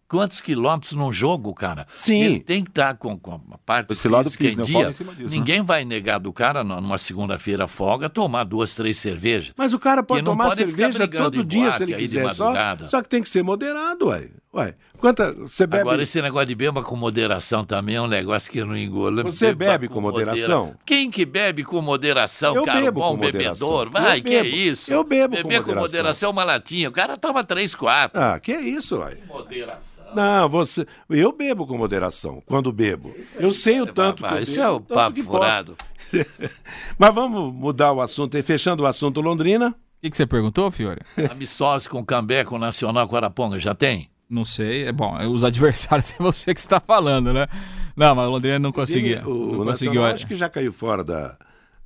quantos 0.09 0.41
quilômetros 0.41 0.93
num 0.93 1.13
jogo, 1.13 1.53
cara? 1.53 1.87
Sim. 1.95 2.21
Ele 2.21 2.39
tem 2.39 2.63
que 2.63 2.69
estar 2.71 2.95
com, 2.95 3.17
com 3.17 3.35
a 3.51 3.57
parte 3.59 3.93
Esse 3.93 4.07
lado 4.09 4.29
físico, 4.29 4.61
em 4.63 4.65
falo 4.65 4.65
dia. 4.65 4.89
em 4.89 4.93
cima 4.93 5.13
disso, 5.13 5.29
né? 5.29 5.35
Ninguém 5.37 5.61
vai 5.61 5.85
negar 5.85 6.19
do 6.19 6.33
cara 6.33 6.63
nu- 6.63 6.81
numa 6.81 6.97
segunda-feira 6.97 7.67
folga 7.67 8.09
tomar 8.09 8.43
duas, 8.43 8.73
três 8.73 8.97
cervejas. 8.97 9.53
Mas 9.55 9.73
o 9.73 9.79
cara 9.79 10.01
pode 10.03 10.25
tomar 10.25 10.45
pode 10.45 10.55
cerveja 10.57 11.07
todo 11.07 11.45
dia 11.45 11.61
boate 11.65 11.77
se 11.77 11.83
ele 11.83 11.95
quiser. 11.95 12.29
Só, 12.33 12.51
só 12.87 13.01
que 13.01 13.07
tem 13.07 13.21
que 13.21 13.29
ser 13.29 13.43
moderado, 13.43 14.07
ué. 14.07 14.27
ué. 14.53 14.75
Quanta, 14.99 15.31
você 15.33 15.65
bebe, 15.65 15.81
Agora, 15.81 16.03
esse 16.03 16.21
negócio 16.21 16.47
de 16.47 16.55
beba 16.55 16.83
com 16.83 16.95
moderação 16.95 17.63
também 17.63 17.95
é 17.95 18.01
um 18.01 18.07
negócio 18.07 18.51
que 18.51 18.61
não 18.63 18.75
engola. 18.75 19.23
Você 19.23 19.53
Beba 19.53 19.71
bebe 19.71 19.87
com 19.87 20.01
moderação? 20.01 20.59
modera- 20.65 20.79
Quem 20.85 21.09
que 21.09 21.25
bebe 21.25 21.63
com 21.63 21.81
moderação, 21.81 22.53
Eu 22.55 22.63
cara? 22.65 22.81
bebo 22.81 22.99
Bom 22.99 23.11
com 23.11 23.17
moderação. 23.23 23.67
bebedor? 23.69 23.89
Vai, 23.91 24.19
Eu 24.19 24.23
que 24.23 24.29
bebo. 24.29 24.55
isso? 24.55 24.91
Eu 24.93 25.03
bebo 25.05 25.37
com 25.37 25.43
Beber 25.43 25.59
com 25.61 25.67
moderação. 25.69 25.81
moderação 25.99 26.27
é 26.27 26.31
uma 26.31 26.43
latinha. 26.43 26.89
O 26.89 26.91
cara 26.91 27.15
toma 27.15 27.43
três, 27.45 27.73
quatro. 27.73 28.21
Ah, 28.21 28.39
que 28.39 28.51
isso, 28.53 28.97
ué. 28.97 29.17
Moderação. 29.27 30.03
Não, 30.13 30.49
você. 30.49 30.85
Eu 31.09 31.31
bebo 31.31 31.65
com 31.65 31.77
moderação 31.77 32.43
quando 32.45 32.71
bebo. 32.73 33.15
Eu 33.39 33.51
sei 33.53 33.79
o 33.81 33.85
tanto 33.85 34.21
papai, 34.21 34.37
que 34.37 34.39
eu 34.39 34.43
isso 34.43 34.55
bebo, 34.59 34.63
é 34.67 34.69
o 34.71 34.79
papo 34.81 35.23
furado. 35.23 35.75
Mas 36.97 37.13
vamos 37.15 37.53
mudar 37.53 37.93
o 37.93 38.01
assunto 38.01 38.35
aí, 38.35 38.43
fechando 38.43 38.83
o 38.83 38.85
assunto 38.85 39.21
Londrina. 39.21 39.69
O 39.69 40.01
que, 40.01 40.09
que 40.09 40.17
você 40.17 40.25
perguntou, 40.25 40.71
Fiore? 40.71 41.01
Amistosos 41.29 41.87
com 41.87 42.03
Cambé, 42.05 42.43
com 42.43 42.57
Nacional, 42.57 43.07
com 43.07 43.15
Araponga, 43.15 43.59
já 43.59 43.75
tem? 43.75 44.09
Não 44.29 44.45
sei. 44.45 44.83
É 44.87 44.91
bom, 44.91 45.17
os 45.31 45.43
adversários 45.43 46.11
é 46.19 46.21
você 46.21 46.53
que 46.53 46.59
está 46.59 46.79
falando, 46.79 47.33
né? 47.33 47.47
Não, 47.95 48.13
mas 48.15 48.27
o 48.27 48.29
Londrina 48.31 48.59
não 48.59 48.71
conseguia. 48.71 49.23
O, 49.27 49.29
não 49.53 49.61
o 49.61 49.65
conseguiu. 49.65 49.93
Nacional 50.01 50.13
acho 50.13 50.27
que 50.27 50.35
já 50.35 50.47
caiu 50.47 50.71
fora 50.71 51.03
da 51.03 51.35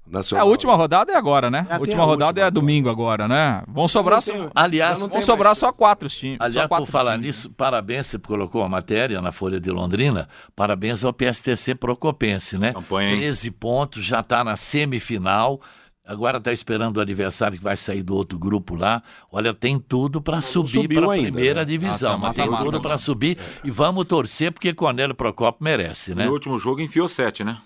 É, 0.05 0.11
Nacional. 0.11 0.45
a 0.45 0.49
última 0.49 0.75
rodada 0.75 1.13
é 1.13 1.15
agora, 1.15 1.49
né? 1.49 1.65
É, 1.69 1.75
a 1.75 1.79
última 1.79 2.03
a 2.03 2.05
rodada 2.05 2.41
última 2.41 2.47
é 2.47 2.51
domingo 2.51 2.89
agora, 2.89 3.25
né? 3.29 3.63
Vão 3.67 3.87
sobrar, 3.87 4.21
tem- 4.21 4.35
só, 4.35 4.49
Aliás, 4.53 4.99
vão 4.99 5.21
sobrar 5.21 5.55
só 5.55 5.71
quatro 5.71 6.09
times. 6.09 6.37
só 6.39 6.43
Aliás, 6.43 6.67
quatro 6.67 6.85
por 6.85 6.91
falar 6.91 7.13
times. 7.13 7.25
nisso, 7.27 7.49
parabéns, 7.51 8.07
você 8.07 8.19
colocou 8.19 8.61
a 8.61 8.67
matéria 8.67 9.21
na 9.21 9.31
Folha 9.31 9.61
de 9.61 9.71
Londrina, 9.71 10.27
parabéns 10.53 11.05
ao 11.05 11.13
PSTC 11.13 11.73
Procopense, 11.75 12.57
né? 12.57 12.73
Campanha, 12.73 13.11
hein? 13.13 13.19
13 13.19 13.49
pontos, 13.51 14.03
já 14.03 14.19
está 14.19 14.43
na 14.43 14.57
semifinal, 14.57 15.61
agora 16.05 16.37
está 16.37 16.51
esperando 16.51 16.97
o 16.97 17.01
adversário 17.01 17.57
que 17.57 17.63
vai 17.63 17.75
sair 17.77 18.03
do 18.03 18.15
outro 18.15 18.37
grupo 18.37 18.75
lá. 18.75 19.01
Olha, 19.31 19.53
tem 19.53 19.79
tudo 19.79 20.21
para 20.21 20.41
subir 20.41 20.87
para 20.87 21.05
a 21.05 21.09
primeira 21.09 21.59
né? 21.61 21.65
divisão, 21.65 22.11
Ah, 22.11 22.15
tá, 22.15 22.17
mas 22.19 22.33
tem 22.33 22.57
tudo 22.57 22.81
para 22.81 22.97
subir 22.97 23.37
e 23.63 23.71
vamos 23.71 24.05
torcer 24.05 24.51
porque 24.51 24.73
Cornélio 24.73 25.15
Procopio 25.15 25.63
merece, 25.63 26.13
né? 26.13 26.25
No 26.25 26.33
último 26.33 26.57
jogo 26.59 26.81
enfiou 26.81 27.07
sete, 27.07 27.43
né? 27.43 27.57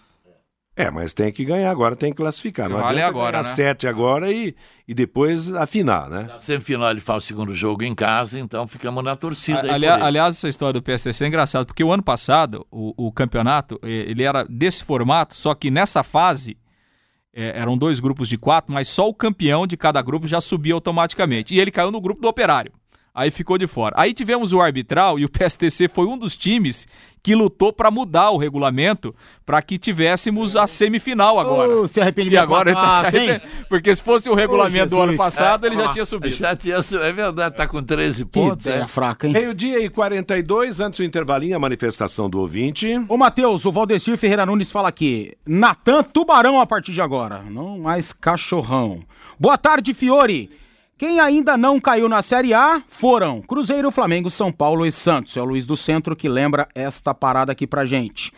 É, 0.80 0.92
mas 0.92 1.12
tem 1.12 1.32
que 1.32 1.44
ganhar 1.44 1.72
agora, 1.72 1.96
tem 1.96 2.12
que 2.12 2.18
classificar. 2.18 2.70
Não 2.70 2.78
Vale 2.78 3.02
agora, 3.02 3.32
ganhar 3.40 3.44
né? 3.44 3.56
sete 3.56 3.88
agora 3.88 4.32
e, 4.32 4.56
e 4.88 4.94
depois 4.94 5.52
afinar, 5.52 6.08
né? 6.08 6.26
Na 6.30 6.40
semifinal 6.40 6.92
ele 6.92 7.00
faz 7.00 7.24
o 7.24 7.26
segundo 7.26 7.52
jogo 7.56 7.82
em 7.84 7.96
casa, 7.96 8.40
então 8.40 8.68
ficamos 8.68 9.04
na 9.04 9.16
torcida. 9.16 9.62
Ali- 9.62 9.70
ele. 9.74 9.88
aliás, 9.88 10.36
essa 10.36 10.48
história 10.48 10.80
do 10.80 10.84
PSTC 10.84 11.24
é 11.24 11.28
engraçado, 11.30 11.66
porque 11.66 11.84
o 11.84 11.92
ano 11.92 12.04
passado, 12.04 12.64
o, 12.70 13.08
o 13.08 13.12
campeonato, 13.12 13.80
eh, 13.82 13.88
ele 14.08 14.22
era 14.22 14.44
desse 14.44 14.84
formato, 14.84 15.34
só 15.36 15.56
que 15.56 15.72
nessa 15.72 16.04
fase, 16.04 16.56
eh, 17.38 17.54
eram 17.56 17.78
dois 17.78 18.00
grupos 18.00 18.28
de 18.28 18.36
quatro, 18.36 18.74
mas 18.74 18.90
só 18.90 19.08
o 19.08 19.14
campeão 19.14 19.68
de 19.68 19.78
cada 19.78 20.02
grupo 20.02 20.28
já 20.28 20.42
subia 20.42 20.74
automaticamente. 20.74 21.54
E 21.54 21.60
ele 21.60 21.70
caiu 21.70 21.92
no 21.92 22.02
grupo 22.02 22.20
do 22.20 22.28
Operário. 22.28 22.72
Aí 23.18 23.32
ficou 23.32 23.58
de 23.58 23.66
fora. 23.66 23.96
Aí 23.98 24.14
tivemos 24.14 24.54
o 24.54 24.62
arbitral 24.62 25.18
e 25.18 25.26
o 25.26 25.30
PSTC 25.30 25.88
foi 25.88 26.06
um 26.06 26.16
dos 26.16 26.38
times 26.38 26.86
que 27.24 27.34
lutou 27.34 27.74
para 27.74 27.90
mudar 27.90 28.30
o 28.30 28.38
regulamento 28.38 29.14
para 29.44 29.60
que 29.60 29.80
tivéssemos 29.80 30.56
a 30.56 30.68
semifinal 30.68 31.40
agora. 31.40 31.68
Ô, 31.78 31.88
se 31.88 32.00
arrependimento 32.00 32.36
E 32.40 32.44
agora 32.44 32.70
ele 32.70 32.80
tá 32.80 32.92
se 32.92 33.06
arrependendo, 33.08 33.42
Porque 33.68 33.96
se 33.96 34.04
fosse 34.04 34.30
o 34.30 34.36
regulamento 34.36 34.92
do 34.92 35.02
ano 35.02 35.18
passado, 35.18 35.66
ele 35.66 35.76
já 35.76 35.86
Ó, 35.86 35.92
tinha 35.92 36.06
subido. 36.06 36.36
Já 36.36 36.56
tinha, 36.56 36.76
é 36.76 37.12
verdade, 37.12 37.56
tá 37.56 37.68
com 37.68 37.82
13 37.84 38.24
Que 38.24 38.32
pontos. 38.32 38.68
é. 38.68 38.88
fraca, 38.88 39.26
hein? 39.26 39.34
Meio-dia 39.34 39.84
e 39.84 39.90
42, 39.90 40.80
antes 40.80 41.00
do 41.00 41.04
intervalinho, 41.04 41.56
a 41.56 41.60
manifestação 41.60 42.30
do 42.30 42.40
ouvinte. 42.40 42.88
Ô, 43.10 43.18
Matheus, 43.18 43.66
o 43.66 43.72
Valdecir 43.72 44.16
Ferreira 44.16 44.46
Nunes 44.46 44.72
fala 44.72 44.90
aqui. 44.90 45.34
Natan 45.44 46.04
Tubarão 46.04 46.62
a 46.62 46.68
partir 46.68 46.92
de 46.94 47.02
agora, 47.02 47.42
não 47.42 47.80
mais 47.80 48.14
cachorrão. 48.14 49.02
Boa 49.40 49.58
tarde, 49.58 49.92
Fiore. 49.92 50.52
Quem 50.98 51.20
ainda 51.20 51.56
não 51.56 51.80
caiu 51.80 52.10
na 52.10 52.24
Série 52.24 52.56
A 52.56 52.82
foram 52.88 53.40
Cruzeiro, 53.40 53.92
Flamengo, 53.92 54.32
São 54.32 54.52
Paulo 54.52 54.84
e 54.84 54.92
Santos. 54.92 55.38
É 55.38 55.42
o 55.42 55.46
Luiz 55.46 55.68
do 55.68 55.78
Centro 55.78 56.16
que 56.16 56.28
lembra 56.28 56.68
esta 56.74 57.14
parada 57.14 57.52
aqui 57.52 57.68
pra 57.68 57.86
gente. 57.86 58.32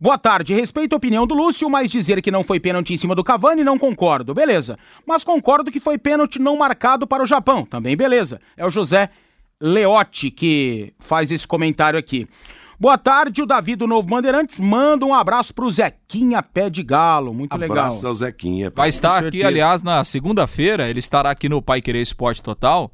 Boa 0.00 0.16
tarde, 0.16 0.54
respeito 0.54 0.94
a 0.94 0.96
opinião 0.96 1.26
do 1.26 1.34
Lúcio, 1.34 1.68
mas 1.68 1.90
dizer 1.90 2.22
que 2.22 2.30
não 2.30 2.42
foi 2.42 2.58
pênalti 2.58 2.94
em 2.94 2.96
cima 2.96 3.14
do 3.14 3.22
Cavani 3.22 3.62
não 3.62 3.78
concordo, 3.78 4.32
beleza. 4.32 4.78
Mas 5.04 5.22
concordo 5.22 5.70
que 5.70 5.80
foi 5.80 5.98
pênalti 5.98 6.38
não 6.38 6.56
marcado 6.56 7.06
para 7.06 7.22
o 7.22 7.26
Japão, 7.26 7.66
também 7.66 7.94
beleza. 7.94 8.40
É 8.56 8.64
o 8.64 8.70
José 8.70 9.10
Leotti 9.60 10.30
que 10.30 10.94
faz 10.98 11.30
esse 11.30 11.46
comentário 11.46 11.98
aqui. 11.98 12.26
Boa 12.80 12.96
tarde, 12.96 13.42
o 13.42 13.46
Davi 13.46 13.74
do 13.74 13.88
Novo 13.88 14.06
Bandeirantes 14.06 14.56
manda 14.60 15.04
um 15.04 15.12
abraço 15.12 15.52
pro 15.52 15.68
Zequinha 15.68 16.40
Pé 16.40 16.70
de 16.70 16.84
Galo, 16.84 17.34
muito 17.34 17.52
legal. 17.56 17.76
Abraço 17.76 18.06
ao 18.06 18.14
Zequinha. 18.14 18.70
Vai 18.72 18.88
estar 18.88 19.24
aqui, 19.26 19.42
aliás, 19.42 19.82
na 19.82 20.04
segunda-feira. 20.04 20.88
Ele 20.88 21.00
estará 21.00 21.28
aqui 21.28 21.48
no 21.48 21.60
Pai 21.60 21.82
Querer 21.82 22.00
Esporte 22.00 22.40
Total. 22.40 22.88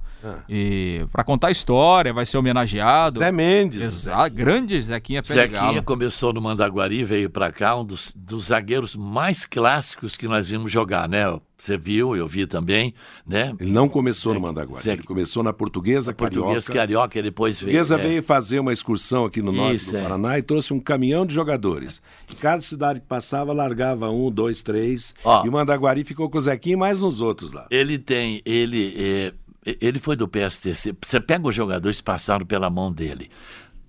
E 0.49 1.07
para 1.13 1.25
contar 1.25 1.49
a 1.49 1.51
história, 1.51 2.13
vai 2.13 2.27
ser 2.27 2.39
homenageado. 2.39 3.19
Zé 3.19 3.33
Mendes. 3.33 3.81
Exato, 3.81 4.35
grande 4.35 4.81
Zequinha 4.81 5.23
Pé 5.23 5.29
de 5.29 5.35
Zequinha 5.35 5.83
começou 5.83 6.33
no 6.33 6.41
Mandaguari, 6.41 7.05
veio 7.05 7.31
pra 7.31 7.51
cá, 7.53 7.77
um 7.77 7.85
dos, 7.85 8.13
dos 8.17 8.47
zagueiros 8.47 8.95
mais 8.97 9.45
clássicos 9.45 10.17
que 10.17 10.27
nós 10.27 10.49
vimos 10.49 10.71
jogar, 10.71 11.09
né? 11.09 11.25
Você 11.57 11.79
viu, 11.79 12.17
eu 12.17 12.27
vi 12.27 12.47
também, 12.47 12.93
né? 13.27 13.55
Ele 13.61 13.71
não 13.71 13.89
começou 13.89 14.35
no 14.35 14.41
Mandaguari, 14.41 14.83
Zequinha. 14.83 14.97
ele 14.97 15.03
começou 15.05 15.43
na 15.43 15.53
Portuguesa 15.53 16.13
Carioca. 16.13 16.73
carioca, 16.73 17.19
e 17.19 17.23
depois 17.23 17.57
A 17.57 17.67
veio. 17.67 17.77
Portuguesa 17.79 17.95
é. 18.03 18.09
veio 18.09 18.23
fazer 18.23 18.59
uma 18.59 18.73
excursão 18.73 19.25
aqui 19.25 19.41
no 19.41 19.53
norte 19.53 19.77
Isso, 19.77 19.93
do 19.93 19.99
é. 19.99 20.03
Paraná 20.03 20.39
e 20.39 20.43
trouxe 20.43 20.75
um 20.75 20.81
caminhão 20.81 21.25
de 21.25 21.33
jogadores. 21.33 22.03
E 22.31 22.35
cada 22.35 22.61
cidade 22.61 23.01
que 23.01 23.07
passava 23.07 23.53
largava 23.53 24.11
um, 24.11 24.31
dois, 24.31 24.63
três. 24.63 25.15
Ó. 25.25 25.47
E 25.47 25.49
o 25.49 25.53
Mandaguari 25.53 26.05
ficou 26.05 26.29
com 26.29 26.39
o 26.39 26.41
Zequinha 26.41 26.75
e 26.75 26.77
mais 26.77 27.03
uns 27.03 27.21
outros 27.21 27.53
lá. 27.53 27.67
Ele 27.71 27.99
tem, 27.99 28.43
ele, 28.45 28.95
é, 28.99 29.33
ele 29.65 29.99
foi 29.99 30.17
do 30.17 30.29
PSTC. 30.29 30.95
Você 31.03 31.21
pega 31.21 31.47
os 31.49 31.55
jogadores 31.55 31.99
que 31.99 32.05
passaram 32.05 32.45
pela 32.45 32.69
mão 32.71 32.93
dele. 32.93 33.31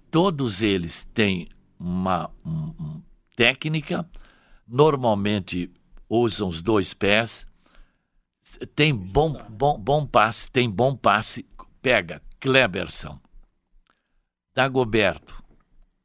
Todos 0.09 0.61
eles 0.61 1.03
têm 1.13 1.47
uma 1.79 2.29
um- 2.45 2.73
um 2.79 3.01
técnica, 3.35 4.09
normalmente 4.67 5.69
usam 6.09 6.47
os 6.47 6.61
dois 6.61 6.93
pés, 6.93 7.45
tem 8.75 8.95
bom, 8.95 9.33
bom, 9.49 9.77
bom 9.77 10.05
passe, 10.07 10.49
tem 10.49 10.69
bom 10.69 10.95
passe. 10.95 11.45
Pega 11.81 12.21
Kleberson, 12.39 13.19
Dagoberto, 14.55 15.43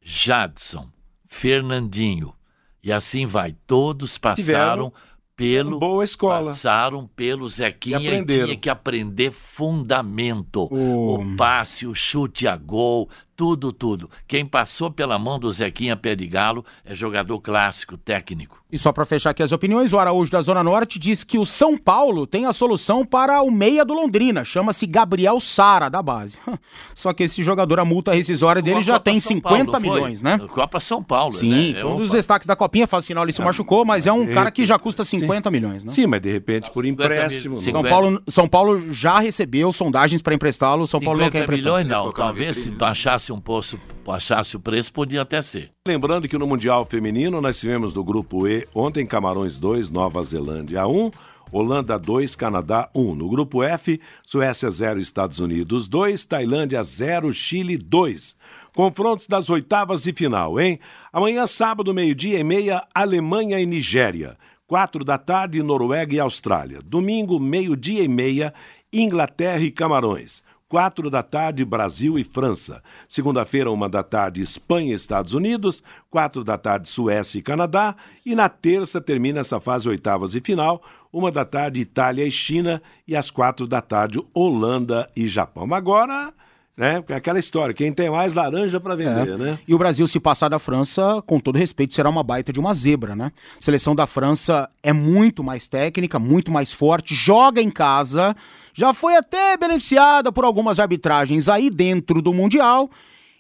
Jadson, 0.03 0.91
Fernandinho, 1.27 2.35
e 2.83 2.91
assim 2.93 3.27
vai. 3.27 3.53
Todos 3.67 4.19
passaram 4.19 4.93
pelo 5.41 5.79
Boa 5.79 6.05
escola. 6.05 6.51
passaram 6.51 7.07
pelo 7.17 7.49
Zequinha 7.49 7.99
E 7.99 8.07
e, 8.07 8.25
tinha 8.45 8.57
que 8.57 8.69
aprender 8.69 9.31
fundamento. 9.33 10.69
O- 10.71 11.15
O 11.15 11.37
passe, 11.37 11.87
o 11.87 11.95
chute 11.95 12.47
a 12.47 12.57
gol, 12.57 13.09
tudo, 13.41 13.73
tudo. 13.73 14.11
Quem 14.29 14.45
passou 14.45 14.91
pela 14.91 15.19
mão 15.19 15.39
do 15.39 15.51
Zequinha 15.51 15.97
Pé 15.97 16.15
de 16.15 16.27
Galo 16.27 16.63
é 16.85 16.95
jogador 16.95 17.41
clássico, 17.41 17.97
técnico. 17.97 18.61
E 18.71 18.77
só 18.79 18.93
pra 18.93 19.05
fechar 19.07 19.31
aqui 19.31 19.43
as 19.43 19.51
opiniões, 19.51 19.93
o 19.93 19.99
Araújo 19.99 20.31
da 20.31 20.41
Zona 20.43 20.63
Norte 20.63 20.97
diz 20.99 21.25
que 21.25 21.39
o 21.39 21.45
São 21.45 21.77
Paulo 21.77 22.25
tem 22.25 22.45
a 22.47 22.53
solução 22.53 23.05
para 23.05 23.41
o 23.43 23.51
meia 23.51 23.85
do 23.85 23.95
Londrina, 23.95 24.45
chama-se 24.45 24.87
Gabriel 24.87 25.41
Sara, 25.41 25.89
da 25.89 26.01
base. 26.03 26.39
Só 26.95 27.13
que 27.15 27.25
esse 27.25 27.43
jogador, 27.43 27.81
a 27.81 27.85
multa 27.85 28.13
rescisória 28.13 28.61
dele 28.63 28.81
já 28.83 28.93
Copa 28.93 29.05
tem 29.07 29.19
São 29.19 29.37
50 29.37 29.65
Paulo, 29.65 29.73
foi? 29.73 29.81
milhões, 29.81 30.23
né? 30.23 30.39
Copa 30.53 30.79
São 30.79 31.03
Paulo, 31.03 31.33
Sim, 31.33 31.73
né? 31.73 31.81
foi 31.81 31.91
um 31.91 31.97
dos 31.97 32.11
destaques 32.11 32.47
da 32.47 32.55
Copinha, 32.55 32.87
fase 32.87 33.07
final 33.09 33.25
ele 33.25 33.33
se 33.33 33.43
machucou, 33.43 33.85
mas 33.87 34.07
é 34.07 34.13
um 34.13 34.27
cara 34.33 34.51
que 34.53 34.65
já 34.67 34.79
custa 34.79 35.03
50 35.03 35.51
milhões, 35.51 35.83
né? 35.83 35.91
Sim, 35.91 36.07
mas 36.07 36.21
de 36.21 36.31
repente 36.31 36.71
por 36.71 36.85
50 36.85 37.05
empréstimo. 37.05 37.57
mil- 37.61 37.65
não- 37.73 37.73
São 37.73 37.83
Paulo, 37.91 38.23
São 38.29 38.47
Paulo 38.49 38.93
já 38.93 39.19
recebeu 39.19 39.73
sondagens 39.73 40.23
para 40.23 40.35
emprestá-lo, 40.35 40.87
São 40.87 41.01
Paulo 41.01 41.19
não 41.19 41.29
quer 41.31 41.41
50 41.41 41.45
emprestar. 41.45 41.73
milhões 41.73 41.89
não, 41.89 42.13
talvez 42.13 42.57
se 42.59 42.71
tu 42.71 42.85
achasse 42.85 43.30
achasse 43.31 43.33
um 43.33 43.41
poço, 43.41 43.81
achasse 44.09 44.57
o 44.57 44.61
preço, 44.61 44.93
podia 44.93 45.23
até 45.23 45.41
ser. 45.41 45.71
Lembrando 45.87 46.29
que 46.29 46.37
no 46.37 46.47
Mundial 46.47 46.87
Feminino 46.87 47.41
nós 47.41 47.59
tivemos 47.59 47.93
do 47.93 48.03
grupo 48.03 48.47
E 48.47 48.67
ontem 48.75 49.07
Camarões 49.07 49.59
2, 49.59 49.91
Nova 49.91 50.23
Zelândia 50.23 50.87
1, 50.87 51.11
Holanda 51.53 51.99
2, 51.99 52.37
Canadá 52.37 52.89
1. 52.95 53.15
No 53.15 53.29
grupo 53.29 53.63
F, 53.63 54.01
Suécia 54.25 54.71
0, 54.71 55.01
Estados 55.01 55.39
Unidos 55.39 55.89
2, 55.89 56.25
Tailândia 56.25 56.83
0, 56.83 57.33
Chile 57.33 57.77
2. 57.77 58.37
Confrontos 58.75 59.27
das 59.27 59.51
oitavas 59.51 60.03
de 60.03 60.13
final, 60.13 60.61
hein? 60.61 60.79
Amanhã, 61.13 61.47
sábado, 61.47 61.93
meio-dia 61.93 62.39
e 62.39 62.45
meia, 62.45 62.85
Alemanha 62.95 63.61
e 63.61 63.67
Nigéria. 63.67 64.37
Quatro 64.67 65.05
da 65.05 65.19
tarde, 65.19 65.61
Noruega 65.63 66.15
e 66.15 66.21
Austrália. 66.21 66.81
Domingo, 66.85 67.41
meio-dia 67.41 68.05
e 68.05 68.09
meia, 68.09 68.55
Inglaterra 68.93 69.63
e 69.63 69.71
Camarões. 69.73 70.45
Quatro 70.71 71.11
da 71.11 71.21
tarde, 71.21 71.65
Brasil 71.65 72.17
e 72.17 72.23
França. 72.23 72.81
Segunda-feira, 73.09 73.73
uma 73.73 73.89
da 73.89 74.05
tarde, 74.05 74.41
Espanha 74.41 74.93
e 74.93 74.95
Estados 74.95 75.35
Unidos. 75.35 75.83
Quatro 76.09 76.45
da 76.45 76.57
tarde, 76.57 76.89
Suécia 76.89 77.41
e 77.41 77.43
Canadá. 77.43 77.97
E 78.25 78.37
na 78.37 78.49
terça, 78.49 79.01
termina 79.01 79.41
essa 79.41 79.59
fase 79.59 79.89
oitavas 79.89 80.37
e 80.37 80.41
final. 80.41 80.81
Uma 81.13 81.33
da 81.33 81.45
tarde, 81.45 81.81
Itália 81.81 82.25
e 82.25 82.31
China. 82.31 82.81
E 83.05 83.17
às 83.17 83.33
quatro 83.33 83.67
da 83.67 83.81
tarde, 83.81 84.25
Holanda 84.33 85.11
e 85.17 85.27
Japão. 85.27 85.75
Agora, 85.75 86.33
né? 86.81 87.05
é 87.09 87.15
Aquela 87.15 87.39
história, 87.39 87.75
quem 87.75 87.93
tem 87.93 88.09
mais 88.09 88.33
laranja 88.33 88.81
para 88.81 88.95
vender, 88.95 89.35
É. 89.35 89.37
né? 89.37 89.59
E 89.69 89.75
o 89.75 89.79
Brasil, 89.79 90.07
se 90.07 90.19
passar 90.19 90.49
da 90.49 90.59
França, 90.59 91.23
com 91.27 91.39
todo 91.39 91.59
respeito, 91.59 91.95
será 91.95 92.09
uma 92.09 92.23
baita 92.23 92.53
de 92.53 92.59
uma 92.59 92.73
zebra, 92.73 93.15
né? 93.15 93.31
A 93.59 93.63
seleção 93.63 93.95
da 93.95 94.07
França 94.07 94.69
é 94.83 94.91
muito 94.93 95.45
mais 95.45 95.69
técnica, 95.69 96.19
muito 96.19 96.51
mais 96.51 96.73
forte, 96.73 97.15
joga 97.15 97.61
em 97.61 97.71
casa, 97.71 98.35
já 98.73 98.95
foi 98.95 99.15
até 99.17 99.59
beneficiada 99.59 100.33
por 100.33 100.45
algumas 100.45 100.81
arbitragens 100.81 101.49
aí 101.51 101.69
dentro 101.69 102.23
do 102.23 102.33
Mundial. 102.33 102.91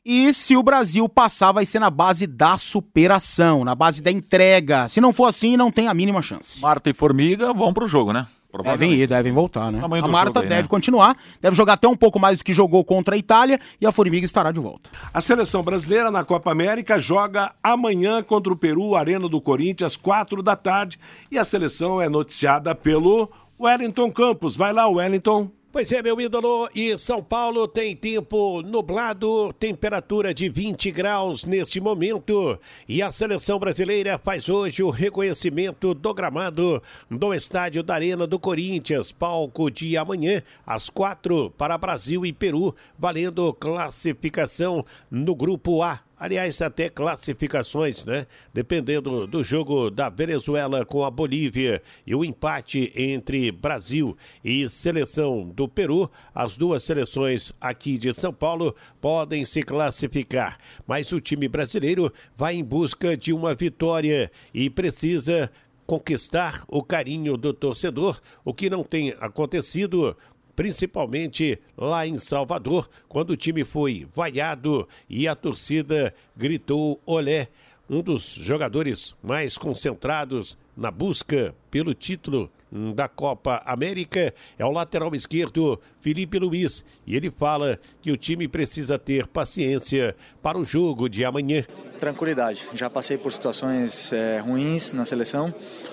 E 0.04 0.32
se 0.32 0.56
o 0.56 0.62
Brasil 0.62 1.08
passar, 1.08 1.52
vai 1.52 1.64
ser 1.64 1.78
na 1.78 1.90
base 1.90 2.26
da 2.26 2.58
superação, 2.58 3.64
na 3.64 3.74
base 3.74 4.02
da 4.02 4.10
entrega. 4.10 4.86
Se 4.88 5.00
não 5.00 5.12
for 5.12 5.26
assim, 5.26 5.56
não 5.56 5.70
tem 5.70 5.88
a 5.88 5.94
mínima 5.94 6.20
chance. 6.22 6.60
Marta 6.60 6.90
e 6.90 6.94
Formiga 6.94 7.52
vão 7.52 7.72
pro 7.72 7.88
jogo, 7.88 8.12
né? 8.12 8.26
Devem 8.62 8.92
ir, 8.92 9.06
devem 9.06 9.32
voltar, 9.32 9.70
né? 9.70 9.80
A 9.82 10.08
Marta 10.08 10.40
aí, 10.40 10.48
deve 10.48 10.62
né? 10.62 10.68
continuar, 10.68 11.16
deve 11.40 11.56
jogar 11.56 11.74
até 11.74 11.86
um 11.86 11.96
pouco 11.96 12.18
mais 12.18 12.38
do 12.38 12.44
que 12.44 12.52
jogou 12.52 12.84
contra 12.84 13.14
a 13.14 13.18
Itália 13.18 13.60
e 13.80 13.86
a 13.86 13.92
Formiga 13.92 14.24
estará 14.24 14.50
de 14.50 14.60
volta. 14.60 14.90
A 15.12 15.20
seleção 15.20 15.62
brasileira 15.62 16.10
na 16.10 16.24
Copa 16.24 16.50
América 16.50 16.98
joga 16.98 17.52
amanhã 17.62 18.22
contra 18.22 18.52
o 18.52 18.56
Peru, 18.56 18.96
Arena 18.96 19.28
do 19.28 19.40
Corinthians, 19.40 19.96
quatro 19.96 20.42
da 20.42 20.56
tarde. 20.56 20.98
E 21.30 21.38
a 21.38 21.44
seleção 21.44 22.00
é 22.00 22.08
noticiada 22.08 22.74
pelo 22.74 23.30
Wellington 23.58 24.10
Campos. 24.10 24.56
Vai 24.56 24.72
lá, 24.72 24.88
Wellington. 24.88 25.50
Pois 25.72 25.92
é, 25.92 26.02
meu 26.02 26.20
ídolo, 26.20 26.68
e 26.74 26.98
São 26.98 27.22
Paulo 27.22 27.68
tem 27.68 27.94
tempo 27.94 28.60
nublado, 28.60 29.52
temperatura 29.52 30.34
de 30.34 30.48
20 30.48 30.90
graus 30.90 31.44
neste 31.44 31.80
momento. 31.80 32.58
E 32.88 33.00
a 33.00 33.12
seleção 33.12 33.56
brasileira 33.56 34.18
faz 34.18 34.48
hoje 34.48 34.82
o 34.82 34.90
reconhecimento 34.90 35.94
do 35.94 36.12
gramado 36.12 36.82
do 37.08 37.32
estádio 37.32 37.84
da 37.84 37.94
Arena 37.94 38.26
do 38.26 38.36
Corinthians, 38.36 39.12
palco 39.12 39.70
de 39.70 39.96
amanhã, 39.96 40.42
às 40.66 40.90
quatro, 40.90 41.50
para 41.56 41.78
Brasil 41.78 42.26
e 42.26 42.32
Peru, 42.32 42.74
valendo 42.98 43.54
classificação 43.54 44.84
no 45.08 45.36
grupo 45.36 45.84
A. 45.84 46.00
Aliás, 46.20 46.60
até 46.60 46.90
classificações, 46.90 48.04
né? 48.04 48.26
Dependendo 48.52 49.26
do 49.26 49.42
jogo 49.42 49.88
da 49.88 50.10
Venezuela 50.10 50.84
com 50.84 51.02
a 51.02 51.10
Bolívia 51.10 51.82
e 52.06 52.14
o 52.14 52.22
empate 52.22 52.92
entre 52.94 53.50
Brasil 53.50 54.14
e 54.44 54.68
seleção 54.68 55.48
do 55.48 55.66
Peru, 55.66 56.10
as 56.34 56.58
duas 56.58 56.82
seleções 56.82 57.54
aqui 57.58 57.96
de 57.96 58.12
São 58.12 58.34
Paulo 58.34 58.76
podem 59.00 59.46
se 59.46 59.62
classificar. 59.62 60.58
Mas 60.86 61.10
o 61.10 61.18
time 61.18 61.48
brasileiro 61.48 62.12
vai 62.36 62.54
em 62.54 62.62
busca 62.62 63.16
de 63.16 63.32
uma 63.32 63.54
vitória 63.54 64.30
e 64.52 64.68
precisa 64.68 65.50
conquistar 65.86 66.64
o 66.68 66.84
carinho 66.84 67.34
do 67.38 67.54
torcedor, 67.54 68.20
o 68.44 68.52
que 68.52 68.68
não 68.68 68.84
tem 68.84 69.16
acontecido 69.18 70.14
principalmente 70.60 71.58
lá 71.74 72.06
em 72.06 72.18
Salvador, 72.18 72.86
quando 73.08 73.30
o 73.30 73.36
time 73.36 73.64
foi 73.64 74.06
vaiado 74.14 74.86
e 75.08 75.26
a 75.26 75.34
torcida 75.34 76.14
gritou 76.36 77.00
olé. 77.06 77.48
Um 77.88 78.02
dos 78.02 78.34
jogadores 78.34 79.16
mais 79.22 79.56
concentrados 79.56 80.58
na 80.76 80.90
busca 80.90 81.54
pelo 81.70 81.94
título 81.94 82.50
da 82.94 83.08
Copa 83.08 83.62
América 83.64 84.34
é 84.58 84.64
o 84.64 84.70
lateral 84.70 85.14
esquerdo 85.14 85.80
Felipe 85.98 86.38
Luiz. 86.38 86.84
E 87.06 87.16
ele 87.16 87.30
fala 87.30 87.80
que 88.00 88.12
o 88.12 88.16
time 88.16 88.46
precisa 88.46 88.98
ter 88.98 89.26
paciência 89.26 90.14
para 90.42 90.58
o 90.58 90.64
jogo 90.64 91.08
de 91.08 91.24
amanhã. 91.24 91.64
Tranquilidade. 91.98 92.68
Já 92.74 92.88
passei 92.88 93.18
por 93.18 93.32
situações 93.32 94.12
eh, 94.12 94.40
ruins 94.40 94.92
na 94.92 95.04
seleção, 95.04 95.52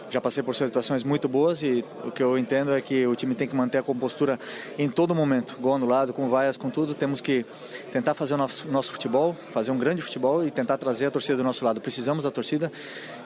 já 0.09 0.21
passei 0.21 0.41
por 0.41 0.55
situações 0.55 1.03
muito 1.03 1.27
boas 1.27 1.61
e 1.61 1.83
o 2.03 2.11
que 2.11 2.23
eu 2.23 2.37
entendo 2.37 2.73
é 2.73 2.81
que 2.81 3.05
o 3.05 3.15
time 3.15 3.35
tem 3.35 3.47
que 3.47 3.55
manter 3.55 3.77
a 3.77 3.83
compostura 3.83 4.39
em 4.77 4.89
todo 4.89 5.13
momento, 5.13 5.57
gol 5.59 5.75
anulado, 5.75 6.13
com 6.13 6.29
vaias, 6.29 6.57
com 6.57 6.69
tudo. 6.69 6.95
Temos 6.95 7.21
que 7.21 7.45
tentar 7.91 8.13
fazer 8.13 8.35
o 8.35 8.37
nosso, 8.37 8.67
nosso 8.69 8.91
futebol, 8.91 9.35
fazer 9.51 9.71
um 9.71 9.77
grande 9.77 10.01
futebol 10.01 10.45
e 10.45 10.51
tentar 10.51 10.77
trazer 10.77 11.07
a 11.07 11.11
torcida 11.11 11.37
do 11.37 11.43
nosso 11.43 11.63
lado. 11.63 11.81
Precisamos 11.81 12.23
da 12.23 12.31
torcida 12.31 12.71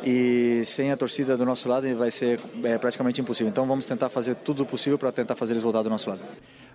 e 0.04 0.64
sem 0.66 0.92
a 0.92 0.98
torcida 0.98 1.38
do 1.38 1.46
nosso 1.46 1.68
lado 1.70 1.96
vai 1.96 2.12
ser 2.12 2.40
eh, 2.64 2.78
praticamente 2.78 3.22
impossível. 3.22 3.50
Então 3.50 3.68
vamos 3.68 3.86
tentar 3.86 4.10
fazer 4.10 4.36
tudo 4.36 4.66
possível 4.66 4.98
para 4.98 5.12
tentar 5.12 5.36
fazer 5.36 5.54
eles 5.54 5.64
voltar 5.64 5.82
do 5.84 5.90
nosso 5.90 6.10
lado. 6.10 6.22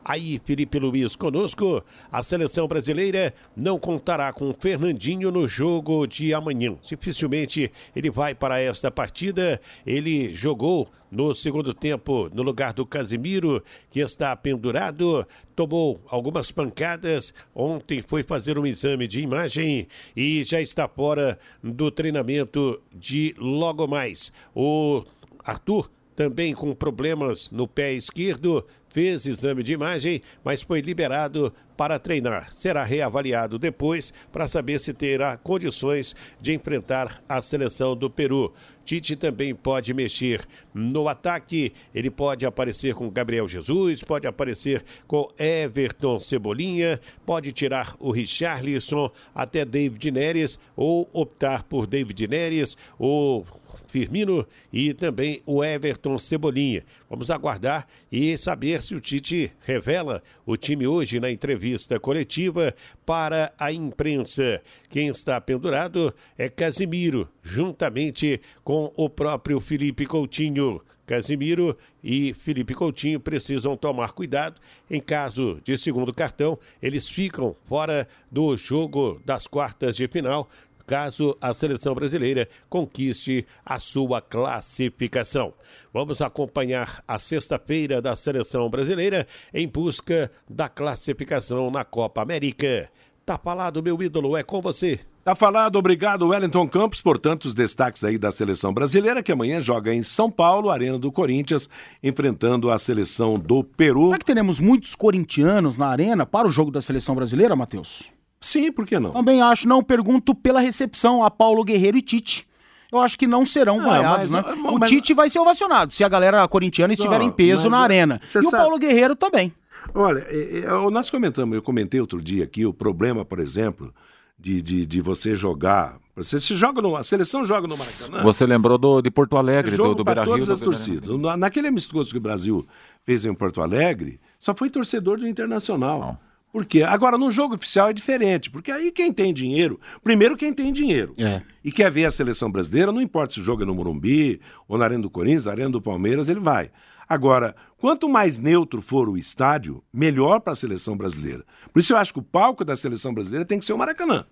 Aí, 0.08 0.40
Felipe 0.44 0.78
Luiz 0.78 1.16
conosco. 1.16 1.82
A 2.12 2.22
seleção 2.22 2.68
brasileira 2.68 3.34
não 3.56 3.76
contará 3.76 4.32
com 4.32 4.54
Fernandinho 4.54 5.32
no 5.32 5.48
jogo 5.48 6.06
de 6.06 6.32
amanhã. 6.32 6.76
Dificilmente 6.80 7.72
ele 7.94 8.08
vai 8.08 8.32
para 8.32 8.60
esta 8.60 8.88
partida. 8.88 9.60
Ele 9.84 10.32
jogou 10.32 10.88
no 11.10 11.34
segundo 11.34 11.74
tempo 11.74 12.30
no 12.32 12.44
lugar 12.44 12.72
do 12.72 12.86
Casimiro, 12.86 13.64
que 13.90 13.98
está 13.98 14.36
pendurado. 14.36 15.26
Tomou 15.56 16.00
algumas 16.06 16.52
pancadas. 16.52 17.34
Ontem 17.52 18.00
foi 18.00 18.22
fazer 18.22 18.60
um 18.60 18.66
exame 18.66 19.08
de 19.08 19.20
imagem 19.22 19.88
e 20.14 20.44
já 20.44 20.60
está 20.60 20.86
fora 20.86 21.36
do 21.60 21.90
treinamento 21.90 22.80
de 22.94 23.34
logo 23.36 23.88
mais. 23.88 24.32
O 24.54 25.02
Arthur 25.44 25.90
também 26.16 26.54
com 26.54 26.74
problemas 26.74 27.50
no 27.50 27.68
pé 27.68 27.92
esquerdo, 27.92 28.64
fez 28.96 29.26
exame 29.26 29.62
de 29.62 29.74
imagem, 29.74 30.22
mas 30.42 30.62
foi 30.62 30.80
liberado 30.80 31.52
para 31.76 31.98
treinar. 31.98 32.50
Será 32.50 32.82
reavaliado 32.82 33.58
depois 33.58 34.10
para 34.32 34.48
saber 34.48 34.80
se 34.80 34.94
terá 34.94 35.36
condições 35.36 36.16
de 36.40 36.54
enfrentar 36.54 37.22
a 37.28 37.42
seleção 37.42 37.94
do 37.94 38.08
Peru. 38.08 38.54
Tite 38.86 39.16
também 39.16 39.54
pode 39.54 39.92
mexer 39.92 40.46
no 40.72 41.08
ataque, 41.08 41.72
ele 41.92 42.08
pode 42.08 42.46
aparecer 42.46 42.94
com 42.94 43.10
Gabriel 43.10 43.48
Jesus, 43.48 44.02
pode 44.02 44.28
aparecer 44.28 44.82
com 45.08 45.28
Everton 45.36 46.20
Cebolinha, 46.20 47.00
pode 47.26 47.50
tirar 47.50 47.96
o 47.98 48.12
Richarlison 48.12 49.10
até 49.34 49.64
David 49.64 50.10
Neres 50.12 50.58
ou 50.76 51.10
optar 51.12 51.64
por 51.64 51.86
David 51.86 52.28
Neres 52.28 52.78
ou 52.96 53.44
Firmino 53.88 54.46
e 54.72 54.94
também 54.94 55.42
o 55.44 55.64
Everton 55.64 56.16
Cebolinha. 56.16 56.84
Vamos 57.10 57.28
aguardar 57.28 57.88
e 58.10 58.38
saber 58.38 58.82
o 58.94 59.00
Tite 59.00 59.52
revela 59.60 60.22
o 60.44 60.56
time 60.56 60.86
hoje 60.86 61.18
na 61.18 61.30
entrevista 61.30 61.98
coletiva 61.98 62.74
para 63.04 63.52
a 63.58 63.72
imprensa. 63.72 64.62
Quem 64.88 65.08
está 65.08 65.40
pendurado 65.40 66.14
é 66.38 66.48
Casimiro, 66.48 67.28
juntamente 67.42 68.40
com 68.62 68.92
o 68.96 69.08
próprio 69.08 69.60
Felipe 69.60 70.06
Coutinho. 70.06 70.80
Casimiro 71.06 71.76
e 72.02 72.34
Felipe 72.34 72.74
Coutinho 72.74 73.20
precisam 73.20 73.76
tomar 73.76 74.12
cuidado. 74.12 74.60
Em 74.90 75.00
caso 75.00 75.60
de 75.62 75.78
segundo 75.78 76.12
cartão, 76.12 76.58
eles 76.82 77.08
ficam 77.08 77.54
fora 77.64 78.08
do 78.30 78.56
jogo 78.56 79.22
das 79.24 79.46
quartas 79.46 79.96
de 79.96 80.08
final, 80.08 80.48
caso 80.86 81.36
a 81.40 81.52
seleção 81.52 81.94
brasileira 81.94 82.48
conquiste 82.68 83.46
a 83.64 83.78
sua 83.78 84.20
classificação. 84.20 85.52
Vamos 85.92 86.22
acompanhar 86.22 87.02
a 87.06 87.18
sexta-feira 87.18 88.00
da 88.00 88.14
seleção 88.14 88.70
brasileira 88.70 89.26
em 89.52 89.66
busca 89.66 90.30
da 90.48 90.68
classificação 90.68 91.70
na 91.70 91.84
Copa 91.84 92.22
América. 92.22 92.88
Tá 93.24 93.36
falado, 93.36 93.82
meu 93.82 94.00
ídolo, 94.00 94.36
é 94.36 94.42
com 94.44 94.60
você. 94.60 95.00
Tá 95.26 95.34
falado, 95.34 95.74
obrigado 95.74 96.28
Wellington 96.28 96.68
Campos. 96.68 97.02
Portanto, 97.02 97.46
os 97.46 97.54
destaques 97.54 98.04
aí 98.04 98.16
da 98.16 98.30
seleção 98.30 98.72
brasileira 98.72 99.24
que 99.24 99.32
amanhã 99.32 99.60
joga 99.60 99.92
em 99.92 100.00
São 100.00 100.30
Paulo, 100.30 100.70
Arena 100.70 101.00
do 101.00 101.10
Corinthians, 101.10 101.68
enfrentando 102.00 102.70
a 102.70 102.78
seleção 102.78 103.36
do 103.36 103.64
Peru. 103.64 104.06
Será 104.06 104.18
que 104.18 104.24
teremos 104.24 104.60
muitos 104.60 104.94
corintianos 104.94 105.76
na 105.76 105.88
arena 105.88 106.24
para 106.24 106.46
o 106.46 106.50
jogo 106.52 106.70
da 106.70 106.80
seleção 106.80 107.16
brasileira, 107.16 107.56
Matheus? 107.56 108.15
Sim, 108.40 108.70
por 108.70 108.86
que 108.86 108.98
não? 108.98 109.10
Também 109.12 109.40
acho, 109.42 109.66
não 109.68 109.82
pergunto 109.82 110.34
pela 110.34 110.60
recepção 110.60 111.22
a 111.24 111.30
Paulo 111.30 111.64
Guerreiro 111.64 111.96
e 111.96 112.02
Tite. 112.02 112.46
Eu 112.92 113.00
acho 113.00 113.18
que 113.18 113.26
não 113.26 113.44
serão 113.44 113.80
Ah, 113.80 113.84
vaiados, 113.84 114.30
mas- 114.32 114.46
né? 114.46 114.54
mas- 114.62 114.72
O 114.74 114.80
Tite 114.80 115.12
vai 115.14 115.28
ser 115.28 115.40
ovacionado 115.40 115.92
se 115.92 116.04
a 116.04 116.08
galera 116.08 116.46
corintiana 116.46 116.92
estiver 116.92 117.18
Não, 117.18 117.26
em 117.26 117.30
peso 117.32 117.64
mas, 117.64 117.72
na 117.72 117.78
ah, 117.78 117.82
arena. 117.82 118.20
E 118.22 118.38
o 118.38 118.42
sabe- 118.42 118.56
Paulo 118.56 118.78
Guerreiro 118.78 119.16
também. 119.16 119.52
Olha, 119.94 120.24
é, 120.28 120.58
é, 120.64 120.90
nós 120.90 121.10
comentamos, 121.10 121.54
eu 121.56 121.62
comentei 121.62 122.00
outro 122.00 122.20
dia 122.20 122.44
aqui 122.44 122.64
o 122.66 122.72
problema, 122.72 123.24
por 123.24 123.38
exemplo, 123.38 123.92
de, 124.38 124.60
de, 124.62 124.86
de 124.86 125.00
você 125.00 125.34
jogar. 125.34 125.96
Você 126.14 126.38
se 126.38 126.54
joga 126.54 126.80
no, 126.80 126.96
a 126.96 127.02
seleção 127.02 127.44
joga 127.44 127.66
no 127.68 127.76
Maracanã. 127.76 128.22
Você 128.22 128.46
lembrou 128.46 128.78
do, 128.78 129.02
de 129.02 129.10
Porto 129.10 129.36
Alegre, 129.36 129.76
do, 129.76 129.94
do 129.94 130.04
Beira 130.04 130.22
Rio. 130.22 130.32
todas 130.32 130.48
as 130.50 130.60
torcidas. 130.60 131.08
Na- 131.18 131.36
Naquele 131.36 131.68
amistoso 131.68 132.10
que 132.10 132.18
o 132.18 132.20
Brasil 132.20 132.66
fez 133.04 133.24
em 133.24 133.34
Porto 133.34 133.60
Alegre, 133.60 134.18
só 134.38 134.54
foi 134.54 134.70
torcedor 134.70 135.18
do 135.18 135.26
Internacional. 135.28 136.18
Por 136.56 136.64
quê? 136.64 136.82
Agora, 136.82 137.18
no 137.18 137.30
jogo 137.30 137.54
oficial 137.54 137.90
é 137.90 137.92
diferente, 137.92 138.48
porque 138.50 138.72
aí 138.72 138.90
quem 138.90 139.12
tem 139.12 139.30
dinheiro, 139.34 139.78
primeiro 140.02 140.34
quem 140.38 140.54
tem 140.54 140.72
dinheiro, 140.72 141.12
É. 141.18 141.42
e 141.62 141.70
quer 141.70 141.90
ver 141.90 142.06
a 142.06 142.10
seleção 142.10 142.50
brasileira, 142.50 142.90
não 142.90 143.02
importa 143.02 143.34
se 143.34 143.40
o 143.40 143.42
jogo 143.42 143.62
é 143.62 143.66
no 143.66 143.74
Morumbi, 143.74 144.40
ou 144.66 144.78
na 144.78 144.86
Arena 144.86 145.02
do 145.02 145.10
Corinthians, 145.10 145.44
na 145.44 145.52
Arena 145.52 145.68
do 145.68 145.82
Palmeiras, 145.82 146.30
ele 146.30 146.40
vai. 146.40 146.70
Agora, 147.06 147.54
quanto 147.76 148.08
mais 148.08 148.38
neutro 148.38 148.80
for 148.80 149.06
o 149.06 149.18
estádio, 149.18 149.82
melhor 149.92 150.40
para 150.40 150.54
a 150.54 150.56
seleção 150.56 150.96
brasileira. 150.96 151.44
Por 151.74 151.78
isso 151.80 151.92
eu 151.92 151.98
acho 151.98 152.14
que 152.14 152.20
o 152.20 152.22
palco 152.22 152.64
da 152.64 152.74
seleção 152.74 153.12
brasileira 153.12 153.44
tem 153.44 153.58
que 153.58 153.64
ser 153.66 153.74
o 153.74 153.78
Maracanã, 153.78 154.24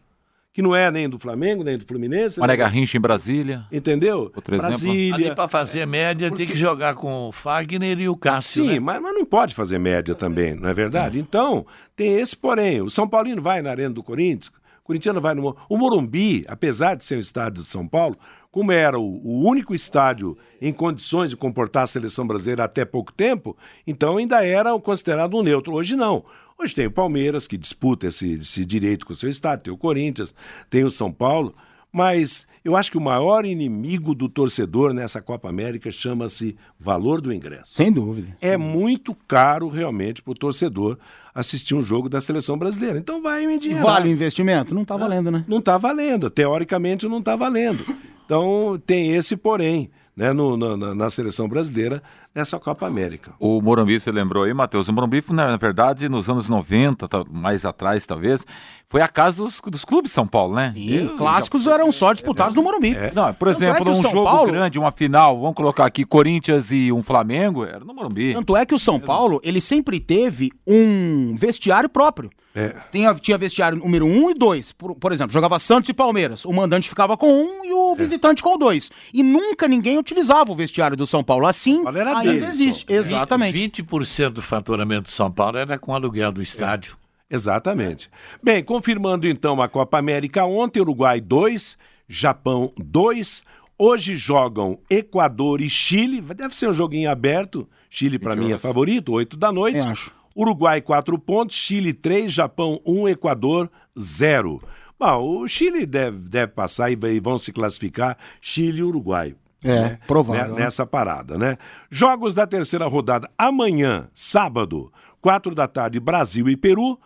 que 0.54 0.62
não 0.62 0.74
é 0.74 0.88
nem 0.88 1.08
do 1.08 1.18
Flamengo, 1.18 1.64
nem 1.64 1.76
do 1.76 1.84
Fluminense. 1.84 2.38
Mané 2.38 2.52
nem- 2.52 2.60
Garrincha 2.60 2.96
em 2.96 3.00
Brasília. 3.00 3.66
Entendeu? 3.72 4.30
Outro 4.34 4.54
exemplo. 4.54 4.68
Brasília. 4.70 5.14
Ali 5.16 5.34
para 5.34 5.48
fazer 5.48 5.84
média 5.84 6.30
tem 6.30 6.46
que 6.46 6.56
jogar 6.56 6.94
com 6.94 7.28
o 7.28 7.32
Fagner 7.32 7.98
e 7.98 8.08
o 8.08 8.14
Cássio. 8.14 8.62
Sim, 8.62 8.74
né? 8.74 8.80
mas, 8.80 9.02
mas 9.02 9.12
não 9.14 9.24
pode 9.24 9.52
fazer 9.52 9.80
média 9.80 10.14
também, 10.14 10.54
não 10.54 10.68
é 10.68 10.72
verdade? 10.72 11.18
Então, 11.18 11.66
tem 11.96 12.14
esse 12.14 12.36
porém. 12.36 12.80
O 12.80 12.88
São 12.88 13.08
Paulino 13.08 13.42
vai 13.42 13.62
na 13.62 13.70
Arena 13.70 13.92
do 13.92 14.02
Corinthians, 14.02 14.46
o 14.46 14.84
corintiano 14.84 15.20
vai 15.20 15.34
no... 15.34 15.56
O 15.68 15.76
Morumbi, 15.76 16.44
apesar 16.46 16.94
de 16.94 17.02
ser 17.02 17.16
um 17.16 17.20
estádio 17.20 17.64
de 17.64 17.68
São 17.68 17.88
Paulo, 17.88 18.16
como 18.52 18.70
era 18.70 18.96
o, 18.96 19.20
o 19.24 19.48
único 19.48 19.74
estádio 19.74 20.38
em 20.62 20.72
condições 20.72 21.30
de 21.30 21.36
comportar 21.36 21.82
a 21.82 21.88
seleção 21.88 22.24
brasileira 22.24 22.62
até 22.62 22.84
pouco 22.84 23.12
tempo, 23.12 23.56
então 23.84 24.18
ainda 24.18 24.46
era 24.46 24.78
considerado 24.78 25.36
um 25.36 25.42
neutro. 25.42 25.72
Hoje 25.74 25.96
não. 25.96 26.24
Hoje 26.58 26.74
tem 26.74 26.86
o 26.86 26.90
Palmeiras, 26.90 27.46
que 27.46 27.56
disputa 27.58 28.06
esse, 28.06 28.32
esse 28.34 28.64
direito 28.64 29.04
com 29.04 29.12
o 29.12 29.16
seu 29.16 29.28
estádio, 29.28 29.64
tem 29.64 29.74
o 29.74 29.76
Corinthians, 29.78 30.34
tem 30.70 30.84
o 30.84 30.90
São 30.90 31.12
Paulo, 31.12 31.54
mas 31.92 32.46
eu 32.64 32.76
acho 32.76 32.90
que 32.90 32.96
o 32.98 33.00
maior 33.00 33.44
inimigo 33.44 34.14
do 34.14 34.28
torcedor 34.28 34.92
nessa 34.94 35.20
Copa 35.20 35.48
América 35.48 35.90
chama-se 35.90 36.56
valor 36.78 37.20
do 37.20 37.32
ingresso. 37.32 37.74
Sem 37.74 37.92
dúvida. 37.92 38.36
É 38.40 38.56
muito 38.56 39.14
caro 39.28 39.68
realmente 39.68 40.22
para 40.22 40.30
o 40.32 40.34
torcedor 40.34 40.96
assistir 41.34 41.74
um 41.74 41.82
jogo 41.82 42.08
da 42.08 42.20
seleção 42.20 42.56
brasileira. 42.56 42.98
Então 42.98 43.20
vai 43.20 43.46
o 43.46 43.50
endinheirar. 43.50 43.84
Vale 43.84 44.08
o 44.08 44.12
investimento? 44.12 44.74
Não 44.74 44.84
tá 44.84 44.96
valendo, 44.96 45.30
né? 45.30 45.44
Não 45.48 45.58
está 45.58 45.76
valendo. 45.76 46.30
Teoricamente 46.30 47.06
não 47.08 47.18
está 47.18 47.36
valendo. 47.36 47.84
Então 48.24 48.80
tem 48.86 49.12
esse 49.14 49.36
porém 49.36 49.90
né, 50.16 50.32
no- 50.32 50.56
na 50.76 51.10
seleção 51.10 51.48
brasileira 51.48 52.00
nessa 52.34 52.58
Copa 52.58 52.86
América. 52.86 53.32
O 53.38 53.60
Morumbi, 53.62 53.98
você 53.98 54.10
lembrou 54.10 54.44
aí, 54.44 54.52
Matheus? 54.52 54.88
O 54.88 54.92
Morumbi, 54.92 55.22
na 55.30 55.56
verdade, 55.56 56.08
nos 56.08 56.28
anos 56.28 56.48
90, 56.48 57.06
tá- 57.06 57.24
mais 57.30 57.64
atrás 57.64 58.04
talvez, 58.04 58.44
foi 58.88 59.00
a 59.00 59.08
casa 59.08 59.36
dos, 59.36 59.60
dos 59.66 59.84
clubes 59.84 60.10
de 60.10 60.14
São 60.14 60.26
Paulo, 60.26 60.54
né? 60.54 60.72
E 60.76 61.08
clássicos 61.16 61.66
eram 61.66 61.90
só 61.92 62.12
disputados 62.12 62.54
no 62.54 62.62
Morumbi. 62.62 62.94
Não, 63.14 63.32
por 63.34 63.48
é 63.48 63.50
exemplo, 63.52 63.84
num 63.84 63.94
São 63.94 64.10
jogo 64.10 64.24
Paulo- 64.24 64.50
grande, 64.52 64.78
uma 64.78 64.90
final, 64.92 65.38
vamos 65.40 65.54
colocar 65.54 65.86
aqui 65.86 66.04
Corinthians 66.04 66.70
e 66.72 66.90
um 66.90 67.02
Flamengo, 67.02 67.64
era 67.64 67.80
no 67.84 67.94
Morumbi. 67.94 68.34
Tanto 68.34 68.56
é 68.56 68.66
que 68.66 68.74
o 68.74 68.78
São 68.78 68.98
Paulo, 68.98 69.40
ele 69.44 69.60
sempre 69.60 70.00
teve 70.00 70.50
um 70.66 71.34
vestiário 71.36 71.88
próprio. 71.88 72.30
É. 72.56 72.72
Tinha, 72.92 73.12
tinha 73.16 73.36
vestiário 73.36 73.78
número 73.78 74.06
1 74.06 74.24
um 74.26 74.30
e 74.30 74.34
2. 74.34 74.70
Por, 74.70 74.94
por 74.94 75.10
exemplo, 75.10 75.32
jogava 75.32 75.58
Santos 75.58 75.88
e 75.88 75.92
Palmeiras. 75.92 76.44
O 76.44 76.52
mandante 76.52 76.88
ficava 76.88 77.16
com 77.16 77.26
um 77.32 77.64
e 77.64 77.70
É. 77.70 77.74
o 77.74 77.96
visitante 77.96 78.44
com 78.44 78.54
o 78.54 78.56
dois. 78.56 78.92
E 79.12 79.24
nunca 79.24 79.66
ninguém 79.66 79.98
utilizava 79.98 80.52
o 80.52 80.54
vestiário 80.54 80.96
do 80.96 81.04
São 81.04 81.24
Paulo. 81.24 81.46
Assim, 81.48 81.82
ainda 82.28 82.46
existe. 82.46 82.86
Exatamente. 82.92 83.58
20% 83.82 84.30
do 84.30 84.42
faturamento 84.42 85.02
do 85.04 85.10
São 85.10 85.30
Paulo 85.30 85.58
era 85.58 85.78
com 85.78 85.94
aluguel 85.94 86.32
do 86.32 86.42
estádio. 86.42 86.96
Exatamente. 87.30 88.10
Bem, 88.42 88.62
confirmando 88.62 89.26
então 89.26 89.60
a 89.60 89.68
Copa 89.68 89.98
América 89.98 90.44
ontem, 90.44 90.80
Uruguai 90.80 91.20
2, 91.20 91.76
Japão 92.08 92.72
2. 92.76 93.42
Hoje 93.76 94.14
jogam 94.16 94.78
Equador 94.88 95.60
e 95.60 95.68
Chile. 95.68 96.20
Deve 96.20 96.54
ser 96.54 96.68
um 96.68 96.72
joguinho 96.72 97.10
aberto. 97.10 97.68
Chile, 97.90 98.18
para 98.18 98.36
mim, 98.36 98.52
é 98.52 98.58
favorito, 98.58 99.12
8 99.12 99.36
da 99.36 99.50
noite. 99.52 99.78
Eu 99.78 99.84
acho. 99.86 100.12
Uruguai 100.36 100.80
4 100.80 101.18
pontos, 101.18 101.56
Chile 101.56 101.92
3, 101.92 102.30
Japão 102.32 102.80
1, 102.84 103.08
Equador 103.08 103.70
0. 103.98 104.60
Bom, 104.98 105.40
o 105.40 105.48
Chile 105.48 105.86
deve, 105.86 106.18
deve 106.28 106.52
passar 106.52 106.90
e 106.90 106.96
vai- 106.96 107.18
vão 107.20 107.38
se 107.38 107.52
classificar 107.52 108.16
Chile 108.40 108.78
e 108.80 108.82
Uruguai. 108.82 109.34
É, 109.64 109.98
provável, 110.06 110.52
Né, 110.52 110.58
né? 110.58 110.64
Nessa 110.64 110.86
parada, 110.86 111.38
né? 111.38 111.56
Jogos 111.90 112.34
da 112.34 112.46
terceira 112.46 112.86
rodada 112.86 113.28
amanhã, 113.38 114.08
sábado, 114.12 114.92
4 115.22 115.54
da 115.54 115.66
tarde, 115.66 115.98
Brasil 115.98 116.48
e 116.48 116.56
Peru. 116.56 116.98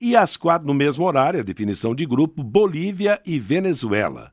E 0.00 0.14
às 0.14 0.36
quatro, 0.36 0.66
no 0.66 0.74
mesmo 0.74 1.04
horário, 1.06 1.40
a 1.40 1.42
definição 1.42 1.94
de 1.94 2.04
grupo, 2.04 2.42
Bolívia 2.42 3.20
e 3.24 3.38
Venezuela. 3.38 4.30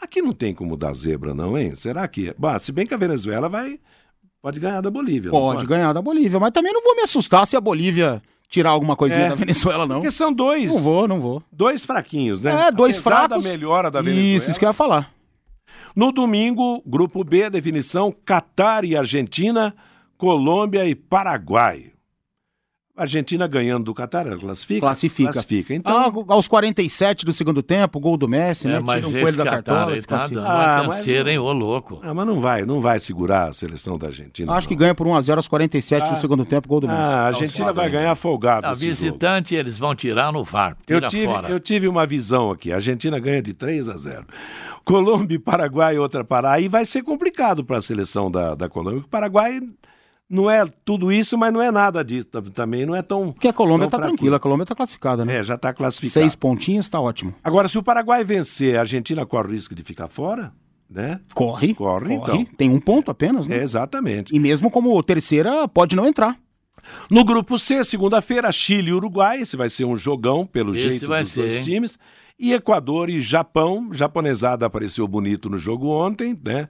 Aqui 0.00 0.22
não 0.22 0.32
tem 0.32 0.54
como 0.54 0.76
dar 0.76 0.94
zebra, 0.94 1.34
não, 1.34 1.58
hein? 1.58 1.74
Será 1.74 2.06
que. 2.08 2.32
Bah, 2.38 2.58
se 2.58 2.70
bem 2.72 2.86
que 2.86 2.94
a 2.94 2.96
Venezuela 2.96 3.48
vai. 3.48 3.78
Pode 4.40 4.58
ganhar 4.58 4.80
da 4.80 4.90
Bolívia. 4.90 5.30
não 5.30 5.38
Pode 5.38 5.66
ganhar 5.66 5.92
da 5.92 6.00
Bolívia. 6.00 6.40
Mas 6.40 6.50
também 6.52 6.72
não 6.72 6.82
vou 6.82 6.94
me 6.96 7.02
assustar 7.02 7.46
se 7.46 7.56
a 7.56 7.60
Bolívia 7.60 8.22
tirar 8.48 8.70
alguma 8.70 8.96
coisinha 8.96 9.26
É. 9.26 9.28
da 9.28 9.34
Venezuela, 9.34 9.86
não. 9.86 9.96
Porque 9.96 10.10
são 10.10 10.32
dois. 10.32 10.72
Não 10.72 10.80
vou, 10.80 11.06
não 11.06 11.20
vou. 11.20 11.42
Dois 11.52 11.84
fraquinhos, 11.84 12.40
né? 12.40 12.68
É, 12.68 12.70
dois 12.72 12.98
Apesar 12.98 13.26
fracos. 13.28 13.44
da 13.44 13.50
melhora 13.50 13.90
da 13.90 14.00
Venezuela. 14.00 14.36
Isso, 14.36 14.50
isso 14.50 14.58
que 14.58 14.64
eu 14.64 14.68
ia 14.70 14.72
falar. 14.72 15.10
No 15.94 16.12
domingo, 16.12 16.82
grupo 16.86 17.24
B, 17.24 17.50
definição: 17.50 18.14
Catar 18.24 18.84
e 18.84 18.96
Argentina, 18.96 19.74
Colômbia 20.16 20.86
e 20.86 20.94
Paraguai. 20.94 21.92
Argentina 23.02 23.46
ganhando 23.46 23.84
do 23.84 23.94
Catar, 23.94 24.26
ela 24.26 24.36
classifica? 24.38 24.80
Classifica. 24.80 25.32
Classifica. 25.32 25.74
Então, 25.74 25.96
Ah, 26.28 26.34
aos 26.34 26.46
47 26.48 27.24
do 27.24 27.32
segundo 27.32 27.62
tempo, 27.62 27.98
gol 28.00 28.16
do 28.16 28.28
Messi, 28.28 28.66
É, 28.68 28.72
né? 28.72 28.80
mas 28.80 29.04
Tira 29.06 29.08
um 29.08 29.22
coelho 29.22 29.36
da 29.36 29.44
Catar 29.44 29.62
cartola. 29.62 29.92
aí 29.94 30.02
tá 30.02 30.26
dando 30.26 30.40
uma 30.40 30.48
Ah, 30.48 30.84
mas 30.86 31.06
hein, 31.08 31.38
ô 31.38 31.52
louco. 31.52 31.98
ah, 32.02 32.12
mas 32.14 32.26
não 32.26 32.40
vai, 32.40 32.62
não 32.64 32.80
vai 32.80 32.98
segurar 33.00 33.48
a 33.48 33.52
seleção 33.52 33.96
da 33.98 34.08
Argentina. 34.08 34.52
Acho 34.52 34.68
que 34.68 34.74
ganha 34.76 34.94
por 34.94 35.06
1x0 35.06 35.36
aos 35.36 35.48
47 35.48 36.10
do 36.10 36.16
segundo 36.20 36.44
tempo, 36.44 36.68
gol 36.68 36.80
do 36.80 36.88
Messi. 36.88 37.00
Ah, 37.00 37.20
a 37.22 37.26
Argentina 37.26 37.72
vai 37.72 37.88
ganhar 37.90 38.14
folgado. 38.14 38.66
A 38.66 38.72
esse 38.72 38.80
jogo. 38.82 38.94
visitante 38.94 39.54
eles 39.54 39.78
vão 39.78 39.94
tirar 39.94 40.32
no 40.32 40.44
VAR. 40.44 40.76
Eu 40.86 40.98
Tira 40.98 41.08
tive, 41.08 41.26
fora. 41.26 41.48
eu 41.48 41.60
tive 41.60 41.88
uma 41.88 42.06
visão 42.06 42.50
aqui. 42.50 42.70
A 42.72 42.76
Argentina 42.76 43.18
ganha 43.18 43.42
de 43.42 43.52
3 43.54 43.88
a 43.88 43.96
0. 43.96 44.26
Colômbia 44.84 45.36
e 45.36 45.38
Paraguai, 45.38 45.98
outra 45.98 46.24
parada. 46.24 46.54
Aí 46.54 46.68
vai 46.68 46.84
ser 46.84 47.02
complicado 47.02 47.64
para 47.64 47.78
a 47.78 47.82
seleção 47.82 48.30
da, 48.30 48.54
da 48.54 48.68
Colômbia. 48.68 49.00
O 49.00 49.08
Paraguai 49.08 49.60
não 50.30 50.48
é 50.48 50.64
tudo 50.84 51.10
isso, 51.10 51.36
mas 51.36 51.52
não 51.52 51.60
é 51.60 51.70
nada 51.72 52.04
disso. 52.04 52.28
tam- 52.28 52.42
Também 52.42 52.86
não 52.86 52.94
é 52.94 53.02
tão. 53.02 53.32
Porque 53.32 53.48
a 53.48 53.52
Colômbia 53.52 53.88
tá 53.88 53.96
fraquinho. 53.98 54.16
tranquila, 54.16 54.36
a 54.36 54.40
Colômbia 54.40 54.64
tá 54.66 54.74
classificada, 54.74 55.24
né? 55.24 55.36
É, 55.38 55.42
já 55.42 55.56
está 55.56 55.72
classificado. 55.74 56.12
Seis 56.12 56.34
pontinhos, 56.34 56.88
tá 56.88 57.00
ótimo. 57.00 57.34
Agora, 57.42 57.66
se 57.68 57.76
o 57.76 57.82
Paraguai 57.82 58.22
vencer, 58.24 58.76
a 58.76 58.80
Argentina 58.80 59.26
corre 59.26 59.48
o 59.48 59.50
risco 59.52 59.74
de 59.74 59.82
ficar 59.82 60.06
fora, 60.08 60.52
né? 60.88 61.20
Corre. 61.34 61.74
Corre, 61.74 62.14
então. 62.14 62.44
Tem 62.56 62.70
um 62.70 62.78
ponto 62.80 63.10
apenas, 63.10 63.46
né? 63.46 63.58
É, 63.58 63.62
exatamente. 63.62 64.34
E 64.34 64.38
mesmo 64.38 64.70
como 64.70 65.02
terceira, 65.02 65.66
pode 65.68 65.96
não 65.96 66.06
entrar. 66.06 66.36
No 67.10 67.24
grupo 67.24 67.58
C, 67.58 67.84
segunda-feira, 67.84 68.50
Chile 68.52 68.90
e 68.90 68.94
Uruguai. 68.94 69.40
Esse 69.42 69.56
vai 69.56 69.68
ser 69.68 69.84
um 69.84 69.96
jogão, 69.96 70.46
pelo 70.46 70.70
Esse 70.72 70.90
jeito 70.90 71.06
vai 71.08 71.22
dos 71.22 71.32
ser, 71.32 71.40
dois 71.42 71.56
hein? 71.58 71.64
times. 71.64 71.98
E 72.38 72.54
Equador 72.54 73.10
e 73.10 73.20
Japão. 73.20 73.90
Japonesada 73.92 74.64
apareceu 74.64 75.06
bonito 75.06 75.50
no 75.50 75.58
jogo 75.58 75.88
ontem, 75.88 76.38
né? 76.42 76.68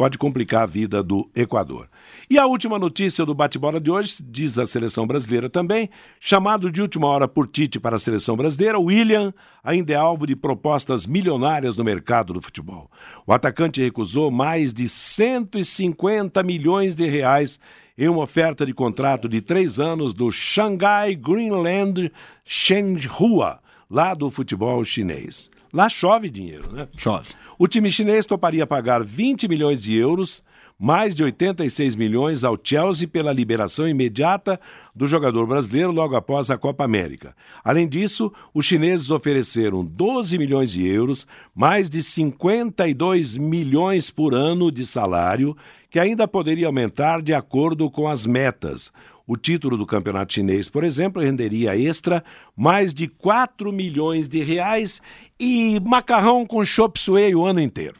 Pode 0.00 0.16
complicar 0.16 0.62
a 0.62 0.66
vida 0.66 1.02
do 1.02 1.28
Equador. 1.36 1.86
E 2.30 2.38
a 2.38 2.46
última 2.46 2.78
notícia 2.78 3.26
do 3.26 3.34
bate-bola 3.34 3.78
de 3.78 3.90
hoje, 3.90 4.24
diz 4.26 4.56
a 4.56 4.64
seleção 4.64 5.06
brasileira 5.06 5.50
também, 5.50 5.90
chamado 6.18 6.72
de 6.72 6.80
última 6.80 7.06
hora 7.06 7.28
por 7.28 7.46
Tite 7.46 7.78
para 7.78 7.96
a 7.96 7.98
seleção 7.98 8.34
brasileira, 8.34 8.80
William 8.80 9.34
ainda 9.62 9.92
é 9.92 9.96
alvo 9.96 10.26
de 10.26 10.34
propostas 10.34 11.04
milionárias 11.04 11.76
no 11.76 11.84
mercado 11.84 12.32
do 12.32 12.40
futebol. 12.40 12.90
O 13.26 13.32
atacante 13.34 13.82
recusou 13.82 14.30
mais 14.30 14.72
de 14.72 14.88
150 14.88 16.42
milhões 16.42 16.94
de 16.94 17.04
reais 17.04 17.60
em 17.98 18.08
uma 18.08 18.22
oferta 18.22 18.64
de 18.64 18.72
contrato 18.72 19.28
de 19.28 19.42
três 19.42 19.78
anos 19.78 20.14
do 20.14 20.30
Shanghai 20.30 21.14
Greenland 21.14 22.10
Shenhua, 22.42 23.59
lá 23.90 24.14
do 24.14 24.30
futebol 24.30 24.84
chinês. 24.84 25.50
Lá 25.72 25.88
chove 25.88 26.30
dinheiro, 26.30 26.72
né? 26.72 26.88
Chove. 26.96 27.30
O 27.58 27.68
time 27.68 27.90
chinês 27.90 28.24
toparia 28.26 28.66
pagar 28.66 29.04
20 29.04 29.48
milhões 29.48 29.82
de 29.82 29.96
euros, 29.96 30.42
mais 30.78 31.14
de 31.14 31.22
86 31.22 31.94
milhões 31.94 32.42
ao 32.42 32.58
Chelsea 32.60 33.06
pela 33.06 33.32
liberação 33.32 33.86
imediata 33.86 34.58
do 34.94 35.06
jogador 35.06 35.46
brasileiro 35.46 35.92
logo 35.92 36.16
após 36.16 36.50
a 36.50 36.56
Copa 36.56 36.84
América. 36.84 37.36
Além 37.62 37.86
disso, 37.86 38.32
os 38.54 38.64
chineses 38.64 39.10
ofereceram 39.10 39.84
12 39.84 40.38
milhões 40.38 40.72
de 40.72 40.86
euros, 40.86 41.26
mais 41.54 41.90
de 41.90 42.02
52 42.02 43.36
milhões 43.36 44.08
por 44.08 44.34
ano 44.34 44.72
de 44.72 44.86
salário, 44.86 45.54
que 45.90 45.98
ainda 45.98 46.26
poderia 46.26 46.66
aumentar 46.66 47.20
de 47.20 47.34
acordo 47.34 47.90
com 47.90 48.08
as 48.08 48.24
metas. 48.24 48.90
O 49.32 49.36
título 49.36 49.76
do 49.76 49.86
campeonato 49.86 50.32
chinês, 50.32 50.68
por 50.68 50.82
exemplo, 50.82 51.22
renderia 51.22 51.78
extra 51.78 52.24
mais 52.56 52.92
de 52.92 53.06
4 53.06 53.72
milhões 53.72 54.28
de 54.28 54.42
reais 54.42 55.00
e 55.38 55.78
macarrão 55.78 56.44
com 56.44 56.64
chop 56.64 56.98
suey 56.98 57.32
o 57.32 57.46
ano 57.46 57.60
inteiro. 57.60 57.94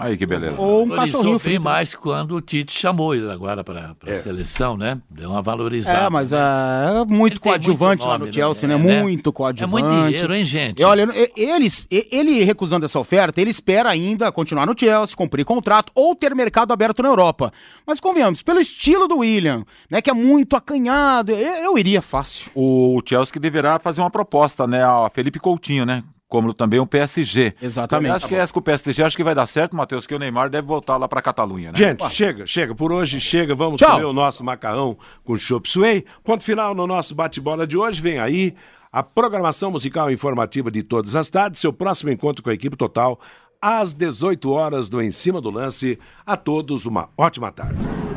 Aí 0.00 0.16
que 0.16 0.26
beleza. 0.26 0.60
Ou 0.60 0.84
um 0.84 0.88
cachorrinho 0.88 1.38
frito. 1.38 1.62
mais 1.62 1.94
quando 1.94 2.36
o 2.36 2.40
Tite 2.40 2.72
chamou 2.72 3.14
ele 3.14 3.30
agora 3.30 3.62
para 3.62 3.94
a 4.06 4.10
É. 4.10 4.14
seleção, 4.14 4.76
né? 4.76 4.98
Deu 5.10 5.30
uma 5.30 5.42
valorizada. 5.42 6.06
É, 6.06 6.10
mas 6.10 6.32
é 6.32 7.04
muito 7.06 7.34
Ele 7.34 7.40
coadjuvante 7.40 8.02
muito 8.04 8.06
lá 8.06 8.18
nome, 8.18 8.26
no 8.28 8.34
Chelsea, 8.34 8.68
né? 8.68 8.76
né? 8.76 9.02
Muito 9.02 9.30
É 9.30 9.32
coadjuvante. 9.32 9.84
muito 9.84 10.04
dinheiro, 10.06 10.34
hein, 10.34 10.44
gente? 10.44 10.80
E 10.80 10.84
olha, 10.84 11.08
eles, 11.36 11.86
ele 11.90 12.42
recusando 12.44 12.84
essa 12.86 12.98
oferta, 12.98 13.40
ele 13.40 13.50
espera 13.50 13.88
ainda 13.90 14.30
continuar 14.32 14.66
no 14.66 14.74
Chelsea, 14.78 15.14
cumprir 15.16 15.44
contrato 15.44 15.90
ou 15.94 16.14
ter 16.14 16.34
mercado 16.34 16.72
aberto 16.72 17.02
na 17.02 17.08
Europa. 17.08 17.52
Mas 17.86 18.00
convenhamos, 18.00 18.42
pelo 18.42 18.60
estilo 18.60 19.06
do 19.06 19.18
William, 19.18 19.64
né, 19.90 20.00
que 20.00 20.10
é 20.10 20.14
muito 20.14 20.56
acanhado, 20.56 21.32
eu, 21.32 21.38
eu 21.64 21.78
iria 21.78 22.00
fácil. 22.00 22.50
O 22.54 23.00
Chelsea 23.06 23.32
que 23.32 23.38
deverá 23.38 23.78
fazer 23.78 24.00
uma 24.00 24.10
proposta, 24.10 24.66
né, 24.66 24.82
a 24.84 25.10
Felipe 25.12 25.38
Coutinho, 25.38 25.84
né? 25.84 26.02
Como 26.30 26.54
também 26.54 26.78
o 26.78 26.86
PSG. 26.86 27.54
Exatamente. 27.60 28.08
Eu 28.08 28.14
acho 28.14 28.28
que 28.28 28.36
essa 28.36 28.52
com 28.52 28.60
o 28.60 28.62
PSG 28.62 29.02
acho 29.02 29.16
que 29.16 29.24
vai 29.24 29.34
dar 29.34 29.46
certo, 29.46 29.74
Matheus, 29.74 30.06
que 30.06 30.14
o 30.14 30.18
Neymar 30.18 30.48
deve 30.48 30.64
voltar 30.64 30.96
lá 30.96 31.08
pra 31.08 31.20
Catalunha, 31.20 31.72
né? 31.72 31.76
Gente, 31.76 32.08
chega, 32.08 32.46
chega. 32.46 32.72
Por 32.72 32.92
hoje 32.92 33.20
chega. 33.20 33.52
Vamos 33.52 33.80
Tchau. 33.80 33.90
comer 33.90 34.04
o 34.04 34.12
nosso 34.12 34.44
macarrão 34.44 34.96
com 35.24 35.36
chop 35.36 35.68
suey. 35.68 36.04
Ponto 36.22 36.44
final 36.44 36.72
no 36.72 36.86
nosso 36.86 37.16
bate-bola 37.16 37.66
de 37.66 37.76
hoje. 37.76 38.00
Vem 38.00 38.20
aí 38.20 38.54
a 38.92 39.02
programação 39.02 39.72
musical 39.72 40.08
e 40.08 40.14
informativa 40.14 40.70
de 40.70 40.84
todas 40.84 41.16
as 41.16 41.28
tardes. 41.28 41.60
Seu 41.60 41.72
próximo 41.72 42.12
encontro 42.12 42.44
com 42.44 42.50
a 42.50 42.54
equipe 42.54 42.76
total 42.76 43.18
às 43.60 43.92
18 43.92 44.52
horas 44.52 44.88
do 44.88 45.02
Em 45.02 45.10
Cima 45.10 45.40
do 45.40 45.50
Lance. 45.50 45.98
A 46.24 46.36
todos 46.36 46.86
uma 46.86 47.08
ótima 47.18 47.50
tarde. 47.50 48.09